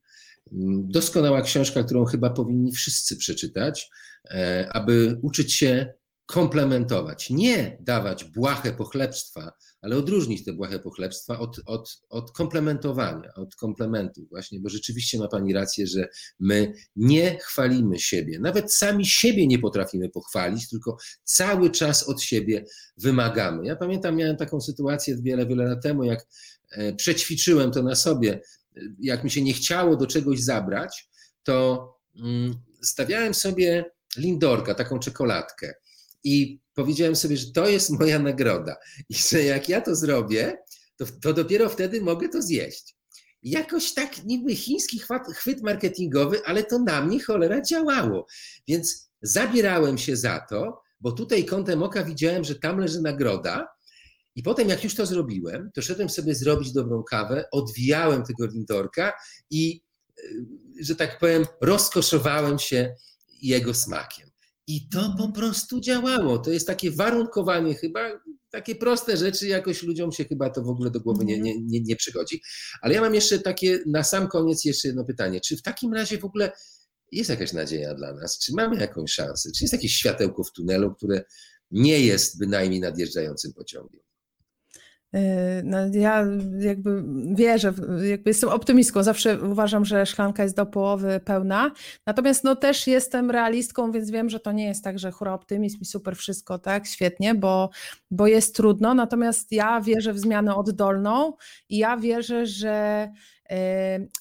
Mm, 0.52 0.88
doskonała 0.88 1.42
książka, 1.42 1.84
którą 1.84 2.06
chyba 2.06 2.30
powinni 2.30 2.72
wszyscy 2.72 3.18
przeczytać, 3.18 3.90
e, 4.26 4.70
aby 4.72 5.20
uczyć 5.22 5.54
się 5.54 5.94
komplementować, 6.26 7.30
nie 7.30 7.78
dawać 7.82 8.24
błahe 8.24 8.74
pochlebstwa, 8.74 9.54
ale 9.82 9.98
odróżnić 9.98 10.46
te 10.46 10.54
błahe 10.54 10.80
pochlebstwa 10.80 11.40
od, 11.40 11.60
od, 11.66 12.02
od 12.10 12.32
komplementowania, 12.32 13.34
od 13.36 13.56
komplementu 13.56 14.28
właśnie, 14.30 14.60
bo 14.60 14.70
rzeczywiście 14.70 15.20
ma 15.20 15.28
Pani 15.28 15.54
rację, 15.54 15.88
że 15.88 16.08
my 16.40 16.74
nie 16.96 17.38
chwalimy 17.40 18.00
siebie, 18.00 18.40
nawet 18.40 18.74
sami 18.74 19.06
siebie 19.06 19.48
nie 19.48 19.60
potrafimy 19.60 20.10
pochwalić, 20.10 20.70
tylko 20.70 20.98
cały 21.24 21.70
czas 21.70 22.10
od 22.10 22.22
siebie 22.22 22.66
wymagamy. 22.98 23.66
Ja 23.66 23.76
pamiętam, 23.76 24.16
miałem 24.16 24.38
taką 24.38 24.62
sytuację 24.62 25.18
wiele, 25.22 25.46
wiele 25.46 25.66
lat 25.66 25.84
temu, 25.84 26.04
jak 26.04 26.28
e, 26.72 26.94
przećwiczyłem 26.94 27.72
to 27.72 27.84
na 27.84 27.96
sobie, 27.96 28.42
jak 29.00 29.24
mi 29.24 29.32
się 29.32 29.42
nie 29.42 29.54
chciało 29.54 29.96
do 29.96 30.08
czegoś 30.08 30.40
zabrać, 30.40 31.10
to 31.44 31.88
mm, 32.16 32.56
stawiałem 32.82 33.34
sobie 33.34 33.86
lindorka, 34.18 34.76
taką 34.76 35.00
czekoladkę 35.00 35.74
i 36.24 36.60
powiedziałem 36.74 37.16
sobie, 37.16 37.38
że 37.38 37.52
to 37.52 37.70
jest 37.70 37.90
moja 37.90 38.20
nagroda 38.20 38.76
i 39.10 39.16
że 39.16 39.44
jak 39.44 39.70
ja 39.70 39.82
to 39.82 39.96
zrobię, 39.96 40.58
to, 40.98 41.06
to 41.22 41.34
dopiero 41.34 41.70
wtedy 41.70 42.02
mogę 42.02 42.30
to 42.30 42.42
zjeść. 42.42 42.96
I 43.42 43.50
jakoś 43.50 43.94
tak 43.94 44.24
niby 44.26 44.56
chiński 44.56 45.02
chwyt, 45.36 45.62
marketingowy, 45.62 46.46
ale 46.46 46.64
to 46.64 46.80
na 46.80 47.06
mnie 47.06 47.24
cholera 47.24 47.62
działało. 47.62 48.28
Więc 48.68 49.12
zabierałem 49.22 49.98
się 49.98 50.16
za 50.16 50.46
to, 50.50 50.82
bo 51.00 51.12
tutaj 51.12 51.46
kątem 51.46 51.84
oka 51.84 52.04
widziałem, 52.04 52.44
że 52.44 52.56
tam 52.56 52.80
leży 52.80 53.02
nagroda. 53.02 53.68
I 54.36 54.44
potem, 54.44 54.70
jak 54.70 54.84
już 54.84 54.96
to 54.96 55.06
zrobiłem, 55.06 55.70
to 55.74 55.82
szedłem 55.82 56.10
sobie 56.10 56.36
zrobić 56.36 56.72
dobrą 56.72 57.04
kawę, 57.04 57.46
odwijałem 57.52 58.24
tego 58.24 58.46
lindorka 58.46 59.14
i, 59.50 59.82
y, 60.20 60.46
że 60.80 60.96
tak 60.96 61.20
powiem, 61.20 61.46
rozkoszowałem 61.62 62.60
się 62.60 62.96
jego 63.42 63.74
smakiem. 63.74 64.33
I 64.68 64.90
to 64.90 65.16
po 65.18 65.32
prostu 65.32 65.80
działało. 65.80 66.38
To 66.38 66.52
jest 66.52 66.68
takie 66.68 66.92
warunkowanie 66.92 67.76
chyba, 67.76 68.00
takie 68.50 68.76
proste 68.76 69.18
rzeczy, 69.18 69.48
jakoś 69.48 69.84
ludziom 69.84 70.12
się 70.12 70.26
chyba 70.26 70.50
to 70.50 70.64
w 70.64 70.70
ogóle 70.70 70.92
do 70.92 71.00
głowy 71.00 71.26
nie, 71.26 71.36
mhm. 71.36 71.56
nie, 71.56 71.62
nie, 71.64 71.82
nie 71.82 71.96
przychodzi. 71.96 72.42
Ale 72.82 72.94
ja 72.94 73.02
mam 73.02 73.16
jeszcze 73.16 73.40
takie, 73.40 73.80
na 73.86 74.04
sam 74.04 74.28
koniec 74.28 74.66
jeszcze 74.66 74.88
jedno 74.88 75.06
pytanie. 75.06 75.42
Czy 75.42 75.58
w 75.58 75.62
takim 75.62 75.94
razie 75.94 76.18
w 76.18 76.26
ogóle 76.26 76.52
jest 77.12 77.30
jakaś 77.30 77.54
nadzieja 77.54 77.94
dla 77.94 78.14
nas? 78.14 78.40
Czy 78.40 78.54
mamy 78.54 78.78
jakąś 78.82 79.12
szansę? 79.12 79.52
Czy 79.58 79.64
jest 79.64 79.74
jakieś 79.74 79.96
światełko 79.96 80.44
w 80.44 80.52
tunelu, 80.52 80.96
które 80.96 81.24
nie 81.72 82.00
jest 82.00 82.40
bynajmniej 82.40 82.80
nadjeżdżającym 82.80 83.54
pociągiem? 83.54 84.02
Yy, 85.14 85.20
no, 85.64 85.78
ja 85.92 86.26
jakby 86.60 87.04
wierzę, 87.36 87.74
jakby 88.10 88.30
jestem 88.30 88.50
optymistką, 88.50 89.04
zawsze 89.04 89.42
uważam, 89.42 89.86
że 89.86 90.06
szklanka 90.06 90.44
jest 90.44 90.56
do 90.56 90.66
połowy 90.66 91.20
pełna, 91.26 91.72
natomiast 92.06 92.44
no 92.44 92.56
też 92.56 92.88
jestem 92.88 93.32
realistką, 93.32 93.92
więc 93.92 94.12
wiem, 94.12 94.30
że 94.30 94.40
to 94.40 94.52
nie 94.52 94.66
jest 94.66 94.84
tak, 94.84 95.00
że 95.00 95.12
hura 95.12 95.34
optymizm 95.34 95.78
i 95.82 95.86
super 95.86 96.16
wszystko, 96.16 96.60
tak, 96.60 96.88
świetnie, 96.88 97.36
bo, 97.36 97.70
bo 98.12 98.28
jest 98.28 98.56
trudno, 98.56 98.94
natomiast 98.94 99.52
ja 99.52 99.82
wierzę 99.82 100.14
w 100.14 100.20
zmianę 100.20 100.56
oddolną 100.56 101.34
i 101.70 101.78
ja 101.78 101.98
wierzę, 101.98 102.46
że 102.46 103.10
yy, 103.50 103.58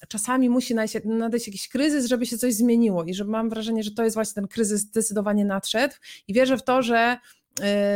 czasami 0.07 0.49
musi 0.49 0.75
nadejść 1.05 1.47
jakiś 1.47 1.69
kryzys, 1.69 2.05
żeby 2.05 2.25
się 2.25 2.37
coś 2.37 2.53
zmieniło 2.53 3.03
i 3.03 3.13
że 3.13 3.25
mam 3.25 3.49
wrażenie, 3.49 3.83
że 3.83 3.91
to 3.91 4.03
jest 4.03 4.15
właśnie 4.15 4.33
ten 4.33 4.47
kryzys 4.47 4.81
zdecydowanie 4.81 5.45
nadszedł. 5.45 5.95
I 6.27 6.33
wierzę 6.33 6.57
w 6.57 6.63
to, 6.63 6.81
że 6.81 7.17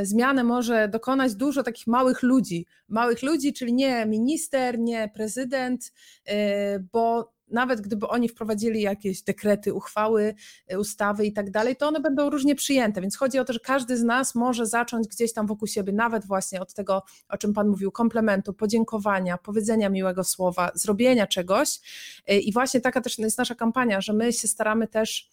zmianę 0.03 0.43
może 0.43 0.87
dokonać 0.87 1.35
dużo 1.35 1.63
takich 1.63 1.87
małych 1.87 2.23
ludzi. 2.23 2.65
Małych 2.87 3.23
ludzi, 3.23 3.53
czyli 3.53 3.73
nie 3.73 4.05
minister, 4.05 4.79
nie 4.79 5.09
prezydent, 5.13 5.93
e, 6.25 6.79
bo 6.79 7.37
nawet 7.47 7.81
gdyby 7.81 8.07
oni 8.07 8.29
wprowadzili 8.29 8.81
jakieś 8.81 9.21
dekrety, 9.21 9.73
uchwały, 9.73 10.35
e, 10.67 10.79
ustawy 10.79 11.25
i 11.25 11.33
tak 11.33 11.51
dalej, 11.51 11.75
to 11.75 11.87
one 11.87 11.99
będą 11.99 12.29
różnie 12.29 12.55
przyjęte. 12.55 13.01
Więc 13.01 13.17
chodzi 13.17 13.39
o 13.39 13.45
to, 13.45 13.53
że 13.53 13.59
każdy 13.59 13.97
z 13.97 14.03
nas 14.03 14.35
może 14.35 14.65
zacząć 14.65 15.07
gdzieś 15.07 15.33
tam 15.33 15.47
wokół 15.47 15.67
siebie, 15.67 15.93
nawet 15.93 16.25
właśnie 16.25 16.61
od 16.61 16.73
tego, 16.73 17.03
o 17.29 17.37
czym 17.37 17.53
Pan 17.53 17.67
mówił, 17.67 17.91
komplementu, 17.91 18.53
podziękowania, 18.53 19.37
powiedzenia 19.37 19.89
miłego 19.89 20.23
słowa, 20.23 20.71
zrobienia 20.75 21.27
czegoś. 21.27 21.79
I 22.27 22.53
właśnie 22.53 22.81
taka 22.81 23.01
też 23.01 23.19
jest 23.19 23.37
nasza 23.37 23.55
kampania, 23.55 24.01
że 24.01 24.13
my 24.13 24.33
się 24.33 24.47
staramy 24.47 24.87
też 24.87 25.29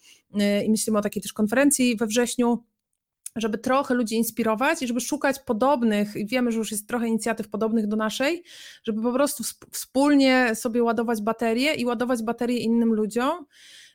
i 0.65 0.71
myślimy 0.71 0.99
o 0.99 1.03
takiej 1.03 1.23
też 1.23 1.33
konferencji 1.33 1.97
we 1.97 2.07
wrześniu 2.07 2.65
żeby 3.37 3.59
trochę 3.59 3.95
ludzi 3.95 4.15
inspirować 4.15 4.83
i 4.83 4.87
żeby 4.87 5.01
szukać 5.01 5.39
podobnych, 5.39 6.13
wiemy, 6.27 6.53
że 6.53 6.59
już 6.59 6.71
jest 6.71 6.89
trochę 6.89 7.09
inicjatyw 7.09 7.49
podobnych 7.49 7.87
do 7.87 7.97
naszej, 7.97 8.43
żeby 8.85 9.03
po 9.03 9.13
prostu 9.13 9.45
wspólnie 9.71 10.55
sobie 10.55 10.83
ładować 10.83 11.23
baterie 11.23 11.75
i 11.75 11.87
ładować 11.87 12.23
baterie 12.23 12.59
innym 12.59 12.95
ludziom. 12.95 13.47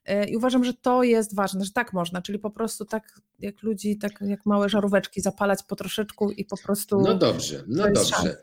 E, 0.06 0.30
I 0.30 0.38
uważam, 0.38 0.64
że 0.64 0.74
to 0.74 1.04
jest 1.04 1.36
ważne, 1.36 1.66
że 1.66 1.72
tak 1.72 1.94
można, 1.94 2.22
czyli 2.22 2.40
po 2.40 2.52
prostu 2.52 2.86
tak 2.86 3.22
jak 3.40 3.64
ludzi, 3.64 3.98
tak 3.98 4.12
jak 4.22 4.46
małe 4.46 4.70
żaróweczki 4.70 5.22
zapalać 5.22 5.64
po 5.64 5.76
troszeczku 5.76 6.32
i 6.32 6.46
po 6.46 6.58
prostu. 6.58 7.02
No 7.02 7.16
dobrze, 7.16 7.64
no 7.68 7.84
dobrze. 7.92 8.38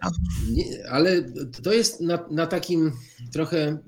Nie, 0.52 0.90
ale 0.90 1.22
to 1.62 1.72
jest 1.72 2.00
na, 2.00 2.26
na 2.30 2.46
takim 2.46 2.92
trochę 3.32 3.78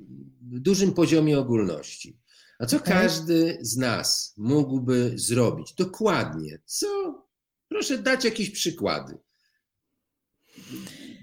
dużym 0.41 0.93
poziomie 0.93 1.39
ogólności. 1.39 2.18
A 2.59 2.67
co 2.67 2.81
każdy 2.81 3.59
z 3.61 3.77
nas 3.77 4.35
mógłby 4.37 5.13
zrobić? 5.17 5.75
Dokładnie. 5.75 6.59
Co 6.65 6.89
Proszę 7.69 7.99
dać 7.99 8.25
jakieś 8.25 8.51
przykłady. 8.51 9.19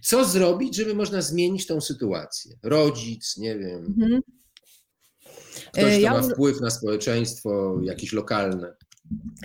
Co 0.04 0.26
zrobić, 0.26 0.76
żeby 0.76 0.94
można 0.94 1.22
zmienić 1.22 1.68
tą 1.68 1.82
sytuację? 1.82 2.58
Rodzic, 2.64 3.38
nie 3.38 3.58
wiem. 3.58 3.86
Mhm. 3.86 4.22
Ktoś, 5.72 5.84
kto 5.84 5.88
ja... 5.88 6.14
ma 6.14 6.22
wpływ 6.22 6.62
na 6.62 6.70
społeczeństwo, 6.70 7.80
jakieś 7.84 8.14
lokalne. 8.14 8.76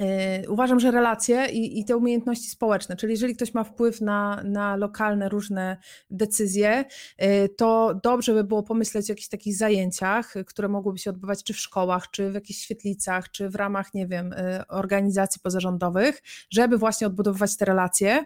E, 0.00 0.48
uważam, 0.48 0.80
że 0.80 0.90
relacje 0.90 1.46
i, 1.46 1.80
i, 1.80 1.84
te 1.84 1.96
umiejętności 1.96 2.50
społeczne, 2.50 2.96
czyli 2.96 3.12
jeżeli 3.12 3.36
ktoś 3.36 3.54
ma 3.54 3.64
wpływ 3.64 4.00
na, 4.00 4.42
na 4.44 4.76
lokalne 4.76 5.28
różne 5.28 5.76
decyzje, 6.10 6.84
e, 7.16 7.48
to 7.48 8.00
dobrze 8.02 8.34
by 8.34 8.44
było 8.44 8.62
pomyśleć 8.62 9.10
o 9.10 9.12
jakichś 9.12 9.28
takich 9.28 9.56
zajęciach, 9.56 10.34
które 10.46 10.68
mogłyby 10.68 10.98
się 10.98 11.10
odbywać 11.10 11.44
czy 11.44 11.52
w 11.52 11.58
szkołach, 11.58 12.10
czy 12.10 12.30
w 12.30 12.34
jakichś 12.34 12.60
świetlicach, 12.60 13.30
czy 13.30 13.48
w 13.48 13.54
ramach, 13.54 13.94
nie 13.94 14.06
wiem, 14.06 14.32
e, 14.32 14.64
organizacji 14.68 15.40
pozarządowych, 15.40 16.22
żeby 16.50 16.78
właśnie 16.78 17.06
odbudowywać 17.06 17.56
te 17.56 17.64
relacje 17.64 18.24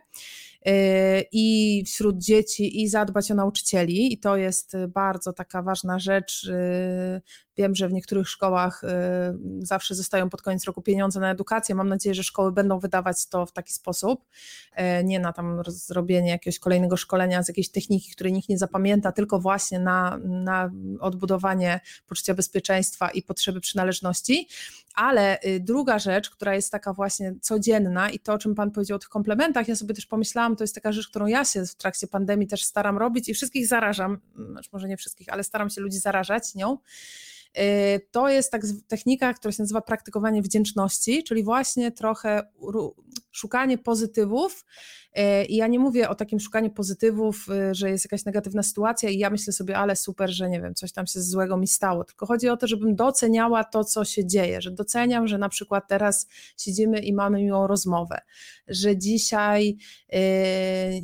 i 1.32 1.82
wśród 1.86 2.18
dzieci, 2.18 2.82
i 2.82 2.88
zadbać 2.88 3.30
o 3.30 3.34
nauczycieli. 3.34 4.12
I 4.12 4.18
to 4.18 4.36
jest 4.36 4.76
bardzo 4.88 5.32
taka 5.32 5.62
ważna 5.62 5.98
rzecz. 5.98 6.50
Wiem, 7.56 7.74
że 7.74 7.88
w 7.88 7.92
niektórych 7.92 8.28
szkołach 8.28 8.82
zawsze 9.58 9.94
zostają 9.94 10.30
pod 10.30 10.42
koniec 10.42 10.64
roku 10.64 10.82
pieniądze 10.82 11.20
na 11.20 11.30
edukację. 11.30 11.74
Mam 11.74 11.88
nadzieję, 11.88 12.14
że 12.14 12.22
szkoły 12.22 12.52
będą 12.52 12.78
wydawać 12.78 13.26
to 13.26 13.46
w 13.46 13.52
taki 13.52 13.72
sposób, 13.72 14.24
nie 15.04 15.20
na 15.20 15.32
tam 15.32 15.62
zrobienie 15.66 16.30
jakiegoś 16.30 16.58
kolejnego 16.58 16.96
szkolenia 16.96 17.42
z 17.42 17.48
jakiejś 17.48 17.68
techniki, 17.68 18.12
której 18.12 18.32
nikt 18.32 18.48
nie 18.48 18.58
zapamięta, 18.58 19.12
tylko 19.12 19.40
właśnie 19.40 19.80
na, 19.80 20.18
na 20.24 20.70
odbudowanie 21.00 21.80
poczucia 22.06 22.34
bezpieczeństwa 22.34 23.08
i 23.08 23.22
potrzeby 23.22 23.60
przynależności. 23.60 24.48
Ale 24.94 25.42
y, 25.42 25.60
druga 25.60 25.98
rzecz, 25.98 26.30
która 26.30 26.54
jest 26.54 26.72
taka 26.72 26.92
właśnie 26.92 27.34
codzienna 27.40 28.10
i 28.10 28.18
to, 28.18 28.32
o 28.32 28.38
czym 28.38 28.54
Pan 28.54 28.70
powiedział 28.70 28.96
o 28.96 28.98
tych 28.98 29.08
komplementach, 29.08 29.68
ja 29.68 29.76
sobie 29.76 29.94
też 29.94 30.06
pomyślałam, 30.06 30.53
to 30.57 30.64
jest 30.64 30.74
taka 30.74 30.92
rzecz, 30.92 31.09
którą 31.09 31.26
ja 31.26 31.44
się 31.44 31.66
w 31.66 31.74
trakcie 31.74 32.07
pandemii 32.07 32.46
też 32.46 32.64
staram 32.64 32.98
robić 32.98 33.28
i 33.28 33.34
wszystkich 33.34 33.66
zarażam, 33.66 34.18
znaczy 34.50 34.70
może 34.72 34.88
nie 34.88 34.96
wszystkich, 34.96 35.28
ale 35.28 35.44
staram 35.44 35.70
się 35.70 35.80
ludzi 35.80 35.98
zarażać 35.98 36.55
nią. 36.55 36.78
Y, 37.59 38.07
to 38.11 38.28
jest 38.28 38.50
tak 38.50 38.62
technika, 38.88 39.34
która 39.34 39.52
się 39.52 39.62
nazywa 39.62 39.80
praktykowanie 39.80 40.42
wdzięczności, 40.42 41.24
czyli 41.24 41.44
właśnie 41.44 41.92
trochę 41.92 42.42
szukanie 43.32 43.78
pozytywów. 43.78 44.64
Y, 45.18 45.44
I 45.44 45.57
ja 45.57 45.66
nie 45.66 45.78
mówię 45.78 46.09
o 46.09 46.14
takim 46.14 46.40
szukaniu 46.40 46.70
pozytywów, 46.70 47.46
y, 47.70 47.74
że 47.74 47.90
jest 47.90 48.05
jakaś 48.05 48.24
negatywna 48.24 48.62
sytuacja 48.62 49.11
i 49.11 49.18
ja 49.18 49.30
myślę 49.30 49.52
sobie, 49.52 49.78
ale 49.78 49.96
super, 49.96 50.30
że 50.30 50.48
nie 50.48 50.61
wiem, 50.61 50.74
coś 50.74 50.92
tam 50.92 51.07
się 51.07 51.22
złego 51.22 51.57
mi 51.57 51.66
stało. 51.66 52.05
Tylko 52.05 52.26
chodzi 52.26 52.48
o 52.48 52.57
to, 52.57 52.66
żebym 52.66 52.96
doceniała 52.96 53.64
to, 53.64 53.84
co 53.84 54.05
się 54.05 54.26
dzieje, 54.26 54.61
że 54.61 54.70
doceniam, 54.70 55.28
że 55.28 55.38
na 55.38 55.48
przykład 55.48 55.84
teraz 55.88 56.26
siedzimy 56.57 56.98
i 56.98 57.12
mamy 57.12 57.38
miłą 57.42 57.66
rozmowę, 57.66 58.18
że 58.68 58.98
dzisiaj 58.98 59.76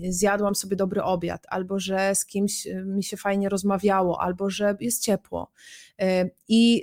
zjadłam 0.08 0.54
sobie 0.54 0.76
dobry 0.76 1.02
obiad, 1.02 1.46
albo 1.48 1.78
że 1.78 2.14
z 2.14 2.26
kimś 2.26 2.68
mi 2.84 3.04
się 3.04 3.16
fajnie 3.16 3.48
rozmawiało, 3.48 4.20
albo 4.20 4.50
że 4.50 4.76
jest 4.80 5.02
ciepło. 5.02 5.52
I, 6.48 6.82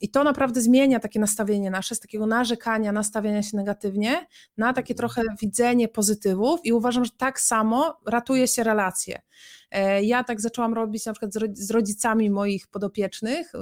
I 0.00 0.08
to 0.08 0.24
naprawdę 0.24 0.60
zmienia 0.60 1.00
takie 1.00 1.20
nastawienie 1.20 1.70
nasze, 1.70 1.94
z 1.94 2.00
takiego 2.00 2.26
narzekania, 2.26 2.92
nastawiania 2.92 3.42
się 3.42 3.56
negatywnie, 3.56 4.26
na 4.56 4.72
takie 4.72 4.94
trochę 4.94 5.22
widzenie 5.40 5.88
pozytywów 5.88 6.60
i 6.64 6.72
uważam, 6.72 7.04
że 7.04 7.10
tak 7.16 7.40
samo 7.40 7.96
ratuje 8.06 8.48
się 8.48 8.64
relacje. 8.64 9.22
E, 9.70 10.04
ja 10.04 10.24
tak 10.24 10.40
zaczęłam 10.40 10.74
robić 10.74 11.06
na 11.06 11.12
przykład 11.12 11.32
z 11.52 11.70
rodzicami 11.70 12.30
moich 12.30 12.66
podopiecznych, 12.66 13.54
y, 13.54 13.58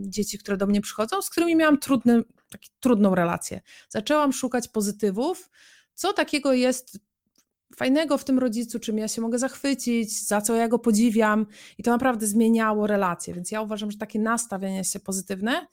dzieci, 0.00 0.38
które 0.38 0.56
do 0.56 0.66
mnie 0.66 0.80
przychodzą, 0.80 1.22
z 1.22 1.30
którymi 1.30 1.56
miałam 1.56 1.78
trudny, 1.78 2.22
taki, 2.50 2.70
trudną 2.80 3.14
relację. 3.14 3.60
Zaczęłam 3.88 4.32
szukać 4.32 4.68
pozytywów, 4.68 5.50
co 5.94 6.12
takiego 6.12 6.52
jest 6.52 6.98
fajnego 7.76 8.18
w 8.18 8.24
tym 8.24 8.38
rodzicu, 8.38 8.80
czym 8.80 8.98
ja 8.98 9.08
się 9.08 9.22
mogę 9.22 9.38
zachwycić, 9.38 10.26
za 10.26 10.40
co 10.40 10.54
ja 10.54 10.68
go 10.68 10.78
podziwiam 10.78 11.46
i 11.78 11.82
to 11.82 11.90
naprawdę 11.90 12.26
zmieniało 12.26 12.86
relacje, 12.86 13.34
więc 13.34 13.50
ja 13.50 13.62
uważam, 13.62 13.90
że 13.90 13.98
takie 13.98 14.18
nastawienie 14.18 14.84
się 14.84 15.00
pozytywne 15.00 15.66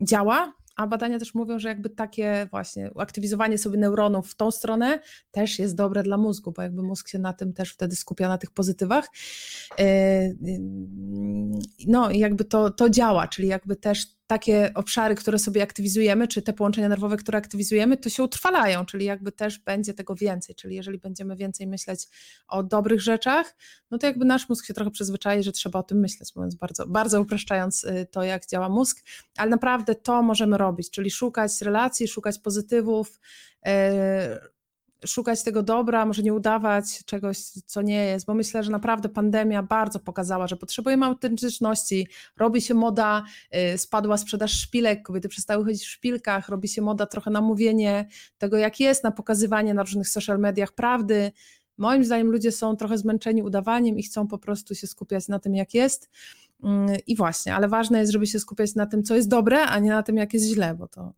działa, 0.00 0.52
a 0.78 0.86
badania 0.86 1.18
też 1.18 1.34
mówią, 1.34 1.58
że 1.58 1.68
jakby 1.68 1.90
takie 1.90 2.48
właśnie 2.50 2.90
aktywizowanie 2.98 3.58
sobie 3.58 3.78
neuronów 3.78 4.30
w 4.30 4.34
tą 4.34 4.50
stronę 4.50 5.00
też 5.30 5.58
jest 5.58 5.74
dobre 5.74 6.02
dla 6.02 6.16
mózgu, 6.16 6.52
bo 6.52 6.62
jakby 6.62 6.82
mózg 6.82 7.08
się 7.08 7.18
na 7.18 7.32
tym 7.32 7.52
też 7.52 7.72
wtedy 7.72 7.96
skupia, 7.96 8.28
na 8.28 8.38
tych 8.38 8.50
pozytywach. 8.50 9.08
E, 9.78 10.34
no 11.86 12.10
i 12.10 12.18
jakby 12.18 12.44
to, 12.44 12.70
to 12.70 12.90
działa, 12.90 13.28
czyli 13.28 13.48
jakby 13.48 13.76
też 13.76 14.17
takie 14.28 14.70
obszary, 14.74 15.14
które 15.14 15.38
sobie 15.38 15.62
aktywizujemy, 15.62 16.28
czy 16.28 16.42
te 16.42 16.52
połączenia 16.52 16.88
nerwowe, 16.88 17.16
które 17.16 17.38
aktywizujemy, 17.38 17.96
to 17.96 18.08
się 18.08 18.22
utrwalają, 18.22 18.86
czyli 18.86 19.04
jakby 19.04 19.32
też 19.32 19.58
będzie 19.58 19.94
tego 19.94 20.14
więcej. 20.14 20.54
Czyli 20.54 20.76
jeżeli 20.76 20.98
będziemy 20.98 21.36
więcej 21.36 21.66
myśleć 21.66 22.08
o 22.48 22.62
dobrych 22.62 23.00
rzeczach, 23.00 23.56
no 23.90 23.98
to 23.98 24.06
jakby 24.06 24.24
nasz 24.24 24.48
mózg 24.48 24.66
się 24.66 24.74
trochę 24.74 24.90
przyzwyczai, 24.90 25.42
że 25.42 25.52
trzeba 25.52 25.78
o 25.78 25.82
tym 25.82 26.00
myśleć, 26.00 26.36
mówiąc 26.36 26.54
bardzo, 26.54 26.86
bardzo 26.86 27.20
upraszczając 27.20 27.84
y, 27.84 28.06
to, 28.10 28.22
jak 28.22 28.46
działa 28.46 28.68
mózg, 28.68 29.04
ale 29.36 29.50
naprawdę 29.50 29.94
to 29.94 30.22
możemy 30.22 30.58
robić, 30.58 30.90
czyli 30.90 31.10
szukać 31.10 31.62
relacji, 31.62 32.08
szukać 32.08 32.38
pozytywów, 32.38 33.20
yy, 33.66 33.72
szukać 35.06 35.42
tego 35.42 35.62
dobra, 35.62 36.06
może 36.06 36.22
nie 36.22 36.34
udawać 36.34 37.04
czegoś, 37.04 37.38
co 37.40 37.82
nie 37.82 38.04
jest, 38.04 38.26
bo 38.26 38.34
myślę, 38.34 38.62
że 38.62 38.70
naprawdę 38.70 39.08
pandemia 39.08 39.62
bardzo 39.62 40.00
pokazała, 40.00 40.46
że 40.46 40.56
potrzebujemy 40.56 41.06
autentyczności, 41.06 42.08
robi 42.36 42.60
się 42.60 42.74
moda, 42.74 43.24
y, 43.74 43.78
spadła 43.78 44.16
sprzedaż 44.16 44.52
szpilek, 44.52 45.02
kobiety 45.02 45.28
przestały 45.28 45.64
chodzić 45.64 45.82
w 45.82 45.90
szpilkach, 45.90 46.48
robi 46.48 46.68
się 46.68 46.82
moda 46.82 47.06
trochę 47.06 47.30
na 47.30 47.40
mówienie 47.40 48.08
tego, 48.38 48.56
jak 48.56 48.80
jest, 48.80 49.04
na 49.04 49.10
pokazywanie 49.10 49.74
na 49.74 49.82
różnych 49.82 50.08
social 50.08 50.38
mediach 50.38 50.72
prawdy. 50.72 51.32
Moim 51.78 52.04
zdaniem 52.04 52.30
ludzie 52.30 52.52
są 52.52 52.76
trochę 52.76 52.98
zmęczeni 52.98 53.42
udawaniem 53.42 53.98
i 53.98 54.02
chcą 54.02 54.26
po 54.26 54.38
prostu 54.38 54.74
się 54.74 54.86
skupiać 54.86 55.28
na 55.28 55.38
tym, 55.38 55.54
jak 55.54 55.74
jest. 55.74 56.10
Mm, 56.64 56.96
I 57.06 57.16
właśnie, 57.16 57.54
ale 57.54 57.68
ważne 57.68 57.98
jest, 57.98 58.12
żeby 58.12 58.26
się 58.26 58.40
skupiać 58.40 58.74
na 58.74 58.86
tym, 58.86 59.02
co 59.02 59.14
jest 59.14 59.28
dobre, 59.28 59.60
a 59.60 59.78
nie 59.78 59.90
na 59.90 60.02
tym, 60.02 60.16
jak 60.16 60.34
jest 60.34 60.46
źle, 60.46 60.74
bo 60.74 60.88
to 60.88 61.12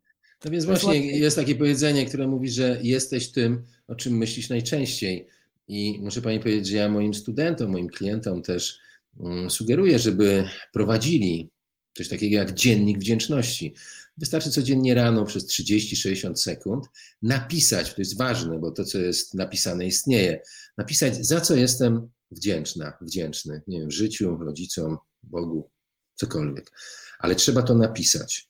no 0.45 0.51
więc 0.51 0.65
właśnie 0.65 1.19
jest 1.19 1.37
takie 1.37 1.55
powiedzenie, 1.55 2.07
które 2.07 2.29
mówi, 2.29 2.51
że 2.51 2.79
jesteś 2.83 3.29
tym, 3.33 3.65
o 3.89 3.95
czym 3.95 4.17
myślisz 4.17 4.49
najczęściej. 4.49 5.27
I 5.69 5.99
muszę 6.03 6.23
Pani 6.23 6.41
powiedzieć, 6.41 6.67
że 6.67 6.77
ja 6.77 6.89
moim 6.89 7.15
studentom, 7.15 7.71
moim 7.71 7.89
klientom 7.89 8.43
też 8.43 8.79
um, 9.17 9.51
sugeruję, 9.51 9.99
żeby 9.99 10.45
prowadzili 10.73 11.51
coś 11.97 12.09
takiego 12.09 12.37
jak 12.37 12.55
dziennik 12.55 12.99
wdzięczności. 12.99 13.75
Wystarczy 14.19 14.51
codziennie 14.51 14.95
rano 14.95 15.25
przez 15.25 15.47
30-60 15.47 16.37
sekund 16.37 16.87
napisać, 17.23 17.95
to 17.95 18.01
jest 18.01 18.19
ważne, 18.19 18.59
bo 18.59 18.71
to, 18.71 18.85
co 18.85 18.99
jest 18.99 19.35
napisane, 19.35 19.87
istnieje. 19.87 20.43
Napisać, 20.79 21.27
za 21.27 21.41
co 21.41 21.57
jestem 21.57 22.09
wdzięczna, 22.31 22.93
wdzięczny, 23.01 23.63
nie 23.67 23.81
wiem, 23.81 23.91
życiu, 23.91 24.37
rodzicom, 24.37 24.99
Bogu, 25.23 25.71
cokolwiek. 26.15 26.71
Ale 27.19 27.35
trzeba 27.35 27.63
to 27.63 27.75
napisać. 27.75 28.50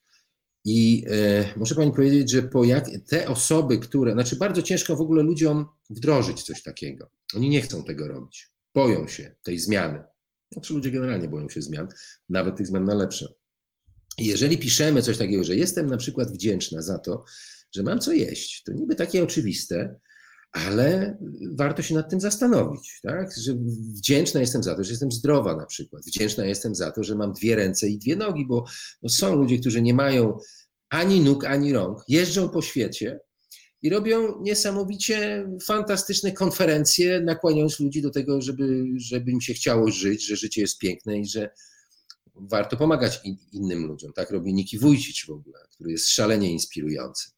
I 0.64 1.04
e, 1.10 1.44
muszę 1.56 1.74
Pani 1.74 1.92
powiedzieć, 1.92 2.30
że 2.30 2.42
po 2.42 2.64
jak, 2.64 2.90
te 3.08 3.28
osoby, 3.28 3.78
które, 3.78 4.12
znaczy 4.12 4.36
bardzo 4.36 4.62
ciężko 4.62 4.96
w 4.96 5.00
ogóle 5.00 5.22
ludziom 5.22 5.66
wdrożyć 5.90 6.42
coś 6.42 6.62
takiego. 6.62 7.10
Oni 7.34 7.48
nie 7.48 7.62
chcą 7.62 7.84
tego 7.84 8.08
robić. 8.08 8.50
Boją 8.74 9.08
się 9.08 9.36
tej 9.42 9.58
zmiany. 9.58 10.02
Znaczy 10.52 10.74
ludzie 10.74 10.90
generalnie 10.90 11.28
boją 11.28 11.48
się 11.48 11.62
zmian, 11.62 11.88
nawet 12.28 12.56
tych 12.56 12.66
zmian 12.66 12.84
na 12.84 12.94
lepsze. 12.94 13.34
Jeżeli 14.18 14.58
piszemy 14.58 15.02
coś 15.02 15.18
takiego, 15.18 15.44
że 15.44 15.56
jestem 15.56 15.86
na 15.86 15.96
przykład 15.96 16.32
wdzięczna 16.32 16.82
za 16.82 16.98
to, 16.98 17.24
że 17.74 17.82
mam 17.82 18.00
co 18.00 18.12
jeść, 18.12 18.62
to 18.62 18.72
niby 18.72 18.94
takie 18.94 19.24
oczywiste, 19.24 20.00
ale 20.52 21.18
warto 21.56 21.82
się 21.82 21.94
nad 21.94 22.10
tym 22.10 22.20
zastanowić, 22.20 23.00
tak? 23.02 23.36
Że 23.36 23.54
wdzięczna 23.94 24.40
jestem 24.40 24.62
za 24.62 24.74
to, 24.74 24.84
że 24.84 24.90
jestem 24.90 25.12
zdrowa 25.12 25.56
na 25.56 25.66
przykład. 25.66 26.02
Wdzięczna 26.06 26.44
jestem 26.44 26.74
za 26.74 26.90
to, 26.90 27.04
że 27.04 27.14
mam 27.14 27.32
dwie 27.32 27.56
ręce 27.56 27.88
i 27.88 27.98
dwie 27.98 28.16
nogi, 28.16 28.46
bo 28.46 28.64
są 29.08 29.36
ludzie, 29.36 29.58
którzy 29.58 29.82
nie 29.82 29.94
mają 29.94 30.38
ani 30.88 31.20
nóg, 31.20 31.44
ani 31.44 31.72
rąk, 31.72 31.98
jeżdżą 32.08 32.48
po 32.48 32.62
świecie 32.62 33.20
i 33.82 33.90
robią 33.90 34.42
niesamowicie 34.42 35.48
fantastyczne 35.66 36.32
konferencje, 36.32 37.20
nakłaniając 37.20 37.80
ludzi 37.80 38.02
do 38.02 38.10
tego, 38.10 38.40
żeby, 38.40 38.86
żeby 38.96 39.30
im 39.30 39.40
się 39.40 39.54
chciało 39.54 39.90
żyć, 39.90 40.26
że 40.26 40.36
życie 40.36 40.60
jest 40.60 40.78
piękne 40.78 41.18
i 41.18 41.26
że 41.26 41.50
warto 42.34 42.76
pomagać 42.76 43.20
in, 43.24 43.36
innym 43.52 43.86
ludziom. 43.86 44.12
Tak 44.12 44.30
robi 44.30 44.54
Niki 44.54 44.78
Wójcicz 44.78 45.26
w 45.26 45.30
ogóle, 45.30 45.58
który 45.70 45.90
jest 45.92 46.08
szalenie 46.08 46.52
inspirujący. 46.52 47.30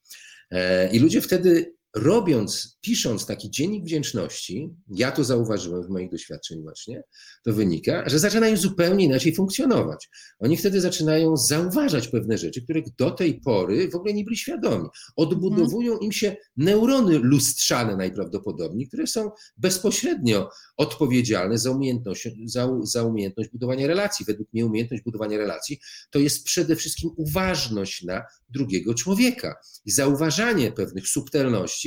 E, 0.51 0.93
I 0.93 0.99
ludzie 0.99 1.21
wtedy 1.21 1.75
robiąc, 1.97 2.79
pisząc 2.81 3.27
taki 3.27 3.51
dziennik 3.51 3.85
wdzięczności, 3.85 4.71
ja 4.91 5.11
to 5.11 5.25
zauważyłem 5.25 5.83
w 5.83 5.89
moich 5.89 6.11
doświadczeniach 6.11 6.63
właśnie, 6.63 7.03
to 7.45 7.53
wynika, 7.53 8.09
że 8.09 8.19
zaczynają 8.19 8.57
zupełnie 8.57 9.05
inaczej 9.05 9.35
funkcjonować. 9.35 10.09
Oni 10.39 10.57
wtedy 10.57 10.81
zaczynają 10.81 11.37
zauważać 11.37 12.09
pewne 12.09 12.39
rzeczy, 12.39 12.63
których 12.63 12.85
do 12.99 13.11
tej 13.11 13.41
pory 13.41 13.89
w 13.91 13.95
ogóle 13.95 14.15
nie 14.15 14.25
byli 14.25 14.37
świadomi. 14.37 14.89
Odbudowują 15.17 15.99
im 15.99 16.13
się 16.13 16.37
neurony 16.57 17.19
lustrzane 17.19 17.97
najprawdopodobniej, 17.97 18.89
które 18.89 19.07
są 19.07 19.31
bezpośrednio 19.57 20.49
odpowiedzialne 20.77 21.59
za 21.59 21.71
umiejętność, 21.71 22.29
za, 22.45 22.69
za 22.83 23.03
umiejętność 23.03 23.51
budowania 23.51 23.87
relacji. 23.87 24.27
Według 24.27 24.53
mnie 24.53 24.67
umiejętność 24.67 25.03
budowania 25.03 25.39
relacji 25.39 25.81
to 26.11 26.19
jest 26.19 26.45
przede 26.45 26.77
wszystkim 26.77 27.11
uważność 27.17 28.03
na 28.03 28.23
drugiego 28.49 28.95
człowieka 28.95 29.55
i 29.85 29.91
zauważanie 29.91 30.73
pewnych 30.73 31.09
subtelności, 31.09 31.82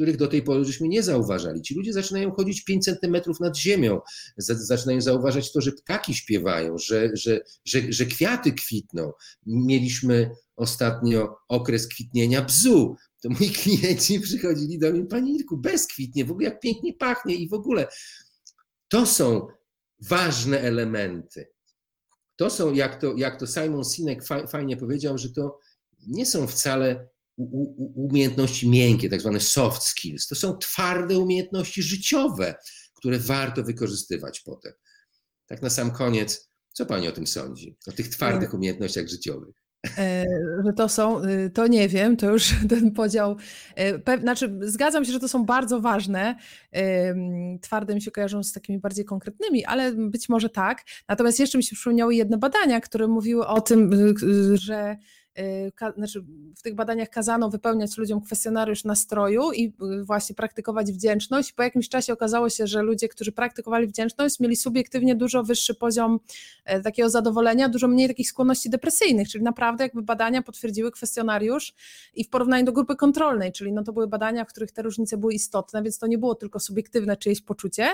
których 0.00 0.16
do 0.16 0.26
tej 0.26 0.42
pory 0.42 0.64
żeśmy 0.64 0.88
nie 0.88 1.02
zauważali. 1.02 1.62
Ci 1.62 1.74
ludzie 1.74 1.92
zaczynają 1.92 2.32
chodzić 2.32 2.64
5 2.64 2.84
centymetrów 2.84 3.40
nad 3.40 3.56
ziemią, 3.56 4.00
zaczynają 4.36 5.00
zauważać 5.00 5.52
to, 5.52 5.60
że 5.60 5.72
ptaki 5.72 6.14
śpiewają, 6.14 6.78
że, 6.78 7.10
że, 7.14 7.40
że, 7.64 7.80
że 7.88 8.06
kwiaty 8.06 8.52
kwitną. 8.52 9.12
Mieliśmy 9.46 10.30
ostatnio 10.56 11.36
okres 11.48 11.88
kwitnienia 11.88 12.42
bzu. 12.42 12.96
To 13.22 13.28
moi 13.30 13.50
klienci 13.62 14.20
przychodzili 14.20 14.78
do 14.78 14.92
mnie, 14.92 15.06
Panie 15.06 15.34
Irku, 15.34 15.56
bezkwitnie, 15.56 16.24
w 16.24 16.30
ogóle 16.30 16.48
jak 16.48 16.60
pięknie 16.60 16.94
pachnie 16.94 17.34
i 17.34 17.48
w 17.48 17.54
ogóle. 17.54 17.88
To 18.88 19.06
są 19.06 19.46
ważne 20.00 20.60
elementy. 20.60 21.48
To 22.36 22.50
są, 22.50 22.72
jak 22.72 23.00
to, 23.00 23.14
jak 23.16 23.40
to 23.40 23.46
Simon 23.46 23.84
Sinek 23.84 24.22
fajnie 24.48 24.76
powiedział, 24.76 25.18
że 25.18 25.30
to 25.30 25.58
nie 26.06 26.26
są 26.26 26.46
wcale 26.46 27.08
umiejętności 27.94 28.68
miękkie, 28.68 29.08
tak 29.08 29.20
zwane 29.20 29.40
soft 29.40 29.82
skills. 29.82 30.26
To 30.26 30.34
są 30.34 30.58
twarde 30.58 31.18
umiejętności 31.18 31.82
życiowe, 31.82 32.54
które 32.94 33.18
warto 33.18 33.62
wykorzystywać 33.62 34.40
potem. 34.40 34.72
Tak 35.46 35.62
na 35.62 35.70
sam 35.70 35.90
koniec, 35.90 36.50
co 36.72 36.86
Pani 36.86 37.08
o 37.08 37.12
tym 37.12 37.26
sądzi? 37.26 37.76
O 37.86 37.92
tych 37.92 38.08
twardych 38.08 38.54
umiejętnościach 38.54 39.08
życiowych? 39.08 39.60
E, 39.98 40.24
że 40.66 40.72
to 40.72 40.88
są, 40.88 41.24
y, 41.24 41.50
to 41.50 41.66
nie 41.66 41.88
wiem, 41.88 42.16
to 42.16 42.30
już 42.30 42.54
ten 42.70 42.92
podział. 42.92 43.36
E, 43.76 44.20
znaczy, 44.20 44.58
zgadzam 44.60 45.04
się, 45.04 45.12
że 45.12 45.20
to 45.20 45.28
są 45.28 45.44
bardzo 45.44 45.80
ważne. 45.80 46.36
Twarde 47.60 47.94
mi 47.94 48.02
się 48.02 48.10
kojarzą 48.10 48.42
z 48.42 48.52
takimi 48.52 48.78
bardziej 48.78 49.04
konkretnymi, 49.04 49.64
ale 49.64 49.92
być 49.92 50.28
może 50.28 50.48
tak. 50.50 50.82
Natomiast 51.08 51.40
jeszcze 51.40 51.58
mi 51.58 51.64
się 51.64 51.76
przypomniały 51.76 52.14
jedne 52.14 52.38
badania, 52.38 52.80
które 52.80 53.08
mówiły 53.08 53.46
o 53.46 53.60
tym, 53.60 53.92
y, 53.92 54.14
y, 54.26 54.56
że 54.56 54.96
znaczy 55.96 56.24
w 56.56 56.62
tych 56.62 56.74
badaniach 56.74 57.10
kazano 57.10 57.50
wypełniać 57.50 57.98
ludziom 57.98 58.20
kwestionariusz 58.20 58.84
nastroju 58.84 59.52
i 59.52 59.72
y, 60.00 60.04
właśnie 60.04 60.34
praktykować 60.36 60.92
wdzięczność. 60.92 61.52
Po 61.52 61.62
jakimś 61.62 61.88
czasie 61.88 62.12
okazało 62.12 62.50
się, 62.50 62.66
że 62.66 62.82
ludzie, 62.82 63.08
którzy 63.08 63.32
praktykowali 63.32 63.86
wdzięczność, 63.86 64.40
mieli 64.40 64.56
subiektywnie 64.56 65.14
dużo 65.14 65.42
wyższy 65.42 65.74
poziom 65.74 66.20
e, 66.64 66.80
takiego 66.80 67.10
zadowolenia, 67.10 67.68
dużo 67.68 67.88
mniej 67.88 68.08
takich 68.08 68.28
skłonności 68.28 68.70
depresyjnych, 68.70 69.28
czyli 69.28 69.44
naprawdę 69.44 69.84
jakby 69.84 70.02
badania 70.02 70.42
potwierdziły 70.42 70.90
kwestionariusz 70.90 71.74
i 72.14 72.24
w 72.24 72.28
porównaniu 72.28 72.64
do 72.64 72.72
grupy 72.72 72.96
kontrolnej, 72.96 73.52
czyli 73.52 73.72
no 73.72 73.82
to 73.82 73.92
były 73.92 74.06
badania, 74.06 74.44
w 74.44 74.48
których 74.48 74.72
te 74.72 74.82
różnice 74.82 75.16
były 75.16 75.34
istotne, 75.34 75.82
więc 75.82 75.98
to 75.98 76.06
nie 76.06 76.18
było 76.18 76.34
tylko 76.34 76.60
subiektywne 76.60 77.16
czyjeś 77.16 77.40
poczucie, 77.42 77.86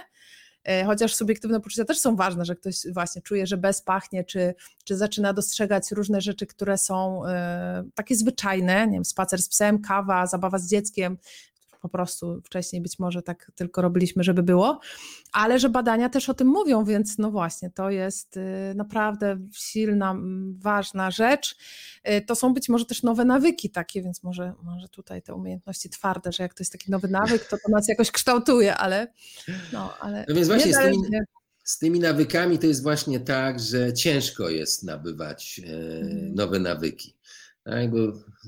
chociaż 0.87 1.14
subiektywne 1.14 1.61
poczucia 1.61 1.85
też 1.85 1.99
są 1.99 2.17
ważne, 2.17 2.45
że 2.45 2.57
ktoś 2.57 2.77
właśnie 2.93 3.23
czuje, 3.23 3.47
że 3.47 3.57
bez 3.57 3.83
pachnie, 3.83 4.25
czy, 4.25 4.55
czy 4.85 4.97
zaczyna 4.97 5.33
dostrzegać 5.33 5.93
różne 5.93 6.21
rzeczy, 6.21 6.47
które 6.47 6.79
są 6.79 7.27
e, 7.27 7.85
takie 7.95 8.17
zwyczajne, 8.17 8.87
nie 8.87 8.93
wiem, 8.93 9.05
spacer 9.05 9.43
z 9.43 9.49
psem, 9.49 9.83
kawa, 9.83 10.27
zabawa 10.27 10.59
z 10.59 10.69
dzieckiem, 10.69 11.19
po 11.89 11.99
prostu 11.99 12.43
wcześniej 12.45 12.82
być 12.82 12.99
może 12.99 13.22
tak 13.22 13.53
tylko 13.55 13.82
robiliśmy, 13.82 14.24
żeby 14.24 14.43
było, 14.43 14.80
ale 15.32 15.59
że 15.59 15.68
badania 15.68 16.09
też 16.09 16.28
o 16.28 16.34
tym 16.34 16.49
mówią, 16.49 16.84
więc 16.84 17.18
no 17.18 17.30
właśnie, 17.30 17.70
to 17.70 17.91
jest 17.91 18.37
y, 18.37 18.41
naprawdę 18.74 19.39
silna, 19.53 20.16
ważna 20.59 21.11
rzecz. 21.11 21.57
Y, 22.09 22.20
to 22.20 22.34
są 22.34 22.55
być 22.55 22.68
może 22.68 22.84
też 22.84 23.03
nowe 23.03 23.24
nawyki 23.24 23.70
takie, 23.70 24.03
więc 24.03 24.22
może, 24.22 24.53
może 24.62 24.89
tutaj 24.89 25.22
te 25.22 25.34
umiejętności 25.34 25.91
twarde, 25.91 26.32
że 26.32 26.43
jak 26.43 26.55
to 26.55 26.62
jest 26.62 26.72
taki 26.72 26.91
nowy 26.91 27.09
nawyk, 27.09 27.45
to 27.45 27.57
to 27.57 27.72
nas 27.72 27.89
jakoś 27.89 28.11
kształtuje, 28.11 28.76
ale 28.76 29.12
no, 29.72 29.99
ale 30.01 30.24
no 30.28 30.34
więc 30.34 30.49
właśnie 30.49 30.74
z 30.74 30.78
tymi, 30.78 31.03
z 31.64 31.78
tymi, 31.78 32.01
nawykami 32.01 32.59
to 32.59 32.66
jest 32.66 32.82
właśnie 32.82 33.20
tak, 33.20 33.61
że 33.61 33.93
ciężko 33.93 34.49
jest 34.49 34.82
nabywać 34.82 35.61
e, 35.64 36.01
mhm. 36.01 36.34
nowe 36.34 36.59
nawyki. 36.59 37.14
Tak? 37.64 37.91
Bo 37.91 37.99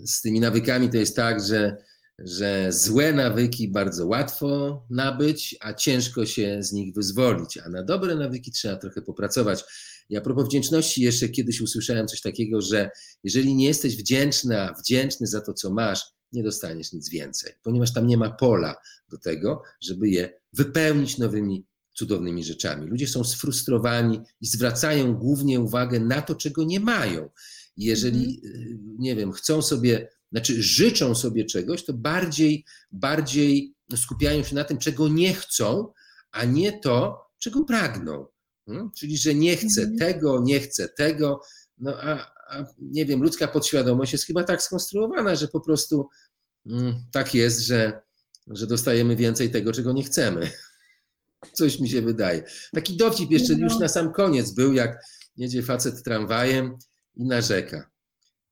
z 0.04 0.22
tymi 0.22 0.40
nawykami 0.40 0.90
to 0.90 0.96
jest 0.96 1.16
tak, 1.16 1.44
że 1.44 1.76
że 2.18 2.72
złe 2.72 3.12
nawyki 3.12 3.68
bardzo 3.68 4.06
łatwo 4.06 4.82
nabyć, 4.90 5.56
a 5.60 5.74
ciężko 5.74 6.26
się 6.26 6.62
z 6.62 6.72
nich 6.72 6.94
wyzwolić, 6.94 7.58
a 7.58 7.68
na 7.68 7.82
dobre 7.82 8.14
nawyki 8.14 8.52
trzeba 8.52 8.76
trochę 8.76 9.02
popracować. 9.02 9.64
Ja 10.08 10.20
propos 10.20 10.46
wdzięczności, 10.46 11.02
jeszcze 11.02 11.28
kiedyś 11.28 11.60
usłyszałem 11.60 12.08
coś 12.08 12.20
takiego, 12.20 12.60
że 12.60 12.90
jeżeli 13.24 13.54
nie 13.54 13.66
jesteś 13.66 13.96
wdzięczna, 13.96 14.74
wdzięczny 14.78 15.26
za 15.26 15.40
to, 15.40 15.54
co 15.54 15.70
masz, 15.70 16.02
nie 16.32 16.42
dostaniesz 16.42 16.92
nic 16.92 17.10
więcej, 17.10 17.52
ponieważ 17.62 17.92
tam 17.92 18.06
nie 18.06 18.16
ma 18.16 18.30
pola 18.30 18.74
do 19.08 19.18
tego, 19.18 19.62
żeby 19.80 20.08
je 20.08 20.40
wypełnić 20.52 21.18
nowymi 21.18 21.66
cudownymi 21.92 22.44
rzeczami. 22.44 22.86
Ludzie 22.86 23.06
są 23.06 23.24
sfrustrowani 23.24 24.20
i 24.40 24.46
zwracają 24.46 25.14
głównie 25.14 25.60
uwagę 25.60 26.00
na 26.00 26.22
to, 26.22 26.34
czego 26.34 26.64
nie 26.64 26.80
mają. 26.80 27.30
Jeżeli, 27.76 28.40
mm. 28.44 28.96
nie 28.98 29.16
wiem, 29.16 29.32
chcą 29.32 29.62
sobie 29.62 30.08
znaczy 30.32 30.62
życzą 30.62 31.14
sobie 31.14 31.44
czegoś, 31.44 31.84
to 31.84 31.92
bardziej, 31.92 32.64
bardziej 32.92 33.74
skupiają 33.96 34.42
się 34.42 34.54
na 34.54 34.64
tym, 34.64 34.78
czego 34.78 35.08
nie 35.08 35.34
chcą, 35.34 35.92
a 36.30 36.44
nie 36.44 36.80
to, 36.80 37.26
czego 37.38 37.64
pragną. 37.64 38.26
Hmm? 38.66 38.90
Czyli, 38.98 39.18
że 39.18 39.34
nie 39.34 39.56
chcę 39.56 39.82
mhm. 39.82 39.98
tego, 39.98 40.42
nie 40.44 40.60
chcę 40.60 40.88
tego, 40.88 41.40
no 41.78 41.94
a, 42.00 42.32
a, 42.48 42.64
nie 42.78 43.06
wiem, 43.06 43.22
ludzka 43.22 43.48
podświadomość 43.48 44.12
jest 44.12 44.26
chyba 44.26 44.44
tak 44.44 44.62
skonstruowana, 44.62 45.34
że 45.34 45.48
po 45.48 45.60
prostu 45.60 46.08
mm, 46.66 46.94
tak 47.12 47.34
jest, 47.34 47.60
że, 47.60 48.00
że 48.46 48.66
dostajemy 48.66 49.16
więcej 49.16 49.50
tego, 49.50 49.72
czego 49.72 49.92
nie 49.92 50.02
chcemy. 50.02 50.50
Coś 51.58 51.80
mi 51.80 51.88
się 51.88 52.02
wydaje. 52.02 52.42
Taki 52.72 52.96
dowcip 52.96 53.30
jeszcze 53.30 53.56
no. 53.56 53.64
już 53.64 53.78
na 53.78 53.88
sam 53.88 54.12
koniec 54.12 54.50
był, 54.50 54.72
jak 54.72 55.04
jedzie 55.36 55.62
facet 55.62 56.02
tramwajem 56.02 56.78
i 57.16 57.24
narzeka 57.24 57.90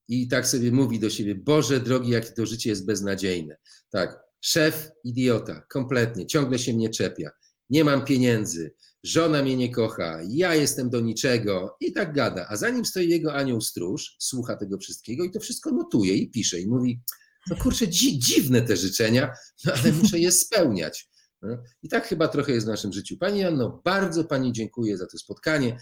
i 0.08 0.28
tak 0.28 0.46
sobie 0.46 0.72
mówi 0.72 1.00
do 1.00 1.10
siebie, 1.10 1.34
Boże 1.34 1.80
drogi, 1.80 2.10
jakie 2.10 2.32
to 2.32 2.46
życie 2.46 2.70
jest 2.70 2.86
beznadziejne. 2.86 3.56
Tak, 3.90 4.18
szef 4.40 4.90
idiota, 5.04 5.66
kompletnie, 5.70 6.26
ciągle 6.26 6.58
się 6.58 6.74
mnie 6.74 6.90
czepia, 6.90 7.30
nie 7.70 7.84
mam 7.84 8.04
pieniędzy, 8.04 8.74
żona 9.04 9.42
mnie 9.42 9.56
nie 9.56 9.72
kocha, 9.72 10.20
ja 10.28 10.54
jestem 10.54 10.90
do 10.90 11.00
niczego 11.00 11.76
i 11.80 11.92
tak 11.92 12.14
gada. 12.14 12.46
A 12.48 12.56
za 12.56 12.70
nim 12.70 12.84
stoi 12.84 13.08
jego 13.08 13.34
anioł 13.34 13.60
stróż, 13.60 14.16
słucha 14.18 14.56
tego 14.56 14.78
wszystkiego 14.78 15.24
i 15.24 15.30
to 15.30 15.40
wszystko 15.40 15.70
notuje 15.70 16.14
i 16.14 16.30
pisze 16.30 16.60
i 16.60 16.66
mówi, 16.66 17.00
no 17.50 17.56
kurczę, 17.56 17.86
dzi 17.86 18.18
dziwne 18.18 18.62
te 18.62 18.76
życzenia, 18.76 19.32
no 19.64 19.72
ale 19.72 19.92
muszę 19.92 20.18
je 20.18 20.32
spełniać. 20.32 21.08
No. 21.42 21.62
I 21.82 21.88
tak 21.88 22.06
chyba 22.06 22.28
trochę 22.28 22.52
jest 22.52 22.66
w 22.66 22.70
naszym 22.70 22.92
życiu. 22.92 23.16
Pani 23.18 23.44
Anno, 23.44 23.82
bardzo 23.84 24.24
Pani 24.24 24.52
dziękuję 24.52 24.98
za 24.98 25.06
to 25.06 25.18
spotkanie. 25.18 25.78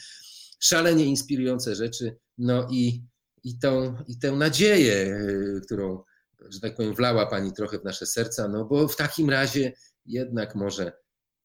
Szalenie 0.60 1.04
inspirujące 1.04 1.74
rzeczy. 1.74 2.16
No 2.38 2.68
i 2.70 3.02
i, 3.44 3.58
tą, 3.58 3.96
i 4.08 4.18
tę 4.18 4.32
nadzieję, 4.32 5.16
e, 5.56 5.60
którą, 5.60 6.02
że 6.48 6.60
tak 6.60 6.76
powiem, 6.76 6.94
wlała 6.94 7.26
Pani 7.26 7.52
trochę 7.52 7.78
w 7.78 7.84
nasze 7.84 8.06
serca, 8.06 8.48
no 8.48 8.64
bo 8.64 8.88
w 8.88 8.96
takim 8.96 9.30
razie 9.30 9.72
jednak 10.06 10.54
może 10.54 10.92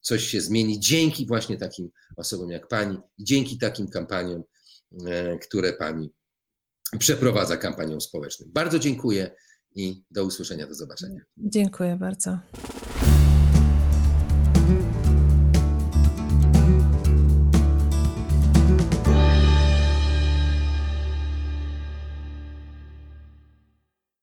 coś 0.01 0.23
się 0.23 0.41
zmieni 0.41 0.79
dzięki 0.79 1.25
właśnie 1.27 1.57
takim 1.57 1.89
osobom 2.17 2.49
jak 2.49 2.67
Pani 2.67 2.97
i 3.17 3.23
dzięki 3.23 3.57
takim 3.57 3.87
kampaniom, 3.87 4.43
e, 5.07 5.37
które 5.37 5.73
Pani 5.73 6.13
przeprowadza 6.99 7.57
kampanią 7.57 7.99
społeczną. 7.99 8.47
Bardzo 8.49 8.79
dziękuję 8.79 9.35
i 9.75 10.03
do 10.11 10.25
usłyszenia, 10.25 10.67
do 10.67 10.73
zobaczenia. 10.73 11.21
Dziękuję 11.37 11.95
bardzo. 11.95 12.39